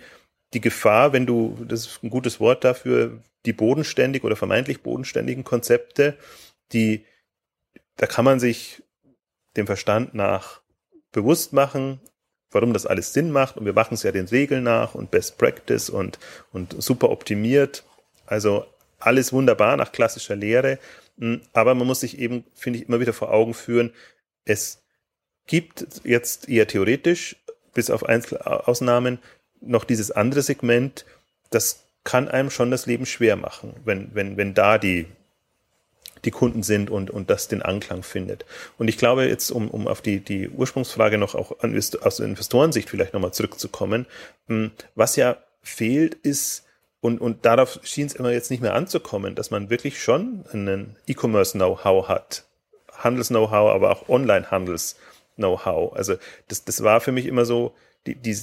die 0.53 0.61
Gefahr, 0.61 1.13
wenn 1.13 1.25
du, 1.25 1.57
das 1.67 1.87
ist 1.87 2.03
ein 2.03 2.09
gutes 2.09 2.39
Wort 2.39 2.63
dafür, 2.63 3.21
die 3.45 3.53
bodenständig 3.53 4.23
oder 4.23 4.35
vermeintlich 4.35 4.81
bodenständigen 4.81 5.43
Konzepte, 5.43 6.17
die, 6.73 7.05
da 7.95 8.07
kann 8.07 8.25
man 8.25 8.39
sich 8.39 8.83
dem 9.55 9.65
Verstand 9.65 10.13
nach 10.13 10.61
bewusst 11.11 11.53
machen, 11.53 11.99
warum 12.51 12.73
das 12.73 12.85
alles 12.85 13.13
Sinn 13.13 13.31
macht. 13.31 13.57
Und 13.57 13.65
wir 13.65 13.73
machen 13.73 13.95
es 13.95 14.03
ja 14.03 14.11
den 14.11 14.27
Regeln 14.27 14.63
nach 14.63 14.95
und 14.95 15.11
Best 15.11 15.37
Practice 15.37 15.89
und, 15.89 16.19
und 16.51 16.81
super 16.81 17.09
optimiert. 17.09 17.83
Also 18.25 18.65
alles 18.99 19.33
wunderbar 19.33 19.77
nach 19.77 19.91
klassischer 19.91 20.35
Lehre, 20.35 20.79
hm, 21.17 21.41
aber 21.53 21.75
man 21.75 21.87
muss 21.87 22.01
sich 22.01 22.19
eben, 22.19 22.43
finde 22.53 22.79
ich, 22.79 22.87
immer 22.87 22.99
wieder 22.99 23.13
vor 23.13 23.31
Augen 23.31 23.53
führen, 23.53 23.91
es 24.45 24.81
gibt 25.45 25.85
jetzt 26.03 26.49
eher 26.49 26.67
theoretisch, 26.67 27.35
bis 27.73 27.89
auf 27.89 28.05
Einzelausnahmen, 28.05 29.19
noch 29.61 29.83
dieses 29.83 30.11
andere 30.11 30.41
Segment, 30.41 31.05
das 31.49 31.83
kann 32.03 32.27
einem 32.27 32.51
schon 32.51 32.71
das 32.71 32.85
Leben 32.85 33.05
schwer 33.05 33.35
machen, 33.35 33.73
wenn, 33.83 34.09
wenn, 34.13 34.37
wenn 34.37 34.53
da 34.53 34.77
die, 34.77 35.07
die 36.25 36.31
Kunden 36.31 36.63
sind 36.63 36.89
und, 36.89 37.09
und 37.09 37.29
das 37.29 37.47
den 37.47 37.61
Anklang 37.61 38.03
findet. 38.03 38.45
Und 38.77 38.87
ich 38.87 38.97
glaube 38.97 39.25
jetzt, 39.25 39.51
um, 39.51 39.69
um 39.69 39.87
auf 39.87 40.01
die, 40.01 40.19
die 40.19 40.49
Ursprungsfrage 40.49 41.17
noch 41.17 41.35
auch 41.35 41.57
aus 41.61 42.19
Investorensicht 42.19 42.89
vielleicht 42.89 43.13
nochmal 43.13 43.33
zurückzukommen, 43.33 44.05
hm, 44.47 44.71
was 44.95 45.15
ja 45.15 45.37
fehlt, 45.61 46.15
ist 46.15 46.63
und, 47.07 47.21
und 47.21 47.45
darauf 47.45 47.79
schien 47.83 48.05
es 48.05 48.15
immer 48.15 48.33
jetzt 48.33 48.51
nicht 48.51 48.61
mehr 48.61 48.73
anzukommen, 48.73 49.33
dass 49.33 49.49
man 49.49 49.69
wirklich 49.69 50.03
schon 50.03 50.43
einen 50.51 50.97
E-Commerce-Know-how 51.07 52.09
hat. 52.09 52.43
Handels-Know-how, 52.91 53.71
aber 53.73 53.91
auch 53.91 54.09
Online-Handels-Know-how. 54.09 55.93
Also 55.95 56.15
das, 56.49 56.65
das 56.65 56.83
war 56.83 56.99
für 56.99 57.13
mich 57.13 57.25
immer 57.25 57.45
so, 57.45 57.73
die, 58.05 58.15
die, 58.15 58.37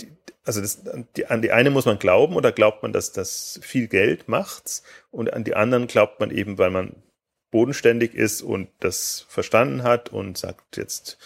die, 0.00 0.10
also 0.42 0.62
das, 0.62 0.84
die, 1.16 1.26
an 1.26 1.42
die 1.42 1.52
eine 1.52 1.68
muss 1.68 1.84
man 1.84 1.98
glauben 1.98 2.34
oder 2.34 2.50
glaubt 2.50 2.82
man, 2.82 2.94
dass 2.94 3.12
das 3.12 3.60
viel 3.62 3.88
Geld 3.88 4.26
macht's 4.26 4.82
und 5.10 5.34
an 5.34 5.44
die 5.44 5.54
anderen 5.54 5.86
glaubt 5.86 6.18
man 6.18 6.30
eben, 6.30 6.56
weil 6.56 6.70
man 6.70 7.02
bodenständig 7.50 8.14
ist 8.14 8.40
und 8.40 8.70
das 8.80 9.26
verstanden 9.28 9.82
hat 9.82 10.08
und 10.08 10.38
sagt 10.38 10.78
jetzt, 10.78 11.18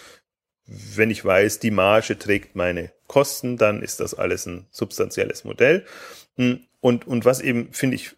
wenn 0.70 1.10
ich 1.10 1.24
weiß, 1.24 1.58
die 1.58 1.72
Marge 1.72 2.16
trägt 2.18 2.54
meine 2.54 2.92
Kosten, 3.08 3.56
dann 3.56 3.82
ist 3.82 3.98
das 3.98 4.14
alles 4.14 4.46
ein 4.46 4.66
substanzielles 4.70 5.44
Modell. 5.44 5.84
Hm, 6.36 6.60
und, 6.80 7.06
und 7.06 7.24
was 7.24 7.40
eben, 7.40 7.72
finde 7.72 7.96
ich, 7.96 8.16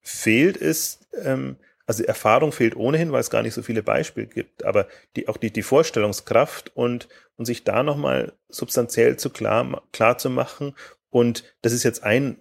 fehlt, 0.00 0.56
ist, 0.56 1.08
ähm, 1.24 1.56
also 1.86 2.04
Erfahrung 2.04 2.52
fehlt 2.52 2.76
ohnehin, 2.76 3.10
weil 3.10 3.20
es 3.20 3.30
gar 3.30 3.42
nicht 3.42 3.54
so 3.54 3.62
viele 3.62 3.82
Beispiele 3.82 4.28
gibt, 4.28 4.64
aber 4.64 4.86
die, 5.16 5.26
auch 5.26 5.36
die, 5.36 5.52
die 5.52 5.62
Vorstellungskraft 5.62 6.74
und, 6.76 7.08
und 7.36 7.46
sich 7.46 7.64
da 7.64 7.82
nochmal 7.82 8.32
substanziell 8.48 9.16
zu 9.16 9.30
klar, 9.30 9.82
klar 9.92 10.18
zu 10.18 10.30
machen. 10.30 10.76
Und 11.10 11.42
das 11.62 11.72
ist 11.72 11.82
jetzt 11.82 12.04
ein 12.04 12.40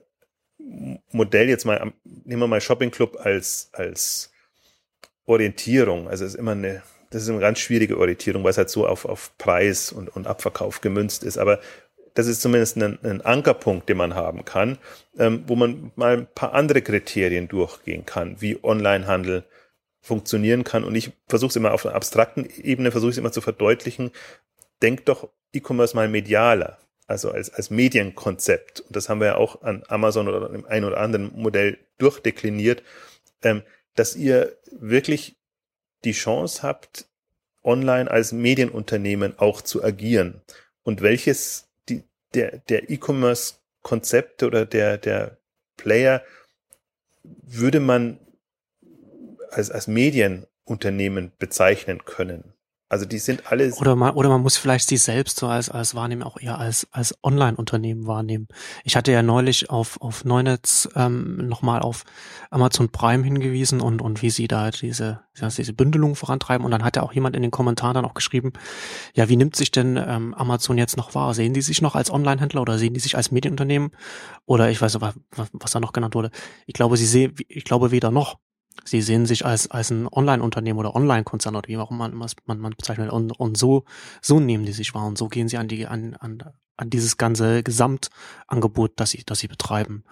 Modell, 1.12 1.50
jetzt 1.50 1.66
mal, 1.66 1.94
nehmen 2.04 2.44
wir 2.44 2.48
mal 2.48 2.62
Shopping 2.62 2.92
Club 2.92 3.18
als, 3.20 3.70
als 3.74 4.32
Orientierung. 5.26 6.08
Also 6.08 6.26
es 6.26 6.34
ist 6.34 6.40
immer 6.40 6.52
eine, 6.52 6.84
das 7.10 7.24
ist 7.24 7.30
eine 7.30 7.40
ganz 7.40 7.60
schwierige 7.60 7.98
Orientierung, 7.98 8.44
weil 8.44 8.52
es 8.52 8.58
halt 8.58 8.70
so 8.70 8.88
auf, 8.88 9.06
auf 9.06 9.38
Preis 9.38 9.92
und, 9.92 10.10
und 10.16 10.28
Abverkauf 10.28 10.82
gemünzt 10.82 11.24
ist. 11.24 11.38
Aber 11.38 11.60
das 12.14 12.28
ist 12.28 12.42
zumindest 12.42 12.78
ein, 12.78 13.00
ein 13.04 13.22
Ankerpunkt, 13.22 13.90
den 13.90 13.98
man 13.98 14.16
haben 14.16 14.46
kann, 14.46 14.78
ähm, 15.18 15.44
wo 15.48 15.56
man 15.56 15.92
mal 15.96 16.18
ein 16.18 16.28
paar 16.28 16.54
andere 16.54 16.82
Kriterien 16.82 17.48
durchgehen 17.48 18.06
kann, 18.06 18.42
wie 18.42 18.60
Onlinehandel 18.62 19.44
funktionieren 20.02 20.64
kann. 20.64 20.84
Und 20.84 20.96
ich 20.96 21.12
versuche 21.28 21.50
es 21.50 21.56
immer 21.56 21.74
auf 21.74 21.86
einer 21.86 21.96
abstrakten 21.96 22.48
Ebene, 22.62 22.92
versuche 22.92 23.12
es 23.12 23.18
immer 23.18 23.32
zu 23.32 23.42
verdeutlichen. 23.42 24.12
Denkt 24.82 25.10
doch 25.10 25.30
E-Commerce 25.54 25.96
mal 25.96 26.08
medialer, 26.08 26.78
also 27.08 27.32
als, 27.32 27.54
als 27.54 27.70
Medienkonzept. 27.70 28.82
Und 28.82 28.96
das 28.96 29.10
haben 29.10 29.20
wir 29.20 29.28
ja 29.28 29.36
auch 29.36 29.62
an 29.64 29.84
Amazon 29.88 30.28
oder 30.28 30.50
im 30.52 30.66
einen 30.66 30.86
oder 30.86 30.98
anderen 30.98 31.32
Modell 31.36 31.78
durchdekliniert, 31.98 32.84
ähm, 33.44 33.64
dass 33.96 34.16
ihr 34.16 34.58
wirklich 34.72 35.39
die 36.04 36.12
Chance 36.12 36.64
habt, 36.64 37.08
online 37.64 38.10
als 38.10 38.32
Medienunternehmen 38.32 39.38
auch 39.38 39.62
zu 39.62 39.84
agieren. 39.84 40.42
Und 40.84 41.02
welches 41.02 41.70
der, 42.34 42.60
der 42.70 42.90
E-Commerce-Konzepte 42.90 44.48
oder 44.48 44.66
der, 44.66 44.98
der 44.98 45.38
Player 45.78 46.24
würde 47.24 47.80
man 47.80 48.20
als, 49.52 49.72
als 49.72 49.88
Medienunternehmen 49.88 51.32
bezeichnen 51.40 52.06
können. 52.06 52.54
Also 52.92 53.06
die 53.06 53.20
sind 53.20 53.52
alle. 53.52 53.72
Oder 53.76 53.96
man, 53.96 54.16
oder 54.16 54.30
man 54.30 54.42
muss 54.42 54.58
vielleicht 54.58 54.90
sie 54.90 54.98
selbst 54.98 55.38
so 55.38 55.48
als, 55.48 55.70
als 55.70 55.94
wahrnehmen, 55.94 56.24
auch 56.24 56.40
eher 56.40 56.58
als, 56.58 56.88
als 56.92 57.16
Online-Unternehmen 57.24 58.08
wahrnehmen. 58.08 58.48
Ich 58.84 58.96
hatte 58.96 59.12
ja 59.12 59.22
neulich 59.22 59.70
auf, 59.70 60.02
auf 60.02 60.26
Neunetz 60.26 60.90
ähm, 60.96 61.38
nochmal 61.48 61.82
auf 61.82 62.04
Amazon 62.50 62.90
Prime 62.90 63.24
hingewiesen 63.24 63.80
und, 63.80 64.02
und 64.02 64.24
wie 64.24 64.32
sie 64.32 64.48
da 64.48 64.72
diese, 64.72 65.22
diese 65.40 65.74
Bündelung 65.74 66.16
vorantreiben. 66.16 66.66
Und 66.66 66.72
dann 66.72 66.84
hat 66.84 66.96
ja 66.96 67.04
auch 67.04 67.14
jemand 67.14 67.36
in 67.36 67.44
den 67.44 67.52
Kommentaren 67.52 67.94
dann 67.94 68.06
auch 68.06 68.16
geschrieben, 68.16 68.54
ja, 69.14 69.30
wie 69.30 69.38
nimmt 69.38 69.56
sich 69.56 69.70
denn 69.70 69.96
ähm, 69.96 70.34
Amazon 70.34 70.80
jetzt 70.80 70.98
noch 70.98 71.14
wahr? 71.14 71.36
Sehen 71.36 71.54
die 71.54 71.62
sich 71.62 71.84
noch 71.84 71.94
als 71.94 72.10
Online-Händler 72.10 72.64
oder 72.64 72.80
sehen 72.80 72.96
die 72.96 73.00
sich 73.00 73.16
als 73.16 73.30
Medienunternehmen? 73.30 73.92
Oder 74.48 74.72
ich 74.72 74.82
weiß 74.82 74.96
nicht, 74.96 75.14
was, 75.36 75.50
was 75.54 75.72
da 75.72 75.80
noch 75.80 75.94
genannt 75.94 76.16
wurde. 76.16 76.32
Ich 76.66 76.74
glaube, 76.74 76.98
sie 76.98 77.06
sehen, 77.06 77.36
ich 77.48 77.66
glaube 77.66 77.92
weder 77.92 78.10
noch. 78.10 78.40
Sie 78.86 79.02
sehen 79.02 79.26
sich 79.26 79.46
als, 79.46 79.70
als 79.70 79.92
ein 79.92 80.08
Online-Unternehmen 80.08 80.80
oder 80.80 80.96
Online-Konzern 80.96 81.56
oder 81.56 81.68
wie 81.68 81.78
auch 81.78 81.92
immer 81.92 82.10
man, 82.10 82.30
man, 82.46 82.60
man 82.60 82.74
bezeichnet. 82.76 83.12
Und, 83.12 83.32
und 83.32 83.58
so, 83.58 83.86
so 84.22 84.40
nehmen 84.40 84.66
die 84.66 84.72
sich 84.72 84.94
wahr 84.94 85.08
und 85.08 85.18
so 85.18 85.28
gehen 85.28 85.48
sie 85.48 85.58
an 85.58 85.68
die, 85.68 85.86
an, 85.86 86.16
an, 86.20 86.44
an 86.78 86.90
dieses 86.90 87.18
ganze 87.18 87.64
Gesamtangebot, 87.64 88.94
das 88.96 89.12
sie, 89.12 89.24
das 89.26 89.40
sie 89.40 89.48
betreiben. 89.48 90.04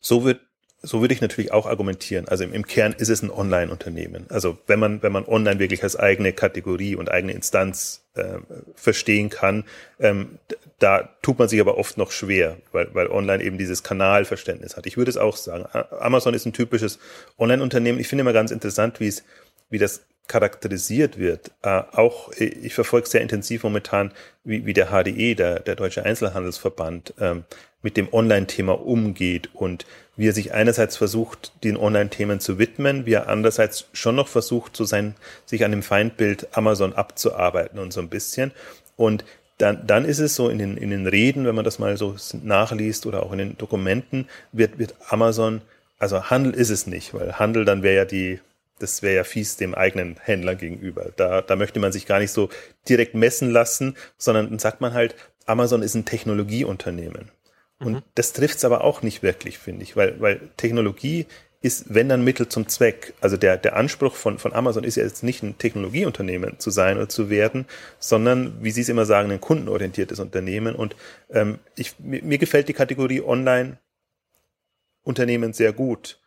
So 0.00 0.24
wird 0.24 0.40
so 0.82 1.00
würde 1.00 1.14
ich 1.14 1.20
natürlich 1.20 1.52
auch 1.52 1.66
argumentieren. 1.66 2.28
Also 2.28 2.44
im, 2.44 2.52
im 2.52 2.66
Kern 2.66 2.92
ist 2.92 3.08
es 3.08 3.22
ein 3.22 3.30
Online-Unternehmen. 3.30 4.26
Also 4.28 4.58
wenn 4.66 4.78
man, 4.78 5.02
wenn 5.02 5.12
man 5.12 5.24
online 5.24 5.58
wirklich 5.58 5.82
als 5.82 5.96
eigene 5.96 6.32
Kategorie 6.32 6.94
und 6.94 7.10
eigene 7.10 7.32
Instanz 7.32 8.04
äh, 8.14 8.38
verstehen 8.74 9.30
kann, 9.30 9.64
ähm, 9.98 10.38
da 10.78 11.08
tut 11.22 11.38
man 11.38 11.48
sich 11.48 11.60
aber 11.60 11.78
oft 11.78 11.96
noch 11.96 12.10
schwer, 12.10 12.58
weil, 12.72 12.94
weil 12.94 13.08
online 13.08 13.42
eben 13.42 13.56
dieses 13.56 13.82
Kanalverständnis 13.82 14.76
hat. 14.76 14.86
Ich 14.86 14.96
würde 14.96 15.10
es 15.10 15.16
auch 15.16 15.36
sagen. 15.36 15.64
Amazon 16.00 16.34
ist 16.34 16.44
ein 16.44 16.52
typisches 16.52 16.98
Online-Unternehmen. 17.38 17.98
Ich 17.98 18.08
finde 18.08 18.22
immer 18.22 18.34
ganz 18.34 18.50
interessant, 18.50 19.00
wie 19.00 19.08
es, 19.08 19.24
wie 19.70 19.78
das 19.78 20.02
charakterisiert 20.28 21.18
wird. 21.18 21.52
Äh, 21.62 21.82
auch 21.92 22.32
ich 22.32 22.74
verfolge 22.74 23.08
sehr 23.08 23.20
intensiv 23.20 23.62
momentan, 23.62 24.12
wie, 24.44 24.66
wie 24.66 24.74
der 24.74 24.88
HDE, 24.88 25.34
der, 25.34 25.60
der 25.60 25.76
Deutsche 25.76 26.04
Einzelhandelsverband, 26.04 27.14
ähm, 27.20 27.44
mit 27.82 27.96
dem 27.96 28.12
Online-Thema 28.12 28.72
umgeht 28.72 29.50
und 29.54 29.86
wie 30.16 30.28
er 30.28 30.32
sich 30.32 30.52
einerseits 30.52 30.96
versucht, 30.96 31.52
den 31.62 31.76
Online-Themen 31.76 32.40
zu 32.40 32.58
widmen, 32.58 33.06
wie 33.06 33.12
er 33.12 33.28
andererseits 33.28 33.86
schon 33.92 34.16
noch 34.16 34.28
versucht, 34.28 34.76
so 34.76 34.84
sein, 34.84 35.14
sich 35.44 35.64
an 35.64 35.70
dem 35.70 35.82
Feindbild 35.84 36.48
Amazon 36.56 36.92
abzuarbeiten 36.94 37.78
und 37.78 37.92
so 37.92 38.00
ein 38.00 38.08
bisschen. 38.08 38.50
Und 38.96 39.24
dann, 39.58 39.86
dann 39.86 40.04
ist 40.04 40.18
es 40.18 40.34
so 40.34 40.48
in 40.48 40.58
den, 40.58 40.76
in 40.76 40.90
den 40.90 41.06
Reden, 41.06 41.46
wenn 41.46 41.54
man 41.54 41.64
das 41.64 41.78
mal 41.78 41.96
so 41.96 42.16
nachliest 42.42 43.06
oder 43.06 43.22
auch 43.22 43.32
in 43.32 43.38
den 43.38 43.56
Dokumenten, 43.56 44.28
wird, 44.52 44.78
wird 44.78 44.94
Amazon, 45.08 45.62
also 45.98 46.24
Handel 46.24 46.54
ist 46.54 46.70
es 46.70 46.86
nicht, 46.86 47.14
weil 47.14 47.38
Handel 47.38 47.64
dann 47.64 47.82
wäre 47.82 47.96
ja 47.96 48.04
die, 48.04 48.40
das 48.78 49.02
wäre 49.02 49.16
ja 49.16 49.24
fies 49.24 49.56
dem 49.56 49.74
eigenen 49.74 50.16
Händler 50.20 50.54
gegenüber. 50.54 51.10
Da, 51.16 51.40
da 51.40 51.56
möchte 51.56 51.80
man 51.80 51.92
sich 51.92 52.06
gar 52.06 52.18
nicht 52.18 52.32
so 52.32 52.50
direkt 52.88 53.14
messen 53.14 53.50
lassen, 53.50 53.96
sondern 54.18 54.50
dann 54.50 54.58
sagt 54.58 54.80
man 54.80 54.92
halt, 54.92 55.14
Amazon 55.46 55.82
ist 55.82 55.94
ein 55.94 56.04
Technologieunternehmen. 56.04 57.30
Und 57.78 57.92
mhm. 57.92 58.02
das 58.14 58.32
trifft 58.32 58.58
es 58.58 58.64
aber 58.64 58.84
auch 58.84 59.02
nicht 59.02 59.22
wirklich, 59.22 59.58
finde 59.58 59.84
ich, 59.84 59.96
weil, 59.96 60.20
weil 60.20 60.40
Technologie 60.56 61.26
ist, 61.62 61.94
wenn 61.94 62.08
dann 62.08 62.24
Mittel 62.24 62.48
zum 62.48 62.68
Zweck. 62.68 63.14
Also 63.20 63.36
der, 63.36 63.56
der 63.56 63.76
Anspruch 63.76 64.14
von, 64.14 64.38
von 64.38 64.52
Amazon 64.52 64.84
ist 64.84 64.96
ja 64.96 65.02
jetzt 65.04 65.24
nicht 65.24 65.42
ein 65.42 65.58
Technologieunternehmen 65.58 66.58
zu 66.58 66.70
sein 66.70 66.96
oder 66.96 67.08
zu 67.08 67.30
werden, 67.30 67.66
sondern, 67.98 68.62
wie 68.62 68.70
Sie 68.70 68.82
es 68.82 68.88
immer 68.88 69.06
sagen, 69.06 69.30
ein 69.30 69.40
kundenorientiertes 69.40 70.18
Unternehmen. 70.20 70.74
Und 70.74 70.96
ähm, 71.30 71.58
ich, 71.76 71.98
mir, 71.98 72.22
mir 72.22 72.38
gefällt 72.38 72.68
die 72.68 72.72
Kategorie 72.72 73.22
Online-Unternehmen 73.22 75.52
sehr 75.52 75.72
gut. 75.72 76.20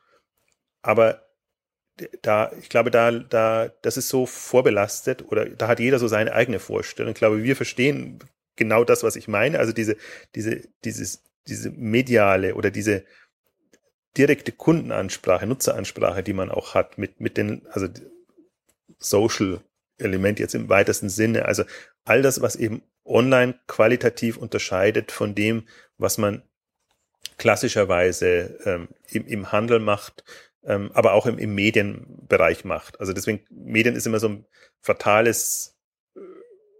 Aber 0.82 1.26
da, 2.22 2.52
ich 2.60 2.70
glaube, 2.70 2.92
da, 2.92 3.12
da, 3.12 3.70
das 3.82 3.98
ist 3.98 4.10
so 4.10 4.26
vorbelastet 4.26 5.26
oder 5.30 5.46
da 5.46 5.68
hat 5.68 5.80
jeder 5.80 6.00
so 6.00 6.08
seine 6.08 6.34
eigene 6.34 6.60
Vorstellung. 6.60 7.12
Ich 7.12 7.18
glaube, 7.18 7.44
wir 7.44 7.56
verstehen 7.56 8.20
genau 8.56 8.84
das, 8.84 9.04
was 9.04 9.16
ich 9.16 9.28
meine. 9.28 9.60
Also 9.60 9.74
diese, 9.74 9.98
diese, 10.34 10.64
dieses 10.86 11.24
diese 11.50 11.72
mediale 11.72 12.56
oder 12.56 12.72
diese 12.72 13.04
direkte 14.20 14.52
Kundenansprache, 14.52 15.48
Nutzeransprache, 15.48 16.24
die 16.24 16.34
man 16.34 16.52
auch 16.52 16.76
hat 16.76 16.98
mit, 16.98 17.22
mit 17.22 17.38
den, 17.38 17.66
also 17.72 17.88
Social 18.98 19.62
Element 19.98 20.40
jetzt 20.40 20.56
im 20.56 20.68
weitesten 20.68 21.10
Sinne. 21.10 21.46
Also 21.46 21.64
all 22.04 22.22
das, 22.22 22.42
was 22.42 22.58
eben 22.58 22.82
online 23.06 23.58
qualitativ 23.68 24.36
unterscheidet 24.36 25.14
von 25.14 25.36
dem, 25.36 25.68
was 25.98 26.18
man 26.18 26.44
klassischerweise 27.38 28.60
ähm, 28.66 28.90
im, 29.10 29.26
im 29.26 29.52
Handel 29.54 29.80
macht, 29.80 30.26
ähm, 30.66 30.92
aber 30.94 31.14
auch 31.14 31.26
im, 31.26 31.40
im 31.40 31.56
Medienbereich 31.56 32.66
macht. 32.66 33.00
Also 33.00 33.14
deswegen, 33.14 33.46
Medien 33.50 33.96
ist 33.96 34.06
immer 34.06 34.20
so 34.20 34.28
ein 34.28 34.46
fatales, 34.82 35.78
äh, 36.18 36.20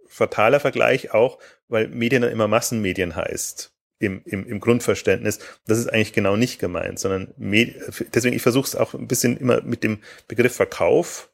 fataler 0.06 0.60
Vergleich 0.60 1.14
auch, 1.14 1.38
weil 1.68 1.88
Medien 1.88 2.20
dann 2.20 2.32
immer 2.32 2.48
Massenmedien 2.48 3.16
heißt 3.16 3.72
im, 4.00 4.22
im, 4.24 4.46
im 4.46 4.60
Grundverständnis. 4.60 5.38
Das 5.66 5.78
ist 5.78 5.86
eigentlich 5.86 6.12
genau 6.12 6.34
nicht 6.34 6.58
gemeint, 6.58 6.98
sondern 6.98 7.32
deswegen, 7.36 8.34
ich 8.34 8.42
versuche 8.42 8.66
es 8.66 8.74
auch 8.74 8.94
ein 8.94 9.06
bisschen 9.06 9.36
immer 9.36 9.60
mit 9.62 9.84
dem 9.84 9.98
Begriff 10.26 10.56
Verkauf 10.56 11.28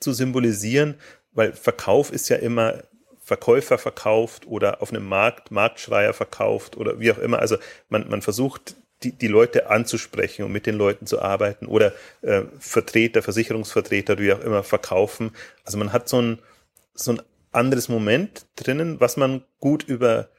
zu 0.00 0.12
symbolisieren, 0.12 0.96
weil 1.32 1.52
Verkauf 1.52 2.10
ist 2.10 2.28
ja 2.30 2.36
immer 2.36 2.82
Verkäufer 3.20 3.76
verkauft 3.76 4.46
oder 4.46 4.80
auf 4.80 4.90
einem 4.90 5.06
Markt 5.06 5.50
Marktschreier 5.50 6.14
verkauft 6.14 6.78
oder 6.78 6.98
wie 6.98 7.12
auch 7.12 7.18
immer. 7.18 7.40
Also 7.40 7.58
man, 7.90 8.08
man 8.08 8.22
versucht 8.22 8.74
die, 9.02 9.12
die 9.12 9.28
Leute 9.28 9.68
anzusprechen 9.68 10.46
und 10.46 10.52
mit 10.52 10.64
den 10.64 10.76
Leuten 10.76 11.06
zu 11.06 11.20
arbeiten 11.20 11.66
oder 11.66 11.92
äh, 12.22 12.44
Vertreter, 12.58 13.20
Versicherungsvertreter, 13.20 14.18
wie 14.18 14.32
auch 14.32 14.40
immer 14.40 14.62
verkaufen. 14.62 15.32
Also 15.64 15.76
man 15.76 15.92
hat 15.92 16.08
so 16.08 16.22
ein, 16.22 16.38
so 16.94 17.12
ein 17.12 17.22
anderes 17.52 17.90
Moment 17.90 18.46
drinnen, 18.56 18.98
was 18.98 19.18
man 19.18 19.44
gut 19.60 19.82
über 19.82 20.30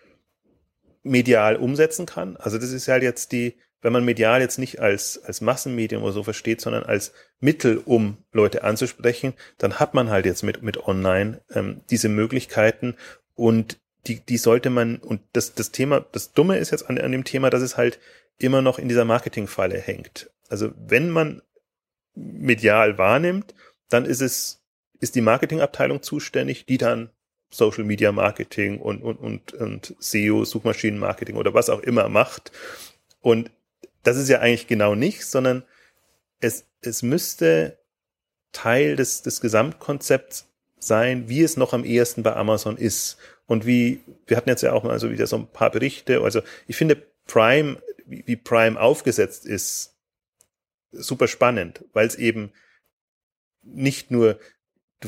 medial 1.03 1.55
umsetzen 1.55 2.05
kann. 2.05 2.37
Also 2.37 2.57
das 2.57 2.71
ist 2.71 2.87
halt 2.87 3.03
jetzt 3.03 3.31
die, 3.31 3.55
wenn 3.81 3.93
man 3.93 4.03
medial 4.03 4.41
jetzt 4.41 4.59
nicht 4.59 4.79
als, 4.79 5.23
als 5.23 5.41
Massenmedium 5.41 6.03
oder 6.03 6.11
so 6.11 6.23
versteht, 6.23 6.61
sondern 6.61 6.83
als 6.83 7.13
Mittel, 7.39 7.81
um 7.85 8.17
Leute 8.33 8.63
anzusprechen, 8.63 9.33
dann 9.57 9.79
hat 9.79 9.93
man 9.93 10.09
halt 10.09 10.25
jetzt 10.25 10.43
mit, 10.43 10.61
mit 10.61 10.85
Online 10.85 11.41
ähm, 11.53 11.81
diese 11.89 12.09
Möglichkeiten 12.09 12.95
und 13.35 13.79
die, 14.07 14.19
die 14.19 14.37
sollte 14.37 14.69
man, 14.69 14.97
und 14.97 15.21
das, 15.33 15.53
das 15.55 15.71
Thema, 15.71 16.05
das 16.11 16.33
Dumme 16.33 16.57
ist 16.57 16.71
jetzt 16.71 16.89
an, 16.89 16.97
an 16.97 17.11
dem 17.11 17.23
Thema, 17.23 17.49
dass 17.49 17.61
es 17.61 17.77
halt 17.77 17.99
immer 18.37 18.61
noch 18.61 18.79
in 18.79 18.89
dieser 18.89 19.05
Marketingfalle 19.05 19.77
hängt. 19.77 20.29
Also 20.49 20.71
wenn 20.77 21.09
man 21.09 21.41
medial 22.15 22.97
wahrnimmt, 22.97 23.53
dann 23.89 24.05
ist 24.05 24.21
es, 24.21 24.61
ist 24.99 25.15
die 25.15 25.21
Marketingabteilung 25.21 26.01
zuständig, 26.01 26.65
die 26.65 26.77
dann 26.77 27.09
Social 27.49 27.83
Media 27.83 28.11
Marketing 28.11 28.79
und, 28.79 29.01
und, 29.01 29.17
und, 29.17 29.53
und 29.53 29.95
SEO, 29.99 30.45
Suchmaschinenmarketing 30.45 31.35
oder 31.35 31.53
was 31.53 31.69
auch 31.69 31.81
immer 31.81 32.09
macht. 32.09 32.51
Und 33.21 33.51
das 34.03 34.17
ist 34.17 34.29
ja 34.29 34.39
eigentlich 34.39 34.67
genau 34.67 34.95
nicht, 34.95 35.25
sondern 35.25 35.63
es, 36.39 36.65
es 36.81 37.01
müsste 37.01 37.77
Teil 38.51 38.95
des, 38.95 39.21
des 39.21 39.41
Gesamtkonzepts 39.41 40.47
sein, 40.79 41.27
wie 41.27 41.41
es 41.41 41.57
noch 41.57 41.73
am 41.73 41.83
ehesten 41.83 42.23
bei 42.23 42.35
Amazon 42.35 42.77
ist. 42.77 43.17
Und 43.45 43.65
wie, 43.65 44.01
wir 44.27 44.37
hatten 44.37 44.49
jetzt 44.49 44.61
ja 44.61 44.73
auch 44.73 44.83
mal 44.83 44.99
so 44.99 45.11
wieder 45.11 45.27
so 45.27 45.37
ein 45.37 45.47
paar 45.47 45.71
Berichte. 45.71 46.21
Also 46.21 46.41
ich 46.67 46.75
finde 46.75 46.95
Prime, 47.25 47.81
wie, 48.05 48.23
wie 48.25 48.35
Prime 48.35 48.79
aufgesetzt 48.79 49.45
ist, 49.45 49.95
super 50.91 51.27
spannend, 51.27 51.83
weil 51.93 52.07
es 52.07 52.15
eben 52.15 52.51
nicht 53.61 54.11
nur 54.11 54.39
du, 54.99 55.07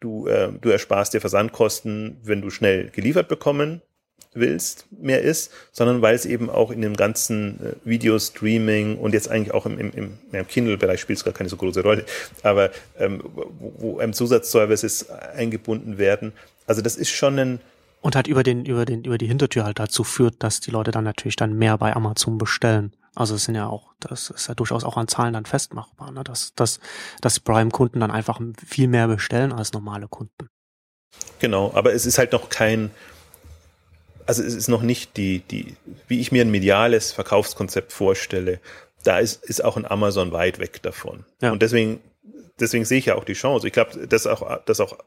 du, 0.00 0.26
äh, 0.26 0.52
du 0.60 0.70
ersparst 0.70 1.14
dir 1.14 1.20
Versandkosten, 1.20 2.18
wenn 2.22 2.40
du 2.40 2.50
schnell 2.50 2.90
geliefert 2.90 3.28
bekommen 3.28 3.82
willst, 4.32 4.86
mehr 4.90 5.22
ist, 5.22 5.50
sondern 5.72 6.02
weil 6.02 6.14
es 6.14 6.24
eben 6.24 6.50
auch 6.50 6.70
in 6.70 6.82
dem 6.82 6.94
ganzen 6.96 7.58
äh, 7.60 7.72
Video-Streaming 7.84 8.96
und 8.96 9.12
jetzt 9.12 9.28
eigentlich 9.28 9.52
auch 9.52 9.66
im, 9.66 9.78
im, 9.78 9.90
im, 9.92 10.18
im 10.30 10.46
Kindle-Bereich 10.46 11.00
spielt 11.00 11.18
es 11.18 11.24
gar 11.24 11.34
keine 11.34 11.48
so 11.48 11.56
große 11.56 11.82
Rolle, 11.82 12.04
aber 12.42 12.70
ähm, 12.98 13.22
wo, 13.24 13.98
wo 13.98 14.10
Zusatzservices 14.12 15.10
eingebunden 15.10 15.98
werden. 15.98 16.32
Also 16.66 16.80
das 16.82 16.96
ist 16.96 17.10
schon 17.10 17.38
ein 17.38 17.60
und 18.02 18.16
halt 18.16 18.28
über 18.28 18.42
den, 18.42 18.64
über 18.64 18.86
den, 18.86 19.04
über 19.04 19.18
die 19.18 19.26
Hintertür 19.26 19.64
halt 19.64 19.78
dazu 19.78 20.04
führt, 20.04 20.42
dass 20.42 20.60
die 20.60 20.70
Leute 20.70 20.90
dann 20.90 21.04
natürlich 21.04 21.36
dann 21.36 21.58
mehr 21.58 21.76
bei 21.76 21.94
Amazon 21.94 22.38
bestellen. 22.38 22.92
Also 23.14 23.34
es 23.34 23.44
sind 23.44 23.56
ja 23.56 23.66
auch, 23.66 23.92
das 23.98 24.30
ist 24.30 24.48
ja 24.48 24.54
durchaus 24.54 24.84
auch 24.84 24.96
an 24.96 25.08
Zahlen 25.08 25.32
dann 25.32 25.46
festmachbar, 25.46 26.12
ne? 26.12 26.22
dass, 26.22 26.54
dass, 26.54 26.80
dass 27.20 27.40
Prime-Kunden 27.40 28.00
dann 28.00 28.10
einfach 28.10 28.40
viel 28.66 28.88
mehr 28.88 29.08
bestellen 29.08 29.52
als 29.52 29.72
normale 29.72 30.06
Kunden. 30.08 30.48
Genau, 31.40 31.72
aber 31.74 31.92
es 31.92 32.06
ist 32.06 32.18
halt 32.18 32.32
noch 32.32 32.48
kein, 32.50 32.90
also 34.26 34.42
es 34.42 34.54
ist 34.54 34.68
noch 34.68 34.82
nicht 34.82 35.16
die, 35.16 35.40
die, 35.40 35.74
wie 36.06 36.20
ich 36.20 36.30
mir 36.30 36.44
ein 36.44 36.50
mediales 36.50 37.10
Verkaufskonzept 37.12 37.92
vorstelle, 37.92 38.60
da 39.02 39.18
ist, 39.18 39.44
ist 39.44 39.64
auch 39.64 39.76
ein 39.76 39.86
Amazon 39.86 40.30
weit 40.32 40.58
weg 40.58 40.82
davon. 40.82 41.24
Ja. 41.40 41.50
Und 41.50 41.62
deswegen, 41.62 42.00
deswegen 42.60 42.84
sehe 42.84 42.98
ich 42.98 43.06
ja 43.06 43.16
auch 43.16 43.24
die 43.24 43.32
Chance. 43.32 43.66
Ich 43.66 43.72
glaube, 43.72 44.06
dass 44.06 44.26
auch, 44.26 44.62
dass 44.64 44.78
auch 44.78 44.98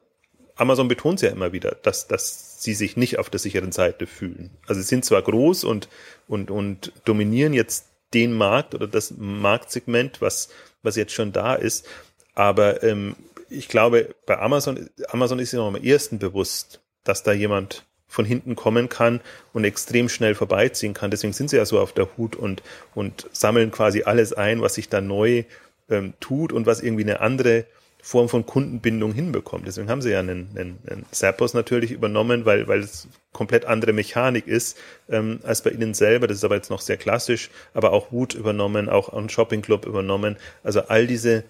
Amazon 0.56 0.88
betont 0.88 1.22
ja 1.22 1.30
immer 1.30 1.54
wieder, 1.54 1.78
dass, 1.84 2.08
dass 2.08 2.62
sie 2.62 2.74
sich 2.74 2.98
nicht 2.98 3.18
auf 3.18 3.30
der 3.30 3.40
sicheren 3.40 3.72
Seite 3.72 4.08
fühlen. 4.08 4.52
Also 4.68 4.82
sie 4.82 4.88
sind 4.88 5.06
zwar 5.06 5.22
groß 5.22 5.64
und, 5.64 5.90
und, 6.28 6.52
und 6.52 6.92
dominieren 7.06 7.54
jetzt 7.54 7.93
den 8.14 8.34
Markt 8.34 8.76
oder 8.76 8.88
das 8.88 9.14
Marktsegment, 9.18 10.22
was, 10.22 10.50
was 10.82 10.96
jetzt 10.96 11.14
schon 11.14 11.32
da 11.32 11.56
ist. 11.56 11.88
Aber 12.36 12.84
ähm, 12.84 13.16
ich 13.50 13.68
glaube, 13.68 14.16
bei 14.26 14.40
Amazon, 14.40 14.90
Amazon 15.10 15.40
ist 15.40 15.52
ja 15.52 15.60
noch 15.60 15.68
am 15.68 15.76
ersten 15.76 16.20
bewusst, 16.20 16.82
dass 17.04 17.24
da 17.24 17.32
jemand 17.32 17.86
von 18.08 18.26
hinten 18.26 18.56
kommen 18.56 18.90
kann 18.90 19.22
und 19.54 19.64
extrem 19.64 20.08
schnell 20.08 20.36
vorbeiziehen 20.36 20.94
kann. 20.94 21.10
Deswegen 21.12 21.34
sind 21.34 21.50
sie 21.50 21.58
ja 21.58 21.66
so 21.66 21.80
auf 21.80 21.94
der 21.94 22.16
Hut 22.16 22.36
und, 22.36 22.62
und 22.94 23.28
sammeln 23.32 23.72
quasi 23.72 24.04
alles 24.04 24.34
ein, 24.34 24.62
was 24.62 24.76
sich 24.76 24.88
da 24.88 25.02
neu 25.02 25.46
ähm, 25.90 26.14
tut 26.20 26.54
und 26.54 26.66
was 26.66 26.82
irgendwie 26.82 27.04
eine 27.04 27.22
andere 27.22 27.66
Form 28.06 28.28
von 28.28 28.46
Kundenbindung 28.46 29.14
hinbekommt. 29.14 29.66
Deswegen 29.66 29.90
haben 29.90 30.02
sie 30.02 30.12
ja 30.12 30.20
einen, 30.20 30.50
einen, 30.58 30.78
einen 30.90 31.06
Zappos 31.12 31.54
natürlich 31.54 31.92
übernommen, 31.92 32.44
weil, 32.44 32.68
weil 32.68 32.82
es 32.82 33.08
komplett 33.32 33.64
andere 33.64 33.94
Mechanik 33.94 34.46
ist 34.46 34.78
ähm, 35.10 35.40
als 35.44 35.62
bei 35.64 35.70
ihnen 35.70 35.94
selber. 35.94 36.28
Das 36.28 36.36
ist 36.36 36.44
aber 36.44 36.56
jetzt 36.56 36.70
noch 36.70 36.82
sehr 36.82 36.98
klassisch, 36.98 37.50
aber 37.74 37.94
auch 37.94 38.12
Woot 38.12 38.34
übernommen, 38.34 38.90
auch 38.90 39.14
ein 39.14 39.30
Shopping 39.30 39.62
Club 39.62 39.86
übernommen. 39.86 40.36
Also 40.64 40.82
all 40.82 41.08
diese 41.08 41.46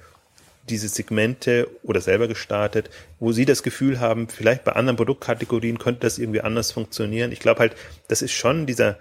diese 0.70 0.88
Segmente 0.88 1.68
oder 1.82 2.00
selber 2.00 2.28
gestartet, 2.28 2.90
wo 3.20 3.34
sie 3.34 3.44
das 3.44 3.64
Gefühl 3.64 4.00
haben, 4.00 4.30
vielleicht 4.30 4.64
bei 4.64 4.74
anderen 4.74 4.96
Produktkategorien 4.96 5.78
könnte 5.78 6.02
das 6.02 6.20
irgendwie 6.20 6.40
anders 6.40 6.72
funktionieren. 6.72 7.34
Ich 7.34 7.40
glaube 7.40 7.60
halt, 7.60 7.76
das 8.08 8.22
ist 8.22 8.32
schon 8.32 8.66
dieser, 8.66 8.98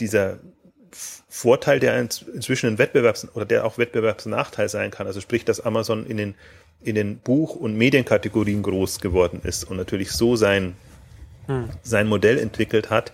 dieser 0.00 0.38
Vorteil, 1.28 1.78
der 1.80 1.98
inzwischen 1.98 2.68
ein 2.68 2.78
Wettbewerbs- 2.78 3.30
oder 3.34 3.44
der 3.44 3.66
auch 3.66 3.76
Wettbewerbsnachteil 3.76 4.70
sein 4.70 4.90
kann. 4.90 5.06
Also 5.06 5.20
sprich, 5.20 5.44
dass 5.44 5.60
Amazon 5.60 6.06
in 6.06 6.16
den 6.16 6.34
in 6.82 6.94
den 6.94 7.18
Buch- 7.18 7.56
und 7.56 7.76
Medienkategorien 7.76 8.62
groß 8.62 9.00
geworden 9.00 9.40
ist 9.44 9.64
und 9.64 9.76
natürlich 9.76 10.12
so 10.12 10.36
sein, 10.36 10.76
hm. 11.46 11.70
sein 11.82 12.06
Modell 12.06 12.38
entwickelt 12.38 12.90
hat, 12.90 13.12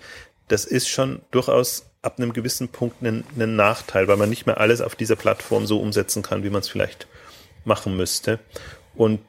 das 0.48 0.64
ist 0.64 0.88
schon 0.88 1.22
durchaus 1.30 1.86
ab 2.02 2.18
einem 2.18 2.32
gewissen 2.32 2.68
Punkt 2.68 3.02
ein, 3.02 3.24
ein 3.38 3.56
Nachteil, 3.56 4.08
weil 4.08 4.18
man 4.18 4.28
nicht 4.28 4.46
mehr 4.46 4.58
alles 4.58 4.80
auf 4.80 4.94
dieser 4.94 5.16
Plattform 5.16 5.66
so 5.66 5.80
umsetzen 5.80 6.22
kann, 6.22 6.44
wie 6.44 6.50
man 6.50 6.60
es 6.60 6.68
vielleicht 6.68 7.06
machen 7.64 7.96
müsste. 7.96 8.38
Und 8.94 9.20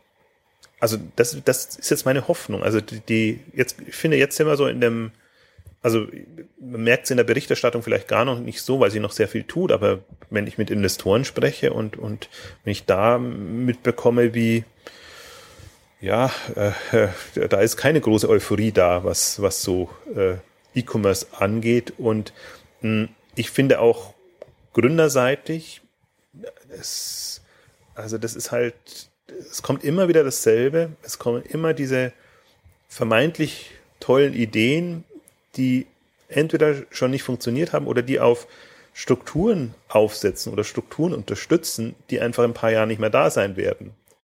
also 0.79 0.97
das, 1.15 1.37
das 1.45 1.77
ist 1.77 1.89
jetzt 1.89 2.05
meine 2.05 2.27
Hoffnung. 2.27 2.63
Also 2.63 2.81
die, 2.81 2.99
die 2.99 3.39
jetzt, 3.53 3.77
ich 3.87 3.95
finde, 3.95 4.17
jetzt 4.17 4.35
sind 4.35 4.47
wir 4.47 4.57
so 4.57 4.67
in 4.67 4.81
dem, 4.81 5.11
also 5.85 6.07
man 6.59 6.83
merkt 6.83 7.03
es 7.03 7.11
in 7.11 7.17
der 7.17 7.25
Berichterstattung 7.25 7.83
vielleicht 7.83 8.07
gar 8.07 8.25
noch 8.25 8.39
nicht 8.39 8.59
so, 8.59 8.79
weil 8.79 8.89
sie 8.89 8.99
noch 8.99 9.11
sehr 9.11 9.27
viel 9.27 9.43
tut, 9.43 9.71
aber 9.71 9.99
wenn 10.31 10.47
ich 10.47 10.57
mit 10.57 10.71
Investoren 10.71 11.25
spreche 11.25 11.73
und, 11.73 11.95
und 11.95 12.27
wenn 12.63 12.71
ich 12.71 12.85
da 12.85 13.19
mitbekomme, 13.19 14.33
wie 14.33 14.63
ja, 16.01 16.31
äh, 16.55 17.07
da 17.49 17.61
ist 17.61 17.77
keine 17.77 18.01
große 18.01 18.27
Euphorie 18.27 18.71
da, 18.71 19.03
was, 19.03 19.39
was 19.43 19.61
so 19.61 19.91
äh, 20.15 20.37
E-Commerce 20.73 21.27
angeht. 21.37 21.93
Und 21.99 22.33
mh, 22.81 23.03
hm, 23.03 23.09
ich 23.35 23.51
finde 23.51 23.79
auch 23.79 24.15
gründerseitig, 24.73 25.81
es, 26.69 27.43
also 27.93 28.17
das 28.17 28.35
ist 28.35 28.51
halt, 28.51 28.73
es 29.27 29.61
kommt 29.61 29.83
immer 29.83 30.07
wieder 30.07 30.23
dasselbe, 30.23 30.93
es 31.03 31.19
kommen 31.19 31.43
immer 31.43 31.75
diese 31.75 32.11
vermeintlich 32.87 33.69
tollen 33.99 34.33
Ideen, 34.33 35.03
die 35.57 35.87
entweder 36.27 36.75
schon 36.89 37.11
nicht 37.11 37.23
funktioniert 37.23 37.73
haben 37.73 37.87
oder 37.87 38.01
die 38.01 38.19
auf 38.19 38.47
Strukturen 38.93 39.73
aufsetzen 39.89 40.53
oder 40.53 40.63
Strukturen 40.63 41.13
unterstützen, 41.13 41.95
die 42.09 42.21
einfach 42.21 42.43
in 42.43 42.51
ein 42.51 42.53
paar 42.53 42.71
Jahren 42.71 42.87
nicht 42.87 42.99
mehr 42.99 43.09
da 43.09 43.29
sein 43.29 43.57
werden. 43.57 43.93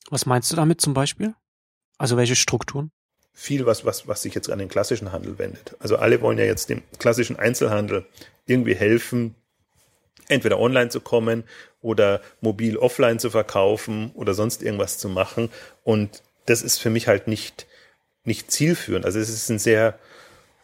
Was 0.09 0.25
meinst 0.25 0.51
du 0.51 0.55
damit 0.55 0.81
zum 0.81 0.93
Beispiel? 0.93 1.33
Also 1.97 2.17
welche 2.17 2.35
Strukturen? 2.35 2.91
Viel, 3.33 3.65
was, 3.65 3.85
was, 3.85 4.07
was 4.07 4.21
sich 4.21 4.35
jetzt 4.35 4.49
an 4.49 4.59
den 4.59 4.69
klassischen 4.69 5.11
Handel 5.11 5.39
wendet. 5.39 5.75
Also 5.79 5.95
alle 5.95 6.21
wollen 6.21 6.37
ja 6.37 6.45
jetzt 6.45 6.69
dem 6.69 6.83
klassischen 6.99 7.37
Einzelhandel 7.37 8.05
irgendwie 8.45 8.75
helfen, 8.75 9.35
entweder 10.27 10.59
online 10.59 10.89
zu 10.89 10.99
kommen 11.01 11.43
oder 11.81 12.21
mobil 12.41 12.77
offline 12.77 13.19
zu 13.19 13.29
verkaufen 13.29 14.11
oder 14.13 14.33
sonst 14.33 14.61
irgendwas 14.61 14.97
zu 14.97 15.09
machen. 15.09 15.49
Und 15.83 16.21
das 16.45 16.61
ist 16.61 16.77
für 16.77 16.89
mich 16.89 17.07
halt 17.07 17.27
nicht, 17.27 17.67
nicht 18.25 18.51
zielführend. 18.51 19.05
Also 19.05 19.19
es 19.19 19.29
ist 19.29 19.49
ein 19.49 19.59
sehr, 19.59 19.97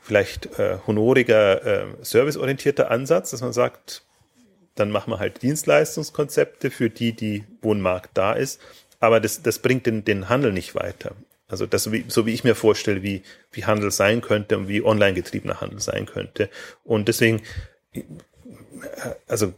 vielleicht 0.07 0.57
äh, 0.57 0.77
honoriger, 0.87 1.65
äh, 1.65 1.85
serviceorientierter 2.01 2.89
Ansatz, 2.89 3.31
dass 3.31 3.41
man 3.41 3.51
sagt, 3.51 4.03
dann 4.75 4.89
machen 4.89 5.11
wir 5.11 5.19
halt 5.19 5.41
Dienstleistungskonzepte 5.41 6.71
für 6.71 6.89
die, 6.89 7.11
die, 7.11 7.43
wo 7.61 7.73
ein 7.73 7.81
Markt 7.81 8.11
da 8.13 8.31
ist. 8.31 8.61
Aber 8.99 9.19
das, 9.19 9.41
das 9.41 9.59
bringt 9.59 9.85
den, 9.85 10.05
den 10.05 10.29
Handel 10.29 10.53
nicht 10.53 10.75
weiter. 10.75 11.11
Also 11.49 11.65
das, 11.65 11.83
so 11.83 11.91
wie, 11.91 12.05
so 12.07 12.25
wie 12.25 12.33
ich 12.33 12.45
mir 12.45 12.55
vorstelle, 12.55 13.03
wie, 13.03 13.21
wie 13.51 13.65
Handel 13.65 13.91
sein 13.91 14.21
könnte 14.21 14.57
und 14.57 14.69
wie 14.69 14.81
online 14.81 15.13
getriebener 15.13 15.59
Handel 15.59 15.81
sein 15.81 16.05
könnte. 16.05 16.49
Und 16.85 17.09
deswegen, 17.09 17.41
also 19.27 19.53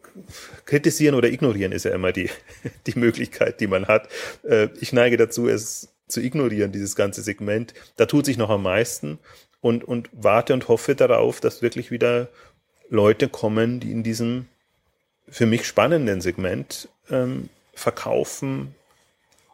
kritisieren 0.65 1.13
oder 1.13 1.29
ignorieren 1.29 1.73
ist 1.73 1.85
ja 1.85 1.93
immer 1.93 2.11
die, 2.11 2.29
die 2.87 2.97
Möglichkeit, 2.97 3.59
die 3.59 3.67
man 3.67 3.87
hat. 3.87 4.09
Äh, 4.43 4.69
ich 4.81 4.93
neige 4.93 5.17
dazu, 5.17 5.47
es 5.47 5.89
zu 6.07 6.21
ignorieren, 6.21 6.71
dieses 6.71 6.95
ganze 6.95 7.21
Segment. 7.21 7.75
Da 7.97 8.07
tut 8.07 8.25
sich 8.25 8.37
noch 8.37 8.49
am 8.49 8.63
meisten 8.63 9.19
und, 9.61 9.83
und 9.83 10.09
warte 10.11 10.53
und 10.53 10.67
hoffe 10.67 10.95
darauf, 10.95 11.39
dass 11.39 11.61
wirklich 11.61 11.91
wieder 11.91 12.29
Leute 12.89 13.29
kommen, 13.29 13.79
die 13.79 13.91
in 13.91 14.03
diesem 14.03 14.47
für 15.27 15.45
mich 15.45 15.67
spannenden 15.67 16.21
Segment 16.21 16.89
ähm, 17.09 17.49
verkaufen, 17.73 18.73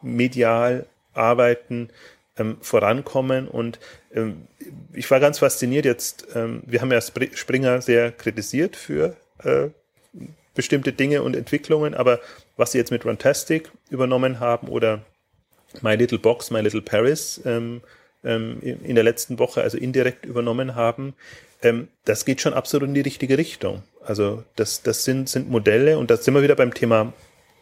medial 0.02 0.86
arbeiten, 1.14 1.90
ähm, 2.38 2.58
vorankommen. 2.62 3.48
Und 3.48 3.80
ähm, 4.14 4.48
ich 4.94 5.10
war 5.12 5.20
ganz 5.20 5.40
fasziniert 5.40 5.86
jetzt, 5.86 6.28
ähm, 6.36 6.64
wir 6.66 6.82
haben 6.82 6.92
ja 6.92 7.02
Springer 7.02 7.82
sehr 7.82 8.12
kritisiert 8.12 8.76
für 8.76 9.16
äh, 9.44 9.70
bestimmte 10.54 10.94
Dinge 10.94 11.22
und 11.22 11.36
Entwicklungen, 11.36 11.94
aber 11.94 12.20
was 12.56 12.72
sie 12.72 12.78
jetzt 12.78 12.92
mit 12.92 13.06
Runtastic 13.06 13.70
übernommen 13.90 14.40
haben 14.40 14.70
oder 14.70 15.04
My 15.82 15.96
Little 15.96 16.20
Box, 16.20 16.52
My 16.52 16.62
Little 16.62 16.82
Paris, 16.82 17.42
ähm, 18.26 18.60
in 18.62 18.96
der 18.96 19.04
letzten 19.04 19.40
Woche, 19.40 19.62
also 19.62 19.78
indirekt 19.78 20.26
übernommen 20.26 20.76
haben, 20.76 21.14
ähm, 21.62 21.88
das 22.04 22.26
geht 22.26 22.42
schon 22.42 22.54
absolut 22.54 22.88
in 22.90 22.94
die 22.94 23.02
richtige 23.02 23.38
Richtung. 23.38 23.84
Also 24.04 24.44
das, 24.56 24.82
das 24.82 25.04
sind, 25.04 25.30
sind 25.30 25.50
Modelle 25.50 25.98
und 25.98 26.12
da 26.12 26.18
sind 26.18 26.34
wir 26.34 26.44
wieder 26.44 26.56
beim 26.56 26.74
Thema 26.74 27.14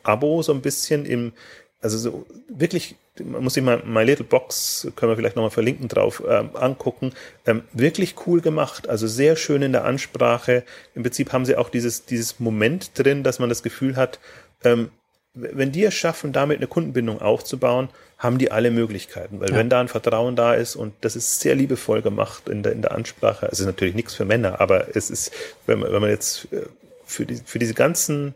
Abo 0.04 0.42
so 0.42 0.54
ein 0.54 0.62
bisschen 0.62 1.06
im, 1.06 1.34
also 1.82 1.98
so 1.98 2.26
wirklich, 2.50 2.96
man 3.24 3.44
muss 3.44 3.54
sich 3.54 3.64
mal 3.64 3.84
My 3.86 4.04
Little 4.04 4.26
Box, 4.26 4.88
können 4.96 5.12
wir 5.12 5.16
vielleicht 5.16 5.36
nochmal 5.36 5.52
verlinken 5.52 5.88
drauf, 5.88 6.24
ähm, 6.28 6.50
angucken, 6.56 7.14
ähm, 7.46 7.64
wirklich 7.74 8.16
cool 8.26 8.42
gemacht, 8.42 8.90
also 8.90 9.08
sehr 9.08 9.36
schön 9.36 9.62
in 9.62 9.74
der 9.74 9.86
Ansprache. 9.86 10.64
Im 10.96 11.04
Prinzip 11.04 11.32
haben 11.34 11.46
sie 11.46 11.56
auch 11.56 11.70
dieses, 11.70 12.06
dieses 12.06 12.40
Moment 12.40 12.98
drin, 12.98 13.24
dass 13.24 13.40
man 13.40 13.50
das 13.50 13.64
Gefühl 13.64 13.96
hat, 13.96 14.20
ähm, 14.64 14.90
wenn 15.34 15.72
die 15.72 15.84
es 15.84 15.94
schaffen, 15.94 16.32
damit 16.32 16.58
eine 16.58 16.68
Kundenbindung 16.68 17.22
aufzubauen, 17.22 17.90
haben 18.20 18.38
die 18.38 18.52
alle 18.52 18.72
Möglichkeiten. 18.72 19.40
Weil 19.40 19.52
ja. 19.52 19.56
wenn 19.56 19.70
da 19.70 19.82
ein 19.82 19.88
Vertrauen 19.88 20.36
da 20.36 20.54
ist 20.54 20.76
und 20.76 20.94
das 21.02 21.16
ist 21.16 21.40
sehr 21.40 21.56
liebevoll 21.56 22.02
gemacht 22.02 22.48
in 22.48 22.64
der, 22.64 22.72
in 22.72 22.82
der 22.82 22.92
Ansprache, 22.92 23.48
es 23.52 23.60
ist 23.60 23.66
natürlich 23.66 23.96
nichts 23.96 24.14
für 24.14 24.26
Männer, 24.26 24.62
aber 24.62 24.96
es 24.96 25.10
ist, 25.10 25.32
wenn 25.66 25.80
man, 25.80 25.92
wenn 25.92 26.02
man 26.02 26.10
jetzt 26.10 26.48
äh, 26.52 26.62
für, 27.06 27.26
die, 27.26 27.42
für 27.44 27.60
diese 27.60 27.74
ganzen 27.74 28.36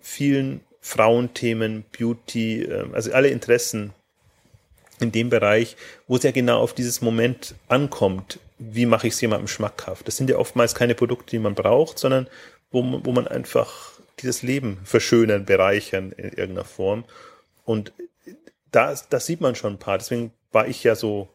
vielen 0.00 0.60
Frauenthemen, 0.80 1.84
Beauty, 1.96 2.62
ähm, 2.62 2.94
also 2.94 3.12
alle 3.12 3.28
Interessen 3.28 3.94
in 5.00 5.12
dem 5.12 5.30
Bereich, 5.30 5.76
wo 6.06 6.16
es 6.16 6.22
ja 6.22 6.30
genau 6.30 6.60
auf 6.60 6.74
dieses 6.74 7.00
Moment 7.00 7.54
ankommt, 7.68 8.38
wie 8.58 8.86
mache 8.86 9.08
ich 9.08 9.14
es 9.14 9.20
jemandem 9.20 9.48
schmackhaft. 9.48 10.06
Das 10.06 10.16
sind 10.16 10.30
ja 10.30 10.36
oftmals 10.36 10.74
keine 10.74 10.94
Produkte, 10.94 11.30
die 11.30 11.38
man 11.38 11.54
braucht, 11.54 11.98
sondern 11.98 12.28
wo 12.70 13.00
wo 13.02 13.12
man 13.12 13.26
einfach 13.26 13.93
dieses 14.20 14.42
Leben 14.42 14.80
verschönern, 14.84 15.44
bereichern 15.44 16.12
in 16.12 16.30
irgendeiner 16.30 16.64
Form. 16.64 17.04
Und 17.64 17.92
da, 18.70 18.94
das 19.10 19.26
sieht 19.26 19.40
man 19.40 19.54
schon 19.54 19.74
ein 19.74 19.78
paar. 19.78 19.98
Deswegen 19.98 20.32
war 20.52 20.66
ich 20.66 20.82
ja 20.84 20.94
so, 20.94 21.28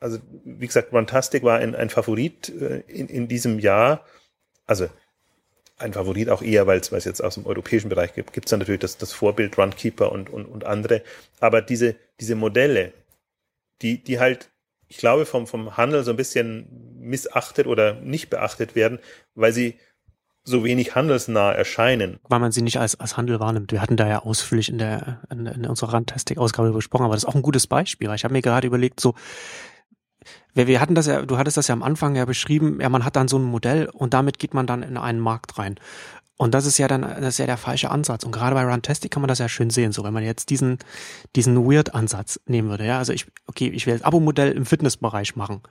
also 0.00 0.18
wie 0.44 0.66
gesagt, 0.66 0.90
Fantastic 0.90 1.42
war 1.42 1.58
ein, 1.58 1.74
ein 1.74 1.90
Favorit 1.90 2.48
äh, 2.48 2.80
in, 2.86 3.08
in 3.08 3.28
diesem 3.28 3.58
Jahr. 3.58 4.04
Also 4.66 4.88
ein 5.78 5.92
Favorit 5.92 6.28
auch 6.28 6.42
eher, 6.42 6.66
weil 6.66 6.80
es 6.80 7.04
jetzt 7.04 7.22
aus 7.22 7.34
dem 7.34 7.46
europäischen 7.46 7.88
Bereich 7.88 8.14
gibt. 8.14 8.32
Gibt 8.32 8.46
es 8.46 8.50
dann 8.50 8.58
natürlich 8.58 8.80
das, 8.80 8.98
das 8.98 9.12
Vorbild 9.12 9.56
Runkeeper 9.58 10.10
und, 10.12 10.28
und, 10.28 10.46
und 10.46 10.64
andere. 10.64 11.02
Aber 11.40 11.62
diese, 11.62 11.94
diese 12.20 12.34
Modelle, 12.34 12.92
die, 13.82 14.02
die 14.02 14.18
halt, 14.18 14.50
ich 14.88 14.98
glaube, 14.98 15.24
vom, 15.24 15.46
vom 15.46 15.76
Handel 15.76 16.02
so 16.02 16.10
ein 16.10 16.16
bisschen 16.16 16.98
missachtet 16.98 17.66
oder 17.66 17.94
nicht 17.94 18.28
beachtet 18.28 18.74
werden, 18.74 18.98
weil 19.34 19.52
sie 19.52 19.78
so 20.50 20.64
wenig 20.64 20.94
handelsnah 20.94 21.52
erscheinen. 21.52 22.18
Weil 22.28 22.40
man 22.40 22.52
sie 22.52 22.62
nicht 22.62 22.78
als, 22.78 22.98
als 22.98 23.16
Handel 23.16 23.40
wahrnimmt. 23.40 23.72
Wir 23.72 23.80
hatten 23.80 23.96
da 23.96 24.08
ja 24.08 24.20
ausführlich 24.20 24.68
in 24.68 24.78
der 24.78 25.20
in, 25.30 25.46
in 25.46 25.66
unserer 25.66 25.92
Randtastic-Ausgabe 25.92 26.72
besprochen, 26.72 27.04
aber 27.04 27.14
das 27.14 27.24
ist 27.24 27.28
auch 27.28 27.34
ein 27.34 27.42
gutes 27.42 27.66
Beispiel. 27.66 28.10
Ich 28.14 28.24
habe 28.24 28.32
mir 28.32 28.42
gerade 28.42 28.66
überlegt, 28.66 29.00
so 29.00 29.14
wir, 30.54 30.66
wir 30.66 30.80
hatten 30.80 30.94
das 30.94 31.06
ja, 31.06 31.24
du 31.24 31.38
hattest 31.38 31.56
das 31.56 31.68
ja 31.68 31.72
am 31.72 31.82
Anfang 31.82 32.16
ja 32.16 32.24
beschrieben, 32.24 32.80
ja, 32.80 32.88
man 32.88 33.04
hat 33.04 33.16
dann 33.16 33.28
so 33.28 33.38
ein 33.38 33.44
Modell 33.44 33.88
und 33.92 34.14
damit 34.14 34.38
geht 34.38 34.54
man 34.54 34.66
dann 34.66 34.82
in 34.82 34.96
einen 34.96 35.20
Markt 35.20 35.58
rein. 35.58 35.76
Und 36.40 36.54
das 36.54 36.66
ist 36.66 36.78
ja 36.78 36.86
dann, 36.86 37.02
das 37.02 37.34
ist 37.34 37.38
ja 37.38 37.46
der 37.46 37.56
falsche 37.56 37.90
Ansatz. 37.90 38.22
Und 38.22 38.30
gerade 38.30 38.54
bei 38.54 38.64
Runtastic 38.64 39.10
kann 39.10 39.20
man 39.20 39.28
das 39.28 39.40
ja 39.40 39.48
schön 39.48 39.70
sehen. 39.70 39.90
So, 39.90 40.04
wenn 40.04 40.14
man 40.14 40.22
jetzt 40.22 40.50
diesen, 40.50 40.78
diesen 41.34 41.68
Weird-Ansatz 41.68 42.38
nehmen 42.46 42.70
würde, 42.70 42.86
ja, 42.86 42.98
also 42.98 43.12
ich, 43.12 43.26
okay, 43.48 43.66
ich 43.68 43.86
will 43.86 43.94
das 43.94 44.04
Abo-Modell 44.04 44.52
im 44.52 44.64
Fitnessbereich 44.64 45.34
machen. 45.34 45.62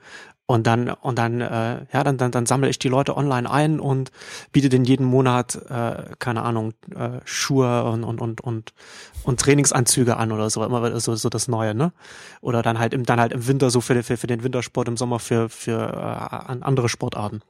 Und 0.44 0.66
dann, 0.66 0.90
und 0.90 1.18
dann, 1.18 1.40
äh, 1.40 1.86
ja, 1.90 2.04
dann, 2.04 2.18
dann, 2.18 2.32
dann 2.32 2.44
sammle 2.44 2.68
ich 2.68 2.78
die 2.78 2.88
Leute 2.88 3.16
online 3.16 3.50
ein 3.50 3.80
und 3.80 4.10
biete 4.52 4.68
denen 4.68 4.84
jeden 4.84 5.06
Monat, 5.06 5.56
äh, 5.70 6.14
keine 6.18 6.42
Ahnung, 6.42 6.74
äh, 6.94 7.20
Schuhe 7.24 7.84
und, 7.84 8.04
und, 8.04 8.20
und, 8.20 8.42
und, 8.42 8.74
und 9.24 9.40
Trainingsanzüge 9.40 10.18
an 10.18 10.32
oder 10.32 10.50
so, 10.50 10.62
immer 10.62 11.00
so, 11.00 11.16
so 11.16 11.30
das 11.30 11.48
Neue, 11.48 11.74
ne? 11.74 11.92
Oder 12.42 12.60
dann 12.60 12.78
halt 12.78 12.92
im, 12.92 13.04
dann 13.04 13.20
halt 13.20 13.32
im 13.32 13.46
Winter 13.46 13.70
so 13.70 13.80
für, 13.80 14.02
für, 14.02 14.18
für 14.18 14.26
den 14.26 14.44
Wintersport, 14.44 14.86
im 14.88 14.98
Sommer 14.98 15.18
für, 15.18 15.48
für 15.48 15.80
äh, 15.80 16.56
andere 16.60 16.90
Sportarten. 16.90 17.40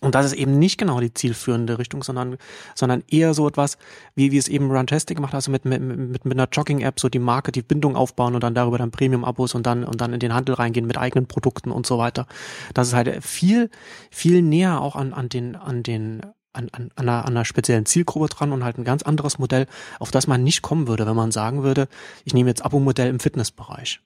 Und 0.00 0.14
das 0.14 0.24
ist 0.24 0.32
eben 0.32 0.58
nicht 0.58 0.78
genau 0.78 0.98
die 0.98 1.12
zielführende 1.12 1.78
Richtung, 1.78 2.02
sondern, 2.02 2.38
sondern 2.74 3.04
eher 3.06 3.34
so 3.34 3.46
etwas, 3.46 3.76
wie, 4.14 4.32
wie 4.32 4.38
es 4.38 4.48
eben 4.48 4.70
Runtastic 4.70 5.16
gemacht 5.16 5.32
hat, 5.32 5.38
also 5.38 5.50
mit, 5.50 5.66
mit, 5.66 5.82
mit, 5.82 6.24
mit 6.24 6.32
einer 6.32 6.48
Jogging-App 6.50 6.98
so 6.98 7.10
die 7.10 7.18
Marke, 7.18 7.52
die 7.52 7.60
Bindung 7.62 7.94
aufbauen 7.94 8.34
und 8.34 8.42
dann 8.42 8.54
darüber 8.54 8.78
dann 8.78 8.90
Premium-Abos 8.90 9.54
und 9.54 9.66
dann, 9.66 9.84
und 9.84 10.00
dann 10.00 10.14
in 10.14 10.20
den 10.20 10.32
Handel 10.32 10.54
reingehen 10.54 10.86
mit 10.86 10.96
eigenen 10.96 11.26
Produkten 11.26 11.70
und 11.70 11.86
so 11.86 11.98
weiter. 11.98 12.26
Das 12.72 12.88
ist 12.88 12.94
halt 12.94 13.22
viel, 13.22 13.70
viel 14.10 14.40
näher 14.40 14.80
auch 14.80 14.96
an, 14.96 15.12
an 15.12 15.28
den, 15.28 15.54
an 15.54 15.82
den, 15.82 16.22
an, 16.54 16.70
an, 16.72 16.90
an, 16.96 17.06
einer, 17.06 17.26
an 17.26 17.32
einer 17.32 17.44
speziellen 17.44 17.84
Zielgruppe 17.84 18.28
dran 18.28 18.52
und 18.52 18.64
halt 18.64 18.78
ein 18.78 18.84
ganz 18.84 19.02
anderes 19.02 19.38
Modell, 19.38 19.66
auf 20.00 20.10
das 20.10 20.26
man 20.26 20.42
nicht 20.42 20.62
kommen 20.62 20.88
würde, 20.88 21.06
wenn 21.06 21.16
man 21.16 21.30
sagen 21.30 21.62
würde, 21.62 21.88
ich 22.24 22.32
nehme 22.32 22.48
jetzt 22.48 22.64
Abo-Modell 22.64 23.08
im 23.10 23.20
Fitnessbereich. 23.20 24.00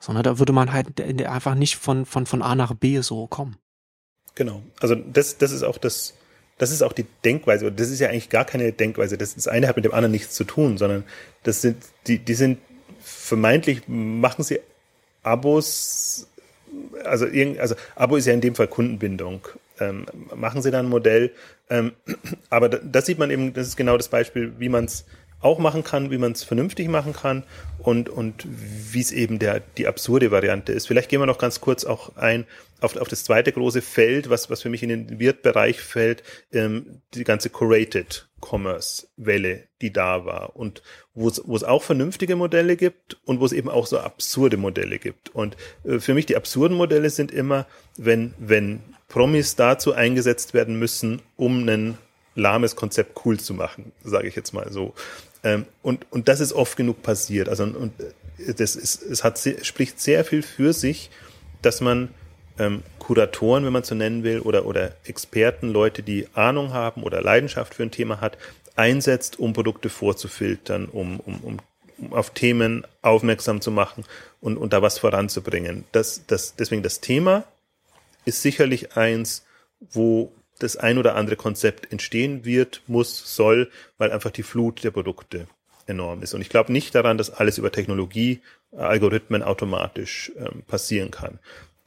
Sondern 0.00 0.24
da 0.24 0.38
würde 0.40 0.52
man 0.52 0.72
halt 0.72 1.00
einfach 1.00 1.54
nicht 1.54 1.76
von, 1.76 2.06
von, 2.06 2.26
von 2.26 2.42
A 2.42 2.56
nach 2.56 2.74
B 2.74 3.00
so 3.00 3.28
kommen. 3.28 3.56
Genau. 4.36 4.62
Also 4.80 4.94
das, 4.94 5.38
das 5.38 5.50
ist 5.50 5.64
auch 5.64 5.78
das, 5.78 6.14
das 6.58 6.70
ist 6.70 6.82
auch 6.82 6.92
die 6.92 7.06
Denkweise. 7.24 7.72
Das 7.72 7.90
ist 7.90 7.98
ja 7.98 8.08
eigentlich 8.08 8.28
gar 8.28 8.44
keine 8.44 8.72
Denkweise. 8.72 9.18
Das, 9.18 9.34
das 9.34 9.48
eine 9.48 9.66
hat 9.66 9.76
mit 9.76 9.84
dem 9.84 9.92
anderen 9.92 10.12
nichts 10.12 10.34
zu 10.34 10.44
tun, 10.44 10.78
sondern 10.78 11.02
das 11.42 11.62
sind, 11.62 11.78
die, 12.06 12.18
die 12.18 12.34
sind 12.34 12.58
vermeintlich, 13.00 13.82
machen 13.88 14.44
sie 14.44 14.60
Abos, 15.22 16.28
also 17.04 17.26
irgend, 17.26 17.58
also 17.58 17.74
Abo 17.96 18.16
ist 18.16 18.26
ja 18.26 18.32
in 18.32 18.40
dem 18.40 18.54
Fall 18.54 18.68
Kundenbindung. 18.68 19.48
Ähm, 19.80 20.06
machen 20.34 20.62
sie 20.62 20.70
dann 20.70 20.86
ein 20.86 20.90
Modell. 20.90 21.32
Ähm, 21.68 21.92
aber 22.50 22.68
da, 22.68 22.78
das 22.78 23.06
sieht 23.06 23.18
man 23.18 23.30
eben, 23.30 23.52
das 23.54 23.66
ist 23.66 23.76
genau 23.76 23.96
das 23.96 24.08
Beispiel, 24.08 24.52
wie 24.58 24.68
man 24.68 24.84
es 24.84 25.04
auch 25.40 25.58
machen 25.58 25.84
kann, 25.84 26.10
wie 26.10 26.18
man 26.18 26.32
es 26.32 26.44
vernünftig 26.44 26.88
machen 26.88 27.12
kann 27.12 27.44
und, 27.78 28.08
und 28.08 28.46
wie 28.46 29.00
es 29.00 29.12
eben 29.12 29.38
der, 29.38 29.60
die 29.60 29.86
absurde 29.86 30.30
Variante 30.30 30.72
ist. 30.72 30.86
Vielleicht 30.86 31.08
gehen 31.08 31.20
wir 31.20 31.26
noch 31.26 31.38
ganz 31.38 31.60
kurz 31.60 31.84
auch 31.84 32.16
ein 32.16 32.46
auf, 32.80 32.96
auf 32.96 33.08
das 33.08 33.24
zweite 33.24 33.52
große 33.52 33.80
Feld, 33.80 34.28
was, 34.28 34.50
was 34.50 34.62
für 34.62 34.68
mich 34.68 34.82
in 34.82 34.88
den 34.90 35.18
Wirt-Bereich 35.18 35.80
fällt, 35.80 36.22
ähm, 36.52 37.00
die 37.14 37.24
ganze 37.24 37.50
Curated 37.50 38.28
Commerce-Welle, 38.40 39.64
die 39.80 39.92
da 39.92 40.26
war 40.26 40.56
und 40.56 40.82
wo 41.14 41.28
es, 41.28 41.40
wo 41.46 41.56
es 41.56 41.64
auch 41.64 41.82
vernünftige 41.82 42.36
Modelle 42.36 42.76
gibt 42.76 43.18
und 43.24 43.40
wo 43.40 43.46
es 43.46 43.52
eben 43.52 43.70
auch 43.70 43.86
so 43.86 43.98
absurde 43.98 44.56
Modelle 44.56 44.98
gibt. 44.98 45.34
Und 45.34 45.56
äh, 45.84 46.00
für 46.00 46.14
mich 46.14 46.26
die 46.26 46.36
absurden 46.36 46.76
Modelle 46.76 47.10
sind 47.10 47.32
immer, 47.32 47.66
wenn, 47.96 48.34
wenn 48.38 48.80
Promis 49.08 49.56
dazu 49.56 49.92
eingesetzt 49.92 50.52
werden 50.52 50.78
müssen, 50.78 51.22
um 51.36 51.66
ein 51.68 51.98
lahmes 52.36 52.76
Konzept 52.76 53.20
cool 53.24 53.40
zu 53.40 53.54
machen, 53.54 53.92
sage 54.04 54.28
ich 54.28 54.36
jetzt 54.36 54.52
mal 54.52 54.70
so. 54.70 54.94
Ähm, 55.42 55.66
und, 55.82 56.06
und 56.10 56.28
das 56.28 56.40
ist 56.40 56.52
oft 56.52 56.76
genug 56.76 57.02
passiert. 57.02 57.48
Also 57.48 57.64
und 57.64 57.92
äh, 58.00 58.54
das 58.54 58.76
ist, 58.76 59.02
es 59.02 59.24
hat 59.24 59.40
spricht 59.62 60.00
sehr 60.00 60.24
viel 60.24 60.42
für 60.42 60.72
sich, 60.72 61.10
dass 61.62 61.80
man 61.80 62.10
ähm, 62.58 62.82
Kuratoren, 62.98 63.64
wenn 63.64 63.72
man 63.72 63.82
so 63.82 63.94
nennen 63.94 64.22
will, 64.22 64.40
oder, 64.40 64.66
oder 64.66 64.92
Experten, 65.04 65.68
Leute, 65.68 66.02
die 66.02 66.28
Ahnung 66.34 66.72
haben 66.72 67.02
oder 67.02 67.20
Leidenschaft 67.22 67.74
für 67.74 67.82
ein 67.82 67.90
Thema 67.90 68.20
hat, 68.20 68.38
einsetzt, 68.76 69.38
um 69.38 69.52
Produkte 69.52 69.88
vorzufiltern, 69.88 70.86
um, 70.86 71.20
um, 71.20 71.40
um, 71.42 71.58
um 71.98 72.12
auf 72.12 72.30
Themen 72.30 72.86
aufmerksam 73.02 73.60
zu 73.60 73.70
machen 73.70 74.04
und, 74.40 74.58
und 74.58 74.72
da 74.72 74.82
was 74.82 74.98
voranzubringen. 74.98 75.84
Das, 75.92 76.22
das, 76.26 76.56
deswegen 76.56 76.82
das 76.82 77.00
Thema 77.00 77.44
ist 78.24 78.42
sicherlich 78.42 78.96
eins, 78.96 79.44
wo 79.80 80.32
das 80.58 80.76
ein 80.76 80.98
oder 80.98 81.14
andere 81.16 81.36
Konzept 81.36 81.92
entstehen 81.92 82.44
wird, 82.44 82.82
muss, 82.86 83.34
soll, 83.36 83.70
weil 83.98 84.10
einfach 84.10 84.30
die 84.30 84.42
Flut 84.42 84.84
der 84.84 84.90
Produkte 84.90 85.46
enorm 85.86 86.22
ist. 86.22 86.34
Und 86.34 86.40
ich 86.40 86.48
glaube 86.48 86.72
nicht 86.72 86.94
daran, 86.94 87.18
dass 87.18 87.30
alles 87.30 87.58
über 87.58 87.70
Technologie, 87.70 88.40
Algorithmen 88.76 89.42
automatisch 89.42 90.32
ähm, 90.36 90.62
passieren 90.66 91.10
kann. 91.10 91.38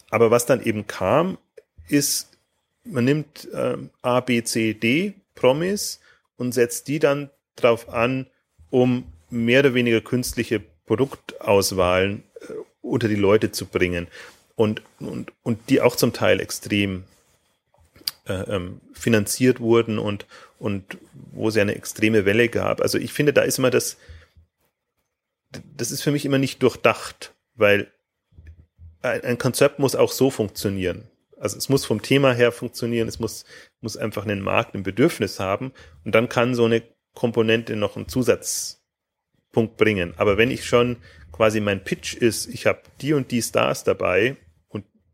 Aber 0.09 0.31
was 0.31 0.45
dann 0.45 0.63
eben 0.63 0.87
kam, 0.87 1.37
ist, 1.87 2.37
man 2.83 3.05
nimmt 3.05 3.47
ähm, 3.53 3.89
A, 4.01 4.21
B, 4.21 4.43
C, 4.43 4.73
D, 4.73 5.13
Promis, 5.35 5.99
und 6.37 6.53
setzt 6.53 6.87
die 6.87 6.99
dann 6.99 7.29
drauf 7.57 7.89
an, 7.89 8.25
um 8.69 9.03
mehr 9.29 9.59
oder 9.59 9.73
weniger 9.73 10.01
künstliche 10.01 10.61
Produktauswahlen 10.85 12.23
äh, 12.41 12.53
unter 12.81 13.07
die 13.07 13.15
Leute 13.15 13.51
zu 13.51 13.65
bringen. 13.65 14.07
Und, 14.55 14.81
und, 14.99 15.31
und 15.43 15.69
die 15.69 15.81
auch 15.81 15.95
zum 15.95 16.13
Teil 16.13 16.39
extrem 16.39 16.99
äh, 16.99 17.18
ähm, 18.29 18.81
finanziert 18.93 19.59
wurden 19.59 19.99
und, 19.99 20.25
und 20.57 20.97
wo 21.31 21.49
es 21.49 21.55
ja 21.55 21.61
eine 21.61 21.75
extreme 21.75 22.25
Welle 22.25 22.49
gab. 22.49 22.81
Also 22.81 22.97
ich 22.97 23.13
finde, 23.13 23.33
da 23.33 23.41
ist 23.41 23.59
immer 23.59 23.69
das, 23.69 23.97
das 25.75 25.91
ist 25.91 26.01
für 26.01 26.11
mich 26.11 26.25
immer 26.25 26.37
nicht 26.37 26.61
durchdacht, 26.61 27.33
weil 27.55 27.91
ein, 29.01 29.23
ein 29.23 29.37
Konzept 29.37 29.79
muss 29.79 29.95
auch 29.95 30.11
so 30.11 30.29
funktionieren. 30.29 31.07
Also 31.39 31.57
es 31.57 31.69
muss 31.69 31.85
vom 31.85 32.01
Thema 32.01 32.33
her 32.33 32.51
funktionieren, 32.51 33.07
es 33.07 33.19
muss, 33.19 33.45
muss 33.81 33.95
einfach 33.97 34.25
einen 34.25 34.41
Markt, 34.41 34.75
ein 34.75 34.83
Bedürfnis 34.83 35.39
haben 35.39 35.71
und 36.03 36.13
dann 36.13 36.27
kann 36.29 36.53
so 36.53 36.65
eine 36.65 36.83
Komponente 37.13 37.75
noch 37.75 37.95
einen 37.95 38.09
Zusatzpunkt 38.09 39.77
bringen. 39.77 40.13
Aber 40.17 40.37
wenn 40.37 40.51
ich 40.51 40.65
schon 40.65 40.97
quasi 41.31 41.61
mein 41.61 41.83
Pitch 41.83 42.15
ist, 42.15 42.47
ich 42.47 42.65
habe 42.65 42.81
die 43.01 43.13
und 43.13 43.31
die 43.31 43.41
Stars 43.41 43.83
dabei 43.83 44.35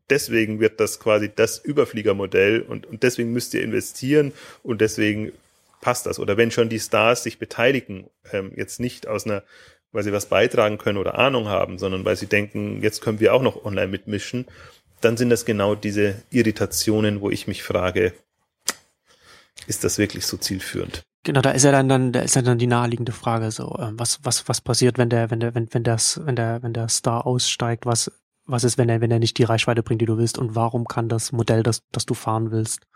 deswegen 0.09 0.59
wird 0.59 0.79
das 0.79 0.99
quasi 0.99 1.31
das 1.33 1.57
Überfliegermodell 1.57 2.61
und, 2.61 2.85
und 2.85 3.03
deswegen 3.03 3.31
müsst 3.31 3.53
ihr 3.53 3.63
investieren 3.63 4.33
und 4.63 4.81
deswegen 4.81 5.31
passt 5.81 6.05
das. 6.05 6.19
Oder 6.19 6.37
wenn 6.37 6.51
schon 6.51 6.69
die 6.69 6.79
Stars 6.79 7.23
sich 7.23 7.39
beteiligen, 7.39 8.09
ähm, 8.31 8.51
jetzt 8.55 8.79
nicht 8.79 9.07
aus 9.07 9.25
einer 9.25 9.43
weil 9.95 10.03
sie 10.03 10.11
was 10.11 10.25
beitragen 10.25 10.77
können 10.77 10.97
oder 10.97 11.17
Ahnung 11.17 11.47
haben, 11.47 11.79
sondern 11.79 12.03
weil 12.03 12.17
sie 12.17 12.27
denken, 12.27 12.81
jetzt 12.83 13.01
können 13.01 13.21
wir 13.21 13.33
auch 13.33 13.41
noch 13.41 13.63
online 13.63 13.87
mitmischen, 13.87 14.45
dann 15.01 15.17
sind 15.17 15.29
das 15.29 15.45
genau 15.45 15.73
diese 15.73 16.21
Irritationen, 16.31 17.21
wo 17.21 17.29
ich 17.29 17.47
mich 17.47 17.63
frage, 17.63 18.13
ist 19.67 19.83
das 19.83 19.97
wirklich 19.97 20.25
so 20.25 20.37
zielführend? 20.37 21.03
Genau, 21.23 21.41
da 21.41 21.51
ist 21.51 21.63
ja 21.63 21.71
dann, 21.71 21.89
dann, 21.89 22.11
da 22.11 22.19
ist 22.19 22.35
ja 22.35 22.41
dann 22.41 22.59
die 22.59 22.67
naheliegende 22.67 23.13
Frage 23.13 23.49
so, 23.49 23.75
äh, 23.79 23.91
was, 23.93 24.19
was, 24.23 24.47
was 24.47 24.61
passiert, 24.61 24.97
wenn 24.97 25.09
der, 25.09 25.31
wenn 25.31 25.39
der, 25.39 25.55
wenn, 25.55 25.73
wenn 25.73 25.83
das, 25.83 26.21
wenn 26.23 26.35
der, 26.35 26.61
wenn 26.61 26.73
der 26.73 26.89
Star 26.89 27.25
aussteigt, 27.25 27.85
was, 27.85 28.11
was 28.45 28.63
ist, 28.63 28.77
wenn 28.77 28.89
er, 28.89 29.01
wenn 29.01 29.11
er 29.11 29.19
nicht 29.19 29.37
die 29.37 29.43
Reichweite 29.43 29.83
bringt, 29.83 30.01
die 30.01 30.05
du 30.05 30.17
willst 30.17 30.37
und 30.37 30.55
warum 30.55 30.85
kann 30.85 31.09
das 31.09 31.31
Modell, 31.31 31.63
das, 31.63 31.83
das 31.91 32.05
du 32.05 32.13
fahren 32.13 32.51
willst, 32.51 32.87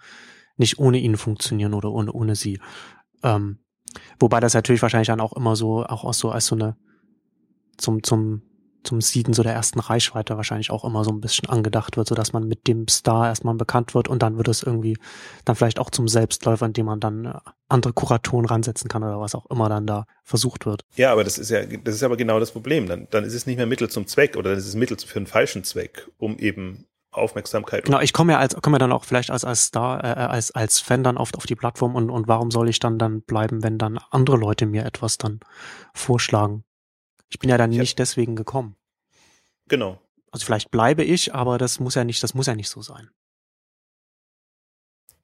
nicht 0.58 0.80
ohne 0.80 1.00
ihn 1.00 1.18
funktionieren 1.18 1.74
oder 1.74 1.92
ohne, 1.92 2.12
ohne 2.12 2.36
sie? 2.36 2.60
Ähm, 3.24 3.60
wobei 4.20 4.40
das 4.40 4.54
natürlich 4.54 4.82
wahrscheinlich 4.82 5.08
dann 5.08 5.22
auch 5.22 5.34
immer 5.34 5.56
so, 5.56 5.84
auch, 5.86 6.04
auch 6.04 6.14
so 6.14 6.30
als 6.32 6.46
so 6.46 6.56
eine, 6.56 6.78
zum, 7.78 8.04
zum, 8.04 8.44
zum 8.84 9.02
Sieden 9.02 9.34
so 9.34 9.44
der 9.44 9.54
ersten 9.54 9.80
Reichweite 9.80 10.38
wahrscheinlich 10.38 10.72
auch 10.72 10.84
immer 10.84 11.04
so 11.04 11.12
ein 11.12 11.22
bisschen 11.22 11.50
angedacht 11.50 11.98
wird, 11.98 12.08
so 12.08 12.16
dass 12.16 12.34
man 12.34 12.48
mit 12.48 12.68
dem 12.68 12.88
Star 12.88 13.28
erstmal 13.28 13.56
bekannt 13.56 13.94
wird 13.94 14.08
und 14.08 14.22
dann 14.22 14.38
wird 14.38 14.48
es 14.48 14.64
irgendwie 14.64 14.98
dann 15.46 15.56
vielleicht 15.56 15.80
auch 15.80 15.90
zum 15.90 16.08
Selbstläufer, 16.08 16.66
indem 16.66 16.86
man 16.88 17.00
dann 17.00 17.26
äh, 17.26 17.34
andere 17.68 17.94
Kuratoren 17.94 18.46
ransetzen 18.46 18.90
kann 18.90 19.04
oder 19.04 19.20
was 19.20 19.36
auch 19.36 19.46
immer 19.50 19.70
dann 19.70 19.86
da 19.86 20.06
versucht 20.24 20.66
wird. 20.66 20.84
Ja, 20.96 21.12
aber 21.12 21.24
das 21.24 21.38
ist 21.38 21.50
ja, 21.50 21.66
das 21.66 21.96
ist 21.96 22.04
aber 22.04 22.18
genau 22.18 22.40
das 22.40 22.52
Problem. 22.52 22.88
Dann, 22.88 23.08
dann 23.12 23.24
ist 23.24 23.34
es 23.34 23.46
nicht 23.46 23.58
mehr 23.58 23.68
Mittel 23.68 23.90
zum 23.90 24.08
Zweck 24.08 24.36
oder 24.36 24.52
dann 24.52 24.60
ist 24.60 24.68
es 24.68 24.76
Mittel 24.76 24.98
für 24.98 25.18
einen 25.18 25.28
falschen 25.28 25.64
Zweck, 25.64 26.10
um 26.18 26.38
eben 26.38 26.86
Aufmerksamkeit. 27.12 27.86
Genau, 27.86 28.00
ich 28.00 28.14
komme 28.14 28.34
ja 28.34 28.40
als 28.40 28.56
komme 28.56 28.76
ja 28.76 28.80
dann 28.80 28.92
auch 28.92 29.04
vielleicht 29.04 29.32
als 29.32 29.44
als 29.44 29.66
Star 29.66 30.04
äh, 30.04 30.08
als 30.08 30.52
als 30.52 30.80
Fan 30.80 31.04
dann 31.04 31.18
oft 31.18 31.38
auf 31.38 31.46
die 31.46 31.56
Plattform 31.56 31.96
und 31.96 32.10
und 32.10 32.28
warum 32.28 32.52
soll 32.52 32.70
ich 32.70 32.80
dann 32.80 33.00
dann 33.00 33.22
bleiben, 33.22 33.64
wenn 33.64 33.78
dann 33.78 34.00
andere 34.12 34.38
Leute 34.38 34.66
mir 34.66 34.86
etwas 34.86 35.18
dann 35.18 35.40
vorschlagen? 35.94 36.64
Ich 37.30 37.40
bin 37.40 37.50
ja 37.50 37.58
dann 37.58 37.72
ich 37.72 37.78
nicht 37.78 38.00
deswegen 38.00 38.36
gekommen. 38.36 38.76
Genau. 39.68 40.02
Also 40.32 40.46
vielleicht 40.46 40.72
bleibe 40.72 41.04
ich, 41.04 41.34
aber 41.34 41.58
das 41.58 41.80
muss 41.80 41.96
ja 41.96 42.04
nicht, 42.04 42.22
das 42.22 42.34
muss 42.34 42.48
ja 42.48 42.56
nicht 42.56 42.70
so 42.70 42.82
sein. 42.82 43.10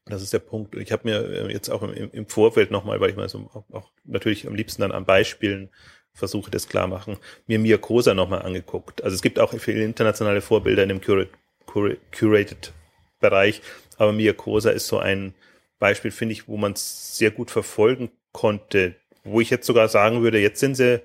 Das 0.05 0.21
ist 0.21 0.33
der 0.33 0.39
Punkt. 0.39 0.75
Ich 0.75 0.91
habe 0.91 1.07
mir 1.07 1.23
äh, 1.23 1.51
jetzt 1.51 1.69
auch 1.69 1.81
im, 1.81 2.11
im 2.11 2.27
Vorfeld 2.27 2.69
nochmal, 2.69 2.99
weil 3.01 3.09
ich 3.09 3.15
mal 3.15 3.27
so 3.27 3.39
auch, 3.53 3.63
auch, 3.71 3.91
natürlich 4.03 4.47
am 4.47 4.53
liebsten 4.53 4.81
dann 4.81 4.91
an 4.91 5.05
Beispielen 5.05 5.69
versuche, 6.13 6.51
das 6.51 6.69
klar 6.69 6.87
machen, 6.87 7.17
mir 7.47 7.59
Mia 7.59 7.77
Kosa 7.77 8.13
nochmal 8.13 8.43
angeguckt. 8.43 9.03
Also 9.03 9.15
es 9.15 9.21
gibt 9.21 9.39
auch 9.39 9.53
viele 9.59 9.83
internationale 9.83 10.41
Vorbilder 10.41 10.83
in 10.83 10.89
dem 10.89 11.01
Curate, 11.01 11.29
Curated 11.65 12.71
Bereich, 13.19 13.61
aber 13.97 14.13
Mia 14.13 14.33
Kosa 14.33 14.69
ist 14.69 14.87
so 14.87 14.99
ein 14.99 15.33
Beispiel, 15.79 16.11
finde 16.11 16.33
ich, 16.33 16.47
wo 16.47 16.57
man 16.57 16.73
es 16.73 17.17
sehr 17.17 17.31
gut 17.31 17.51
verfolgen 17.51 18.11
konnte, 18.31 18.95
wo 19.23 19.41
ich 19.41 19.49
jetzt 19.49 19.65
sogar 19.65 19.89
sagen 19.89 20.21
würde, 20.21 20.39
jetzt 20.39 20.59
sind 20.59 20.75
sie 20.75 21.01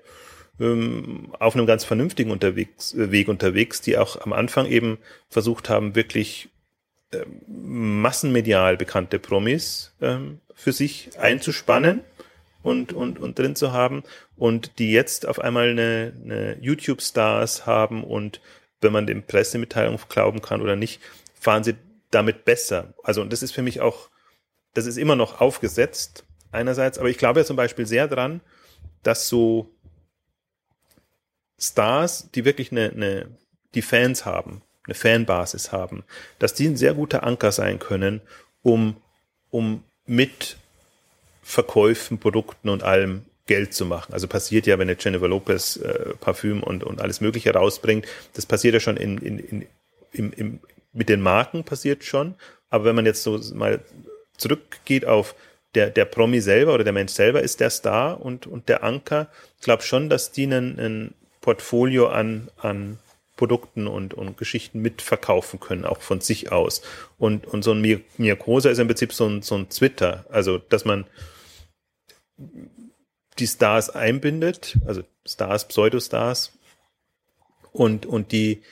ähm, 0.61 1.33
auf 1.39 1.57
einem 1.57 1.67
ganz 1.67 1.85
vernünftigen 1.85 2.31
unterwegs, 2.31 2.95
äh, 2.95 3.11
Weg 3.11 3.29
unterwegs, 3.29 3.81
die 3.81 3.97
auch 3.99 4.21
am 4.21 4.33
Anfang 4.33 4.67
eben 4.67 4.99
versucht 5.29 5.69
haben, 5.69 5.95
wirklich 5.95 6.51
äh, 7.13 7.25
massenmedial 7.49 8.77
bekannte 8.77 9.19
Promis 9.19 9.95
ähm, 10.01 10.41
für 10.55 10.73
sich 10.73 11.11
einzuspannen 11.19 12.03
und, 12.63 12.93
und, 12.93 13.19
und 13.19 13.39
drin 13.39 13.57
zu 13.57 13.73
haben 13.73 14.05
und 14.37 14.79
die 14.79 14.93
jetzt 14.93 15.27
auf 15.27 15.41
einmal 15.41 15.71
eine, 15.71 16.13
eine 16.23 16.59
YouTube-Stars 16.61 17.67
haben 17.67 18.05
und 18.05 18.41
wenn 18.83 18.93
man 18.93 19.07
den 19.07 19.23
Pressemitteilungen 19.23 20.01
glauben 20.09 20.43
kann 20.43 20.63
oder 20.63 20.77
nicht, 20.77 21.01
fahren 21.39 21.65
sie 21.65 21.75
damit 22.11 22.45
besser. 22.45 22.95
Also 23.03 23.23
und 23.23 23.33
das 23.33 23.43
ist 23.43 23.53
für 23.53 23.63
mich 23.63 23.81
auch, 23.81 24.11
das 24.75 24.87
ist 24.87 24.99
immer 24.99 25.17
noch 25.17 25.41
aufgesetzt 25.41 26.25
einerseits, 26.53 26.99
aber 26.99 27.09
ich 27.09 27.19
glaube 27.19 27.41
ja 27.41 27.47
zum 27.47 27.57
Beispiel 27.57 27.87
sehr 27.87 28.09
dran, 28.09 28.41
dass 29.03 29.29
so 29.29 29.71
Stars, 31.61 32.31
die 32.35 32.45
wirklich 32.45 32.73
eine, 32.73 32.91
eine 32.91 33.27
die 33.75 33.83
Fans 33.83 34.25
haben, 34.25 34.63
eine 34.87 34.95
Fanbasis 34.95 35.73
haben, 35.73 36.05
dass 36.39 36.55
die 36.55 36.67
ein 36.67 36.77
sehr 36.77 36.95
guter 36.95 37.23
Anker 37.23 37.53
sein 37.53 37.79
können, 37.79 38.21
um, 38.63 38.97
um 39.51 39.85
mit 40.07 40.57
Verkäufen, 41.43 42.19
Produkten 42.19 42.69
und 42.69 42.83
allem 42.83 43.25
Geld 43.47 43.75
zu 43.75 43.85
machen. 43.85 44.13
Also 44.13 44.29
passiert 44.29 44.67
ja, 44.67 44.79
wenn 44.79 44.89
eine 44.89 44.97
Jennifer 44.99 45.29
Lopez 45.29 45.77
äh, 45.77 46.15
Parfüm 46.21 46.63
und, 46.63 46.85
und 46.85 47.01
alles 47.01 47.21
Mögliche 47.21 47.53
rausbringt, 47.53 48.07
das 48.35 48.47
passiert 48.47 48.75
ja 48.75 48.81
schon 48.81 48.97
in, 48.97 49.19
in, 49.19 49.39
in, 49.39 49.67
im, 50.13 50.33
im, 50.33 50.61
mit 50.93 51.09
den 51.09 51.21
Marken 51.21 51.65
passiert 51.65 52.05
schon. 52.05 52.35
Aber 52.69 52.85
wenn 52.85 52.97
man 52.97 53.07
jetzt 53.07 53.23
so 53.23 53.41
mal 53.55 53.81
zurückgeht 54.37 55.05
auf 55.05 55.35
der, 55.75 55.91
der 55.91 56.05
Promi 56.05 56.41
selber 56.41 56.75
oder 56.75 56.85
der 56.85 56.93
Mensch 56.93 57.13
selber 57.13 57.43
ist 57.43 57.61
der 57.61 57.71
Star 57.71 58.21
und, 58.21 58.47
und 58.47 58.69
der 58.69 58.83
Anker, 58.83 59.29
ich 59.59 59.65
glaube 59.65 59.83
schon, 59.83 60.09
dass 60.09 60.33
die 60.33 60.45
einen, 60.45 60.79
ein 60.79 61.15
Portfolio 61.41 62.09
an, 62.09 62.51
an 62.57 62.99
Produkten 63.37 63.87
und, 63.87 64.13
und 64.13 64.37
Geschichten 64.37 64.81
mitverkaufen 64.83 65.61
können, 65.61 65.87
auch 65.87 66.03
von 66.03 66.21
sich 66.21 66.53
aus. 66.53 66.83
Und, 67.19 67.47
und 67.47 67.63
so 67.63 67.73
ein 67.73 67.81
Miyakosa 68.19 68.69
ist 68.69 68.79
im 68.79 68.87
Prinzip 68.87 69.13
so 69.13 69.27
ein, 69.27 69.43
so 69.43 69.57
ein 69.57 69.71
Twitter, 69.71 70.27
also 70.29 70.59
dass 70.59 70.85
man 70.85 71.07
die 73.39 73.47
Stars 73.47 73.89
einbindet, 73.89 74.77
also 74.87 75.03
Stars, 75.27 75.69
Pseudostars, 75.69 76.53
und, 77.73 78.05
und 78.05 78.33
die, 78.33 78.63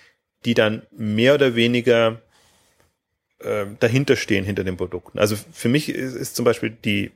die 0.44 0.54
dann 0.54 0.82
mehr 0.90 1.34
oder 1.34 1.54
weniger 1.54 2.20
äh, 3.38 3.66
dahinter 3.80 4.16
stehen 4.16 4.44
hinter 4.44 4.64
den 4.64 4.76
Produkten. 4.76 5.18
Also 5.18 5.36
für 5.36 5.68
mich 5.68 5.88
ist, 5.88 6.14
ist 6.14 6.36
zum 6.36 6.44
Beispiel 6.44 6.70
die, 6.70 7.12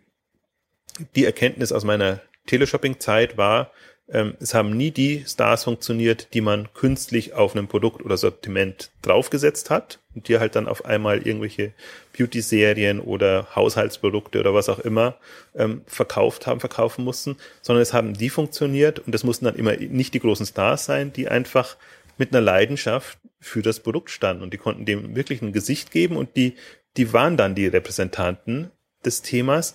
die 1.17 1.25
Erkenntnis 1.25 1.73
aus 1.73 1.85
meiner 1.85 2.21
Teleshopping-Zeit 2.47 3.37
war, 3.37 3.73
ähm, 4.09 4.35
es 4.41 4.55
haben 4.55 4.77
nie 4.77 4.91
die 4.91 5.25
Stars 5.27 5.65
funktioniert, 5.65 6.35
die 6.35 6.41
man 6.41 6.69
künstlich 6.75 7.35
auf 7.35 7.55
einem 7.55 7.69
Produkt 7.69 8.05
oder 8.05 8.17
Sortiment 8.17 8.91
draufgesetzt 9.03 9.71
hat 9.71 10.01
und 10.15 10.29
die 10.29 10.39
halt 10.39 10.57
dann 10.57 10.69
auf 10.69 10.85
einmal 10.85 11.27
irgendwelche 11.27 11.73
Beauty-Serien 12.17 13.01
oder 13.01 13.49
Haushaltsprodukte 13.55 14.41
oder 14.41 14.55
was 14.55 14.69
auch 14.69 14.81
immer 14.81 15.17
ähm, 15.55 15.83
verkauft 15.87 16.47
haben, 16.47 16.61
verkaufen 16.61 17.05
mussten, 17.05 17.37
sondern 17.63 17.83
es 17.83 17.93
haben 17.93 18.15
die 18.15 18.31
funktioniert 18.31 18.99
und 18.99 19.13
das 19.13 19.25
mussten 19.25 19.45
dann 19.45 19.57
immer 19.57 19.77
nicht 19.77 20.15
die 20.15 20.21
großen 20.21 20.47
Stars 20.47 20.85
sein, 20.85 21.13
die 21.13 21.29
einfach 21.29 21.77
mit 22.19 22.33
einer 22.33 22.43
Leidenschaft 22.43 23.19
für 23.41 23.63
das 23.63 23.81
Produkt 23.81 24.11
standen 24.11 24.43
und 24.43 24.53
die 24.53 24.59
konnten 24.59 24.85
dem 24.85 25.17
wirklich 25.17 25.43
ein 25.43 25.53
Gesicht 25.53 25.91
geben 25.91 26.17
und 26.17 26.37
die, 26.37 26.55
die 26.97 27.13
waren 27.13 27.37
dann 27.37 27.55
die 27.55 27.67
Repräsentanten 27.67 28.71
des 29.05 29.23
Themas 29.23 29.75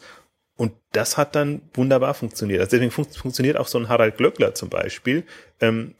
und 0.58 0.74
das 0.91 1.18
hat 1.18 1.36
dann 1.36 1.62
wunderbar 1.74 2.14
funktioniert. 2.14 2.60
Also 2.60 2.72
deswegen 2.72 2.91
fun 2.91 3.05
funktioniert 3.05 3.58
auch 3.58 3.68
so 3.68 3.78
ein 3.78 3.89
Harald 3.89 4.18
Glöckler 4.18 4.55
zum 4.55 4.70
Beispiel. 4.70 5.24
Ähm, 5.62 5.93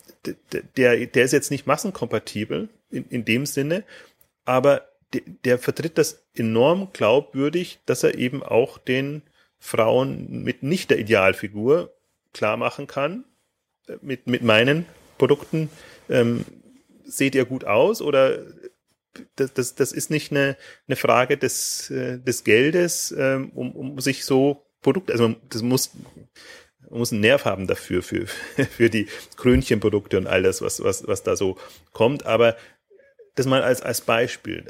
der, 0.76 1.06
der 1.06 1.24
ist 1.24 1.32
jetzt 1.32 1.52
nicht 1.52 1.68
massenkompatibel 1.68 2.68
in, 2.90 3.06
in 3.10 3.24
dem 3.24 3.46
Sinne, 3.46 3.84
aber 4.44 4.88
der, 5.14 5.22
der 5.46 5.60
vertritt 5.60 5.98
das 5.98 6.26
enorm 6.36 6.90
glaubwürdig, 6.92 7.80
dass 7.86 8.04
er 8.04 8.18
eben 8.18 8.44
auch 8.44 8.78
den 8.78 9.22
Frauen 9.60 10.44
mit 10.44 10.64
nicht 10.64 10.90
der 10.90 11.00
Idealfigur 11.00 11.94
klar 12.34 12.58
machen 12.58 12.88
kann, 12.88 13.24
äh, 13.88 13.98
mit, 14.02 14.28
mit 14.28 14.42
meinen 14.42 14.86
Produkten 15.18 15.70
ähm, 16.10 16.46
seht 17.06 17.36
ihr 17.36 17.46
gut 17.46 17.64
aus 17.64 18.02
oder 18.02 18.40
das, 19.36 19.54
das, 19.54 19.76
das 19.76 19.92
ist 19.92 20.10
nicht 20.10 20.32
eine, 20.32 20.58
eine 20.88 20.96
Frage 20.96 21.38
des, 21.38 21.90
äh, 21.90 22.20
des 22.20 22.44
Geldes, 22.44 23.14
ähm, 23.18 23.52
um, 23.54 23.72
um 23.76 24.00
sich 24.00 24.26
so 24.26 24.66
Produkte, 24.82 25.14
also 25.14 25.36
das 25.50 25.62
muss, 25.62 25.92
man 26.90 27.00
muss 27.00 27.12
einen 27.12 27.22
Nerv 27.22 27.46
haben 27.46 27.68
dafür, 27.68 28.04
für, 28.04 28.28
für 28.78 28.90
die 28.90 29.08
Krönchenprodukte 29.36 30.18
und 30.18 30.28
all 30.28 30.44
das, 30.44 30.62
was, 30.62 30.84
was, 30.84 31.08
was 31.08 31.24
da 31.24 31.36
so 31.36 31.58
kommt. 31.94 32.26
Aber 32.26 32.56
das 33.36 33.46
mal 33.46 33.62
als, 33.62 33.82
als 33.82 34.02
Beispiel. 34.02 34.66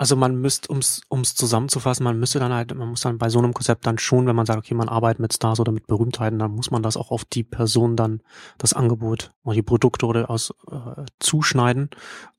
Also 0.00 0.14
man 0.14 0.36
müsste, 0.36 0.70
ums 0.70 1.02
ums 1.10 1.34
zusammenzufassen, 1.34 2.04
man 2.04 2.20
müsste 2.20 2.38
dann 2.38 2.52
halt, 2.52 2.72
man 2.72 2.88
muss 2.88 3.00
dann 3.00 3.18
bei 3.18 3.28
so 3.28 3.40
einem 3.40 3.52
Konzept 3.52 3.84
dann 3.84 3.98
schon, 3.98 4.28
wenn 4.28 4.36
man 4.36 4.46
sagt, 4.46 4.60
okay, 4.60 4.74
man 4.74 4.88
arbeitet 4.88 5.18
mit 5.18 5.34
Stars 5.34 5.58
oder 5.58 5.72
mit 5.72 5.88
Berühmtheiten, 5.88 6.38
dann 6.38 6.52
muss 6.52 6.70
man 6.70 6.84
das 6.84 6.96
auch 6.96 7.10
auf 7.10 7.24
die 7.24 7.42
Person 7.42 7.96
dann 7.96 8.22
das 8.58 8.74
Angebot 8.74 9.32
oder 9.42 9.56
die 9.56 9.62
Produkte 9.62 10.06
oder 10.06 10.30
aus 10.30 10.54
äh, 10.70 11.04
zuschneiden 11.18 11.90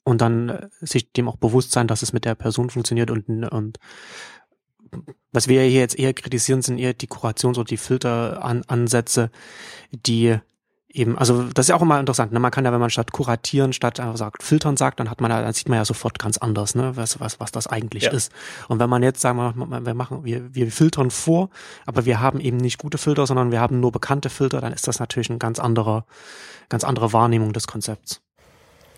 und 0.04 0.22
dann 0.22 0.48
äh, 0.48 0.70
sich 0.80 1.12
dem 1.12 1.28
auch 1.28 1.36
bewusst 1.36 1.74
sein, 1.74 1.88
dass 1.88 2.02
es 2.02 2.14
mit 2.14 2.24
der 2.24 2.36
Person 2.36 2.70
funktioniert 2.70 3.12
und 3.12 3.28
und 3.28 3.78
was 5.32 5.48
wir 5.48 5.62
hier 5.62 5.82
jetzt 5.82 6.00
eher 6.00 6.14
kritisieren, 6.14 6.62
sind 6.62 6.80
eher 6.80 6.94
die 6.94 7.08
Kurations- 7.08 7.58
oder 7.58 7.66
die 7.66 7.78
Filteransätze, 7.78 9.30
die 9.92 10.40
eben, 10.92 11.18
also 11.18 11.44
das 11.44 11.66
ist 11.66 11.70
ja 11.70 11.76
auch 11.76 11.82
immer 11.82 12.00
interessant. 12.00 12.32
Ne? 12.32 12.40
Man 12.40 12.52
kann 12.52 12.66
ja, 12.66 12.72
wenn 12.72 12.80
man 12.80 12.90
statt 12.90 13.12
kuratieren, 13.12 13.74
statt 13.74 14.00
äh, 14.00 14.18
sagt 14.18 14.44
filtern 14.44 14.78
sagt, 14.78 15.00
dann 15.00 15.10
hat 15.10 15.22
man, 15.22 15.30
dann 15.30 15.54
sieht 15.54 15.70
man 15.70 15.78
ja 15.78 15.86
sofort 15.86 16.20
ganz 16.20 16.38
anders, 16.38 16.76
ne? 16.76 16.92
was 16.96 17.20
was 17.20 17.40
was 17.40 17.52
das 17.52 17.68
eigentlich 17.68 18.04
ja. 18.04 18.12
ist. 18.12 18.32
Und 18.68 18.80
wenn 18.80 18.90
man 18.90 19.04
jetzt 19.04 19.22
sagen 19.22 19.38
wir, 19.38 19.86
wir 19.86 19.94
machen, 19.94 20.24
wir 20.24 20.54
wir 20.54 20.72
filtern 20.72 21.12
vor, 21.12 21.50
aber 21.86 22.06
wir 22.06 22.20
haben 22.20 22.40
eben 22.40 22.58
nicht 22.58 22.80
gute 22.80 22.98
Filter, 22.98 23.28
sondern 23.28 23.52
wir 23.52 23.60
haben 23.60 23.80
nur 23.80 23.92
bekannte 23.92 24.30
Filter, 24.30 24.62
dann 24.62 24.74
ist 24.74 24.88
das 24.88 25.00
natürlich 25.00 25.30
eine 25.30 25.40
ganz 25.40 25.60
andere 25.60 26.06
ganz 26.70 26.84
andere 26.84 27.14
Wahrnehmung 27.14 27.54
des 27.54 27.68
Konzepts. 27.68 28.22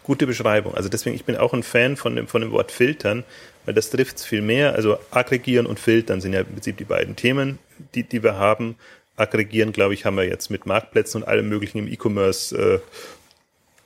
Gute 0.03 0.25
Beschreibung. 0.25 0.73
Also 0.73 0.89
deswegen, 0.89 1.15
ich 1.15 1.25
bin 1.25 1.37
auch 1.37 1.53
ein 1.53 1.61
Fan 1.61 1.95
von 1.95 2.15
dem 2.15 2.27
von 2.27 2.41
dem 2.41 2.51
Wort 2.51 2.71
filtern, 2.71 3.23
weil 3.65 3.73
das 3.73 3.89
trifft 3.89 4.17
es 4.17 4.25
viel 4.25 4.41
mehr. 4.41 4.73
Also 4.73 4.97
aggregieren 5.11 5.65
und 5.65 5.79
filtern 5.79 6.21
sind 6.21 6.33
ja 6.33 6.39
im 6.39 6.47
Prinzip 6.47 6.77
die 6.77 6.85
beiden 6.85 7.15
Themen, 7.15 7.59
die 7.93 8.03
die 8.03 8.23
wir 8.23 8.35
haben 8.37 8.77
aggregieren, 9.15 9.71
glaube 9.71 9.93
ich, 9.93 10.05
haben 10.05 10.17
wir 10.17 10.27
jetzt 10.27 10.49
mit 10.49 10.65
Marktplätzen 10.65 11.21
und 11.21 11.27
allem 11.27 11.49
möglichen 11.49 11.79
im 11.79 11.87
E-Commerce 11.87 12.57
äh, 12.57 12.79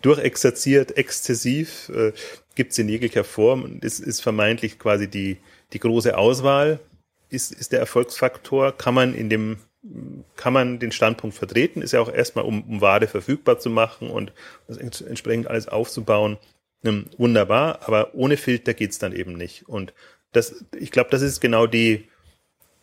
durchexerziert, 0.01 0.97
exzessiv, 0.97 1.89
äh, 1.89 2.13
gibt 2.55 2.71
es 2.71 2.77
in 2.77 2.89
jeglicher 2.89 3.23
Form. 3.23 3.79
Es 3.81 3.99
ist 3.99 4.21
vermeintlich 4.21 4.79
quasi 4.79 5.07
die, 5.07 5.37
die 5.73 5.79
große 5.79 6.17
Auswahl, 6.17 6.79
ist, 7.29 7.51
ist 7.51 7.71
der 7.71 7.79
Erfolgsfaktor. 7.79 8.71
Kann 8.71 8.93
man 8.93 9.13
in 9.15 9.29
dem, 9.29 9.57
kann 10.35 10.53
man 10.53 10.79
den 10.79 10.91
Standpunkt 10.91 11.35
vertreten, 11.35 11.81
ist 11.81 11.93
ja 11.93 12.01
auch 12.01 12.11
erstmal, 12.11 12.45
um, 12.45 12.63
um 12.63 12.81
Ware 12.81 13.07
verfügbar 13.07 13.59
zu 13.59 13.69
machen 13.69 14.09
und 14.09 14.31
das 14.67 14.77
entsprechend 15.01 15.47
alles 15.47 15.67
aufzubauen, 15.67 16.37
ähm, 16.83 17.07
wunderbar, 17.17 17.79
aber 17.87 18.13
ohne 18.13 18.37
Filter 18.37 18.73
geht's 18.73 18.99
dann 18.99 19.13
eben 19.13 19.33
nicht. 19.33 19.67
Und 19.67 19.93
das, 20.31 20.65
ich 20.77 20.91
glaube, 20.91 21.09
das 21.09 21.21
ist 21.21 21.39
genau 21.39 21.65
die, 21.67 22.07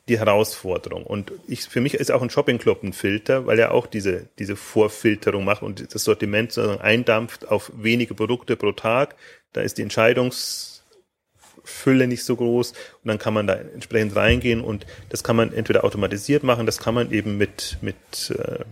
die 0.09 0.19
Herausforderung. 0.19 1.05
Und 1.05 1.33
ich, 1.47 1.63
für 1.63 1.81
mich 1.81 1.95
ist 1.95 2.11
auch 2.11 2.23
ein 2.23 2.31
Shopping 2.31 2.59
Club 2.59 2.83
ein 2.83 2.93
Filter, 2.93 3.47
weil 3.47 3.59
er 3.59 3.73
auch 3.73 3.87
diese, 3.87 4.29
diese 4.39 4.57
Vorfilterung 4.57 5.45
macht 5.45 5.63
und 5.63 5.95
das 5.95 6.05
Sortiment 6.05 6.53
sozusagen 6.53 6.81
eindampft 6.81 7.49
auf 7.49 7.71
wenige 7.77 8.15
Produkte 8.15 8.57
pro 8.57 8.73
Tag. 8.73 9.15
Da 9.53 9.61
ist 9.61 9.79
die 9.79 9.83
Entscheidungsfülle 9.83 12.09
nicht 12.09 12.25
so 12.25 12.35
groß 12.35 12.73
und 12.73 12.79
dann 13.05 13.19
kann 13.19 13.35
man 13.35 13.47
da 13.47 13.55
entsprechend 13.55 14.17
reingehen 14.17 14.61
und 14.61 14.87
das 15.09 15.23
kann 15.23 15.37
man 15.37 15.53
entweder 15.53 15.85
automatisiert 15.85 16.43
machen, 16.43 16.67
das 16.67 16.79
kann 16.79 16.95
man 16.95 17.13
eben 17.13 17.39
mit, 17.39 17.79
mit 17.81 17.97
äh, 18.31 18.65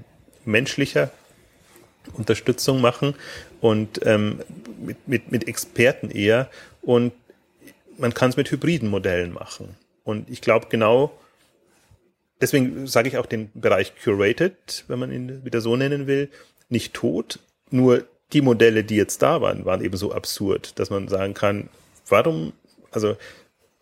menschlicher 0.45 1.12
Unterstützung 2.14 2.81
machen 2.81 3.14
und 3.61 4.01
ähm, 4.05 4.41
mit, 4.81 5.07
mit, 5.07 5.31
mit 5.31 5.47
Experten 5.47 6.11
eher 6.11 6.51
und 6.83 7.12
man 7.99 8.14
kann 8.14 8.31
es 8.31 8.37
mit 8.37 8.51
hybriden 8.51 8.89
Modellen 8.89 9.33
machen. 9.33 9.76
Und 10.11 10.28
ich 10.28 10.40
glaube 10.40 10.66
genau, 10.68 11.12
deswegen 12.40 12.86
sage 12.88 13.08
ich 13.08 13.16
auch 13.16 13.26
den 13.26 13.50
Bereich 13.54 13.92
curated, 14.02 14.84
wenn 14.88 14.98
man 14.98 15.12
ihn 15.12 15.44
wieder 15.44 15.61
so 15.61 15.76
nennen 15.76 16.08
will, 16.08 16.28
nicht 16.68 16.94
tot. 16.94 17.38
Nur 17.70 18.04
die 18.32 18.40
Modelle, 18.40 18.82
die 18.82 18.96
jetzt 18.96 19.22
da 19.22 19.40
waren, 19.40 19.64
waren 19.64 19.84
eben 19.84 19.96
so 19.96 20.12
absurd, 20.12 20.78
dass 20.80 20.90
man 20.90 21.06
sagen 21.06 21.34
kann, 21.34 21.68
warum, 22.08 22.52
also, 22.90 23.16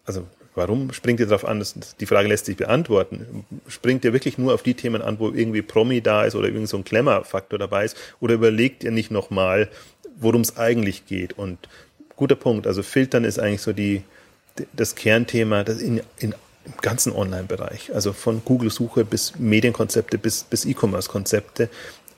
also, 0.05 0.27
warum 0.55 0.93
springt 0.93 1.21
ihr 1.21 1.27
darauf 1.27 1.47
an? 1.47 1.61
Das, 1.61 1.97
die 1.97 2.07
Frage 2.07 2.29
lässt 2.29 2.45
sich 2.45 2.59
beantworten. 2.59 3.47
Springt 3.67 4.05
ihr 4.05 4.13
wirklich 4.13 4.37
nur 4.37 4.53
auf 4.53 4.63
die 4.63 4.75
Themen 4.75 5.01
an, 5.01 5.19
wo 5.19 5.31
irgendwie 5.31 5.63
Promi 5.63 6.03
da 6.03 6.25
ist 6.25 6.35
oder 6.35 6.49
irgendwie 6.49 6.67
so 6.67 6.77
ein 6.77 6.85
Klemmerfaktor 6.85 7.59
dabei 7.59 7.87
ist? 7.87 7.97
Oder 8.21 8.35
überlegt 8.35 8.85
ihr 8.85 8.91
nicht 8.91 9.11
nochmal, 9.11 9.71
worum 10.19 10.43
es 10.43 10.59
eigentlich 10.59 11.07
geht? 11.07 11.39
Und 11.39 11.71
guter 12.17 12.37
Punkt. 12.37 12.67
Also 12.67 12.83
Filtern 12.83 13.25
ist 13.25 13.39
eigentlich 13.39 13.63
so 13.63 13.73
die, 13.73 14.03
das 14.73 14.95
Kernthema, 14.95 15.65
das 15.65 15.81
in, 15.81 16.03
in 16.19 16.35
im 16.69 16.81
ganzen 16.83 17.13
Online-Bereich, 17.13 17.95
also 17.95 18.13
von 18.13 18.45
Google-Suche 18.45 19.05
bis 19.05 19.39
Medienkonzepte 19.39 20.19
bis, 20.19 20.45
bis 20.45 20.65
E-Commerce-Konzepte. 20.65 21.69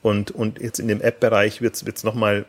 Und, 0.02 0.30
und 0.30 0.60
jetzt 0.60 0.80
in 0.80 0.88
dem 0.88 1.00
App-Bereich 1.00 1.62
wird 1.62 1.76
es 1.76 2.04
nochmal, 2.04 2.46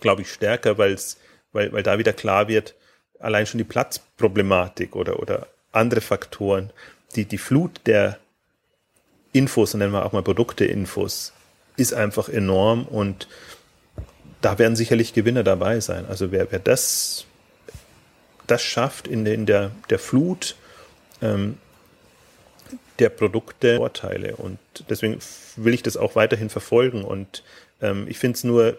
glaube 0.00 0.22
ich, 0.22 0.32
stärker, 0.32 0.78
weil's, 0.78 1.18
weil, 1.52 1.72
weil 1.72 1.82
da 1.82 1.98
wieder 1.98 2.12
klar 2.12 2.48
wird, 2.48 2.74
allein 3.18 3.46
schon 3.46 3.58
die 3.58 3.64
Platzproblematik 3.64 4.96
oder, 4.96 5.20
oder 5.20 5.46
andere 5.72 6.00
Faktoren, 6.00 6.72
die, 7.14 7.24
die 7.24 7.38
Flut 7.38 7.80
der 7.86 8.18
Infos, 9.32 9.74
nennen 9.74 9.92
wir 9.92 10.04
auch 10.04 10.12
mal 10.12 10.22
Produkte-Infos, 10.22 11.32
ist 11.76 11.94
einfach 11.94 12.28
enorm 12.28 12.84
und 12.84 13.28
da 14.40 14.58
werden 14.58 14.74
sicherlich 14.74 15.12
Gewinner 15.12 15.44
dabei 15.44 15.80
sein. 15.80 16.06
Also 16.06 16.32
wer, 16.32 16.50
wer 16.50 16.58
das, 16.58 17.26
das 18.50 18.62
schafft 18.62 19.08
in, 19.08 19.24
der, 19.24 19.34
in 19.34 19.46
der, 19.46 19.70
der 19.88 19.98
Flut 19.98 20.56
ähm, 21.22 21.58
der 22.98 23.08
Produkte, 23.08 23.76
Vorteile. 23.76 24.36
Und 24.36 24.58
deswegen 24.88 25.18
will 25.56 25.74
ich 25.74 25.82
das 25.82 25.96
auch 25.96 26.14
weiterhin 26.16 26.50
verfolgen. 26.50 27.04
Und 27.04 27.42
ähm, 27.80 28.06
ich 28.08 28.18
finde 28.18 28.36
es 28.36 28.44
nur, 28.44 28.76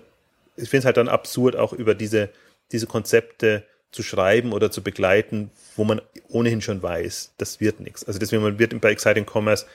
ich 0.56 0.70
finde 0.70 0.80
es 0.80 0.86
halt 0.86 0.98
dann 0.98 1.10
absurd, 1.10 1.56
auch 1.56 1.74
über 1.74 1.96
diese, 1.96 2.30
diese 2.72 2.88
Konzepte 2.88 3.64
zu 3.92 4.04
schreiben 4.04 4.54
oder 4.54 4.72
zu 4.72 4.82
begleiten, 4.82 5.52
wo 5.76 5.84
man 5.84 6.02
ohnehin 6.30 6.62
schon 6.62 6.82
weiß, 6.82 7.34
das 7.38 7.60
wird 7.60 7.80
nichts. 7.82 8.06
Also 8.06 8.20
deswegen 8.20 8.44
man 8.44 8.60
wird 8.60 8.80
bei 8.80 8.92
Exciting 8.92 9.26
Commerce 9.26 9.66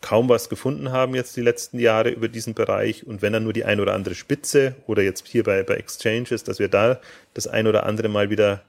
kaum 0.00 0.28
was 0.28 0.48
gefunden 0.48 0.90
haben 0.90 1.14
jetzt 1.14 1.36
die 1.36 1.42
letzten 1.42 1.78
Jahre 1.78 2.10
über 2.10 2.28
diesen 2.28 2.54
Bereich. 2.54 3.06
Und 3.06 3.22
wenn 3.22 3.32
dann 3.32 3.44
nur 3.44 3.52
die 3.52 3.64
ein 3.64 3.80
oder 3.80 3.94
andere 3.94 4.14
Spitze 4.14 4.74
oder 4.86 5.02
jetzt 5.02 5.26
hier 5.28 5.44
bei, 5.44 5.62
bei 5.62 5.74
Exchanges, 5.74 6.44
dass 6.44 6.58
wir 6.58 6.68
da 6.68 7.00
das 7.34 7.46
ein 7.46 7.66
oder 7.66 7.86
andere 7.86 8.08
mal 8.08 8.28
wieder 8.28 8.62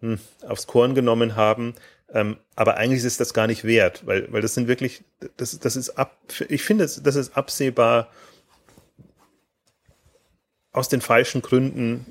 hm, 0.00 0.18
aufs 0.46 0.66
Korn 0.66 0.94
genommen 0.94 1.36
haben. 1.36 1.74
Ähm, 2.12 2.36
aber 2.54 2.76
eigentlich 2.76 3.04
ist 3.04 3.20
das 3.20 3.34
gar 3.34 3.46
nicht 3.46 3.64
wert, 3.64 4.06
weil, 4.06 4.32
weil 4.32 4.42
das 4.42 4.54
sind 4.54 4.68
wirklich, 4.68 5.02
das, 5.36 5.58
das 5.58 5.76
ist 5.76 5.90
ab, 5.90 6.16
ich 6.48 6.62
finde, 6.62 6.84
das 6.84 7.16
ist 7.16 7.36
absehbar 7.36 8.08
aus 10.72 10.88
den 10.88 11.00
falschen 11.00 11.42
Gründen 11.42 12.06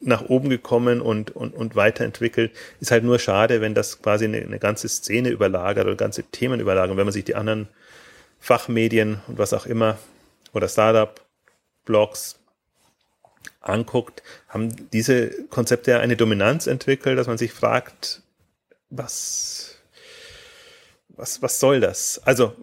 nach 0.00 0.28
oben 0.28 0.50
gekommen 0.50 1.00
und, 1.00 1.30
und, 1.30 1.54
und 1.54 1.76
weiterentwickelt. 1.76 2.52
Ist 2.80 2.90
halt 2.90 3.04
nur 3.04 3.18
schade, 3.18 3.60
wenn 3.60 3.74
das 3.74 4.02
quasi 4.02 4.26
eine, 4.26 4.38
eine 4.38 4.58
ganze 4.58 4.88
Szene 4.88 5.30
überlagert 5.30 5.86
oder 5.86 5.96
ganze 5.96 6.24
Themen 6.24 6.60
überlagert. 6.60 6.96
wenn 6.96 7.06
man 7.06 7.12
sich 7.12 7.24
die 7.24 7.36
anderen 7.36 7.68
Fachmedien 8.40 9.20
und 9.28 9.38
was 9.38 9.52
auch 9.52 9.66
immer 9.66 9.98
oder 10.52 10.68
Startup-Blogs 10.68 12.41
anguckt, 13.60 14.22
haben 14.48 14.90
diese 14.90 15.44
Konzepte 15.48 15.92
ja 15.92 16.00
eine 16.00 16.16
Dominanz 16.16 16.66
entwickelt, 16.66 17.18
dass 17.18 17.26
man 17.26 17.38
sich 17.38 17.52
fragt, 17.52 18.22
was, 18.90 19.76
was, 21.08 21.42
was 21.42 21.60
soll 21.60 21.80
das? 21.80 22.20
Also, 22.24 22.54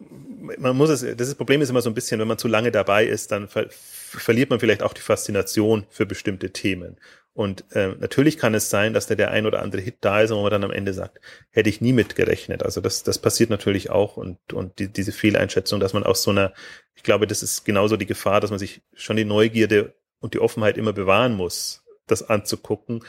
man 0.57 0.75
muss 0.75 0.89
es, 0.89 1.05
das 1.15 1.36
Problem 1.36 1.61
ist 1.61 1.69
immer 1.69 1.82
so 1.82 1.89
ein 1.89 1.95
bisschen, 1.95 2.19
wenn 2.19 2.27
man 2.27 2.38
zu 2.38 2.47
lange 2.47 2.71
dabei 2.71 3.05
ist, 3.05 3.32
dann 3.32 3.47
ver 3.47 3.67
verliert 3.69 4.49
man 4.49 4.59
vielleicht 4.59 4.82
auch 4.82 4.93
die 4.93 5.01
Faszination 5.01 5.86
für 5.91 6.07
bestimmte 6.07 6.49
Themen. 6.49 6.97
Und 7.34 7.63
äh, 7.73 7.89
natürlich 7.99 8.38
kann 8.38 8.55
es 8.55 8.69
sein, 8.69 8.93
dass 8.93 9.05
da 9.05 9.13
der 9.13 9.30
ein 9.30 9.45
oder 9.45 9.61
andere 9.61 9.82
Hit 9.82 9.97
da 10.01 10.21
ist, 10.21 10.32
wo 10.32 10.41
man 10.41 10.49
dann 10.49 10.63
am 10.63 10.71
Ende 10.71 10.93
sagt, 10.93 11.21
hätte 11.51 11.69
ich 11.69 11.80
nie 11.80 11.93
mitgerechnet. 11.93 12.63
Also 12.63 12.82
das, 12.82 13.03
das 13.03 13.19
passiert 13.19 13.51
natürlich 13.51 13.91
auch 13.91 14.17
und, 14.17 14.51
und 14.51 14.80
die, 14.80 14.88
diese 14.88 15.11
Fehleinschätzung, 15.11 15.80
dass 15.80 15.93
man 15.93 16.03
aus 16.03 16.23
so 16.23 16.32
einer, 16.32 16.53
ich 16.95 17.03
glaube, 17.03 17.27
das 17.27 17.43
ist 17.43 17.65
genauso 17.65 17.97
die 17.97 18.07
Gefahr, 18.07 18.41
dass 18.41 18.49
man 18.49 18.59
sich 18.59 18.82
schon 18.95 19.15
die 19.15 19.25
Neugierde 19.25 19.93
und 20.20 20.34
die 20.34 20.39
Offenheit 20.39 20.78
immer 20.78 20.93
bewahren 20.93 21.36
muss, 21.36 21.84
das 22.07 22.30
anzugucken. 22.30 23.03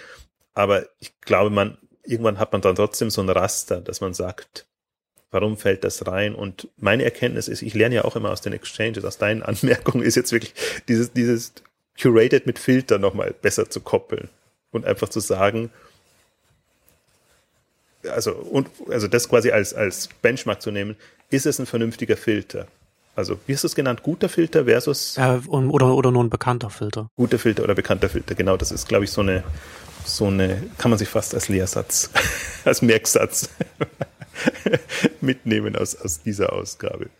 Aber 0.54 0.86
ich 0.98 1.20
glaube, 1.20 1.50
man, 1.50 1.78
irgendwann 2.04 2.38
hat 2.38 2.52
man 2.52 2.60
dann 2.60 2.76
trotzdem 2.76 3.10
so 3.10 3.20
ein 3.20 3.28
Raster, 3.28 3.80
dass 3.80 4.00
man 4.00 4.14
sagt, 4.14 4.66
warum 5.30 5.56
fällt 5.56 5.84
das 5.84 6.06
rein? 6.06 6.34
Und 6.34 6.68
meine 6.76 7.04
Erkenntnis 7.04 7.48
ist, 7.48 7.62
ich 7.62 7.74
lerne 7.74 7.96
ja 7.96 8.04
auch 8.04 8.16
immer 8.16 8.30
aus 8.30 8.40
den 8.40 8.52
Exchanges, 8.52 9.04
aus 9.04 9.18
deinen 9.18 9.42
Anmerkungen, 9.44 10.04
ist 10.04 10.16
jetzt 10.16 10.32
wirklich 10.32 10.54
dieses, 10.88 11.12
dieses 11.12 11.52
curated 12.00 12.46
mit 12.46 12.58
Filter 12.58 12.98
nochmal 12.98 13.34
besser 13.40 13.68
zu 13.70 13.80
koppeln 13.80 14.28
und 14.70 14.84
einfach 14.84 15.08
zu 15.08 15.20
sagen, 15.20 15.70
also, 18.08 18.32
und, 18.32 18.68
also 18.88 19.08
das 19.08 19.28
quasi 19.28 19.50
als, 19.50 19.74
als 19.74 20.08
Benchmark 20.22 20.62
zu 20.62 20.70
nehmen, 20.70 20.96
ist 21.28 21.46
es 21.46 21.58
ein 21.58 21.66
vernünftiger 21.66 22.16
Filter? 22.16 22.66
Also, 23.20 23.38
wie 23.46 23.54
du 23.54 23.66
es 23.66 23.74
genannt? 23.74 24.02
Guter 24.02 24.30
Filter 24.30 24.64
versus? 24.64 25.18
Äh, 25.18 25.40
oder, 25.46 25.94
oder 25.94 26.10
nur 26.10 26.24
ein 26.24 26.30
bekannter 26.30 26.70
Filter. 26.70 27.10
Guter 27.16 27.38
Filter 27.38 27.64
oder 27.64 27.74
bekannter 27.74 28.08
Filter, 28.08 28.34
genau. 28.34 28.56
Das 28.56 28.72
ist, 28.72 28.88
glaube 28.88 29.04
ich, 29.04 29.10
so 29.10 29.20
eine, 29.20 29.44
so 30.06 30.28
eine, 30.28 30.62
kann 30.78 30.90
man 30.90 30.98
sich 30.98 31.10
fast 31.10 31.34
als 31.34 31.50
Lehrsatz, 31.50 32.10
als 32.64 32.80
Merksatz 32.80 33.50
mitnehmen 35.20 35.76
aus, 35.76 35.96
aus 35.96 36.22
dieser 36.22 36.54
Ausgabe. 36.54 37.10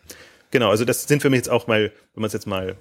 Genau, 0.51 0.71
also 0.71 0.87
das 0.87 1.05
sind 1.05 1.21
für 1.21 1.29
mich 1.29 1.37
jetzt 1.37 1.51
auch 1.51 1.67
mal, 1.67 1.93
wenn 2.15 2.23
man 2.23 2.29
es 2.29 2.33
jetzt 2.33 2.47
mal 2.47 2.77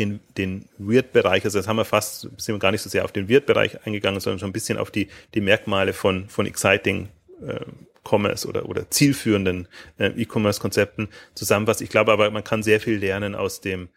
den, 0.00 0.18
den 0.36 0.68
Weird-Bereich, 0.78 1.44
also 1.44 1.60
das 1.60 1.68
haben 1.68 1.76
wir 1.76 1.84
fast, 1.84 2.22
sind 2.22 2.56
wir 2.56 2.58
gar 2.58 2.72
nicht 2.72 2.82
so 2.82 2.90
sehr 2.90 3.04
auf 3.04 3.12
den 3.12 3.28
Weird-Bereich 3.28 3.86
eingegangen, 3.86 4.18
sondern 4.18 4.40
schon 4.40 4.50
ein 4.50 4.52
bisschen 4.52 4.78
auf 4.78 4.90
die, 4.90 5.06
die 5.34 5.40
Merkmale 5.40 5.92
von, 5.92 6.28
von 6.28 6.44
Exciting 6.44 7.08
äh, 7.46 7.60
Commerce 8.04 8.46
oder, 8.46 8.68
oder 8.68 8.90
zielführenden 8.90 9.68
äh, 9.98 10.08
E-Commerce-Konzepten 10.08 11.08
zusammenfassen. 11.34 11.84
Ich 11.84 11.90
glaube 11.90 12.12
aber, 12.12 12.30
man 12.30 12.44
kann 12.44 12.62
sehr 12.62 12.80
viel 12.80 12.98
lernen 12.98 13.34
aus 13.34 13.60
dem 13.60 13.88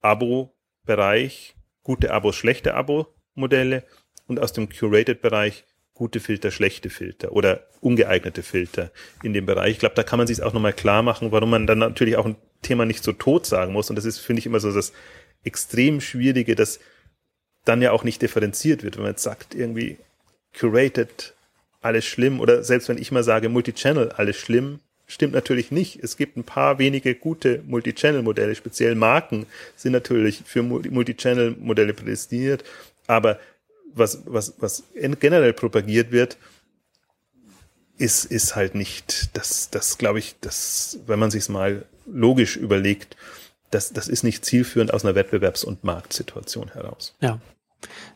Abo-Bereich, 0.00 1.56
gute 1.82 2.12
Abos, 2.12 2.36
schlechte 2.36 2.74
Abo-Modelle 2.74 3.84
und 4.26 4.40
aus 4.40 4.52
dem 4.52 4.68
Curated-Bereich 4.68 5.64
gute 5.98 6.20
Filter, 6.20 6.50
schlechte 6.50 6.90
Filter 6.90 7.32
oder 7.32 7.66
ungeeignete 7.80 8.42
Filter 8.42 8.92
in 9.22 9.32
dem 9.32 9.46
Bereich. 9.46 9.72
Ich 9.72 9.78
glaube, 9.80 9.96
da 9.96 10.04
kann 10.04 10.18
man 10.18 10.26
sich 10.26 10.42
auch 10.42 10.52
nochmal 10.52 10.72
klar 10.72 11.02
machen, 11.02 11.32
warum 11.32 11.50
man 11.50 11.66
dann 11.66 11.78
natürlich 11.78 12.16
auch 12.16 12.24
ein 12.24 12.36
Thema 12.62 12.86
nicht 12.86 13.02
so 13.02 13.12
tot 13.12 13.46
sagen 13.46 13.72
muss. 13.72 13.90
Und 13.90 13.96
das 13.96 14.04
ist, 14.04 14.18
finde 14.18 14.38
ich, 14.40 14.46
immer 14.46 14.60
so 14.60 14.72
das 14.72 14.92
extrem 15.44 16.00
Schwierige, 16.00 16.54
dass 16.54 16.78
dann 17.64 17.82
ja 17.82 17.92
auch 17.92 18.04
nicht 18.04 18.22
differenziert 18.22 18.82
wird, 18.82 18.96
wenn 18.96 19.02
man 19.02 19.12
jetzt 19.12 19.24
sagt, 19.24 19.54
irgendwie 19.54 19.98
curated, 20.58 21.34
alles 21.80 22.04
schlimm, 22.04 22.40
oder 22.40 22.64
selbst 22.64 22.88
wenn 22.88 22.98
ich 22.98 23.12
mal 23.12 23.24
sage, 23.24 23.48
Multichannel, 23.48 24.10
alles 24.12 24.36
schlimm, 24.36 24.80
stimmt 25.06 25.32
natürlich 25.32 25.70
nicht. 25.70 26.02
Es 26.02 26.16
gibt 26.16 26.36
ein 26.36 26.44
paar 26.44 26.78
wenige 26.78 27.14
gute 27.14 27.62
Multichannel-Modelle, 27.66 28.54
speziell 28.54 28.94
Marken 28.94 29.46
sind 29.76 29.92
natürlich 29.92 30.42
für 30.44 30.62
Multichannel-Modelle 30.62 31.94
prädestiniert, 31.94 32.64
aber 33.06 33.38
was, 33.94 34.22
was, 34.26 34.54
was 34.58 34.84
generell 35.18 35.52
propagiert 35.52 36.12
wird, 36.12 36.36
ist, 37.96 38.26
ist 38.26 38.54
halt 38.54 38.74
nicht, 38.74 39.36
das, 39.36 39.70
das 39.70 39.98
glaube 39.98 40.18
ich, 40.18 40.36
das, 40.40 41.00
wenn 41.06 41.18
man 41.18 41.30
sich 41.30 41.48
mal 41.48 41.84
logisch 42.06 42.56
überlegt, 42.56 43.16
das, 43.70 43.92
das 43.92 44.08
ist 44.08 44.22
nicht 44.22 44.44
zielführend 44.44 44.94
aus 44.94 45.04
einer 45.04 45.14
Wettbewerbs- 45.14 45.64
und 45.64 45.84
Marktsituation 45.84 46.72
heraus. 46.72 47.14
Ja. 47.20 47.40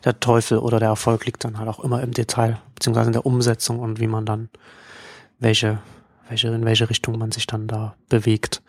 Der 0.03 0.19
Teufel 0.19 0.57
oder 0.57 0.79
der 0.79 0.89
Erfolg 0.89 1.25
liegt 1.25 1.43
dann 1.43 1.57
halt 1.57 1.69
auch 1.69 1.79
immer 1.79 2.01
im 2.01 2.11
Detail, 2.11 2.59
beziehungsweise 2.75 3.07
in 3.07 3.13
der 3.13 3.25
Umsetzung 3.25 3.79
und 3.79 3.99
wie 3.99 4.07
man 4.07 4.25
dann, 4.25 4.49
welche, 5.39 5.79
welche, 6.29 6.49
in 6.49 6.65
welche 6.65 6.89
Richtung 6.89 7.17
man 7.17 7.31
sich 7.31 7.47
dann 7.47 7.67
da 7.67 7.95
bewegt. 8.09 8.61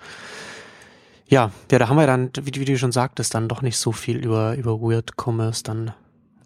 Ja, 1.26 1.50
ja, 1.70 1.78
da 1.78 1.88
haben 1.88 1.96
wir 1.96 2.06
dann, 2.06 2.30
wie, 2.42 2.54
wie 2.60 2.64
du 2.64 2.78
schon 2.78 2.92
sagtest, 2.92 3.34
dann 3.34 3.48
doch 3.48 3.62
nicht 3.62 3.78
so 3.78 3.92
viel 3.92 4.18
über, 4.18 4.54
über 4.56 4.80
Weird 4.80 5.12
Commerce 5.16 5.62
dann 5.62 5.92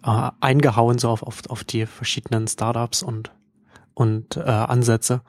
äh, 0.04 0.30
eingehauen, 0.40 0.98
so 0.98 1.08
auf, 1.10 1.22
auf, 1.22 1.42
auf 1.48 1.64
die 1.64 1.86
verschiedenen 1.86 2.46
Startups 2.46 3.02
und, 3.02 3.32
und 3.94 4.36
äh, 4.36 4.42
Ansätze. 4.42 5.22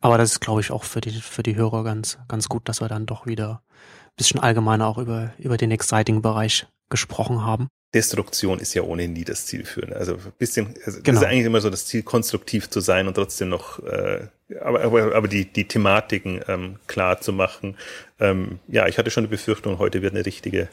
Aber 0.00 0.16
das 0.16 0.32
ist, 0.32 0.40
glaube 0.40 0.60
ich, 0.60 0.70
auch 0.70 0.84
für 0.84 1.00
die, 1.00 1.10
für 1.10 1.42
die 1.42 1.56
Hörer 1.56 1.84
ganz, 1.84 2.18
ganz 2.28 2.48
gut, 2.48 2.68
dass 2.68 2.80
wir 2.80 2.88
dann 2.88 3.06
doch 3.06 3.26
wieder 3.26 3.62
ein 4.06 4.16
bisschen 4.16 4.40
allgemeiner 4.40 4.86
auch 4.86 4.98
über, 4.98 5.32
über 5.38 5.56
den 5.56 5.70
Exciting-Bereich 5.70 6.66
gesprochen 6.88 7.44
haben. 7.44 7.68
Destruktion 7.94 8.58
ist 8.58 8.74
ja 8.74 8.82
ohnehin 8.82 9.14
nie 9.14 9.24
das 9.24 9.46
Ziel 9.46 9.64
für. 9.64 9.96
Also 9.96 10.14
ein 10.14 10.32
bisschen, 10.38 10.74
also 10.84 11.00
genau. 11.02 11.18
ist 11.18 11.22
ja 11.22 11.30
eigentlich 11.30 11.46
immer 11.46 11.60
so 11.60 11.70
das 11.70 11.86
Ziel, 11.86 12.02
konstruktiv 12.02 12.68
zu 12.68 12.80
sein 12.80 13.08
und 13.08 13.14
trotzdem 13.14 13.48
noch, 13.48 13.82
äh, 13.82 14.26
aber, 14.60 14.82
aber, 14.82 15.14
aber 15.14 15.28
die, 15.28 15.46
die 15.46 15.66
Thematiken 15.66 16.42
ähm, 16.48 16.76
klar 16.86 17.20
zu 17.20 17.32
machen. 17.32 17.76
Ähm, 18.20 18.58
ja, 18.68 18.86
ich 18.88 18.98
hatte 18.98 19.10
schon 19.10 19.24
die 19.24 19.30
Befürchtung, 19.30 19.78
heute 19.78 20.02
wird 20.02 20.14
eine 20.14 20.26
richtige 20.26 20.68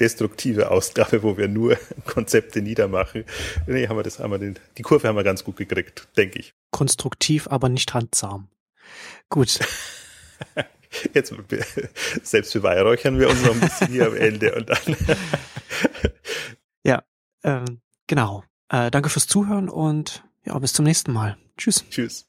destruktive 0.00 0.70
Ausgabe, 0.70 1.22
wo 1.22 1.36
wir 1.36 1.48
nur 1.48 1.78
Konzepte 2.04 2.60
niedermachen. 2.60 3.24
Nee, 3.66 3.88
haben 3.88 3.96
wir 3.96 4.02
das, 4.02 4.18
haben 4.18 4.30
wir 4.30 4.38
den, 4.38 4.58
die 4.76 4.82
Kurve 4.82 5.08
haben 5.08 5.16
wir 5.16 5.24
ganz 5.24 5.44
gut 5.44 5.56
gekriegt, 5.56 6.08
denke 6.16 6.40
ich. 6.40 6.52
Konstruktiv, 6.70 7.46
aber 7.48 7.68
nicht 7.68 7.94
handsam. 7.94 8.48
Gut. 9.28 9.60
Jetzt 11.14 11.34
selbst 12.22 12.52
beweihräuchern 12.52 13.18
wir 13.18 13.28
uns 13.28 13.42
noch 13.42 13.52
ein 13.52 13.60
bisschen 13.60 13.88
hier 13.88 14.06
am 14.06 14.16
Ende 14.16 14.54
und 14.54 14.70
dann. 14.70 14.96
Ja, 16.86 17.02
ähm, 17.42 17.80
genau. 18.06 18.44
Äh, 18.68 18.90
danke 18.90 19.08
fürs 19.08 19.26
Zuhören 19.26 19.68
und 19.68 20.24
ja, 20.44 20.58
bis 20.58 20.72
zum 20.72 20.84
nächsten 20.84 21.12
Mal. 21.12 21.36
Tschüss. 21.56 21.84
Tschüss. 21.90 22.26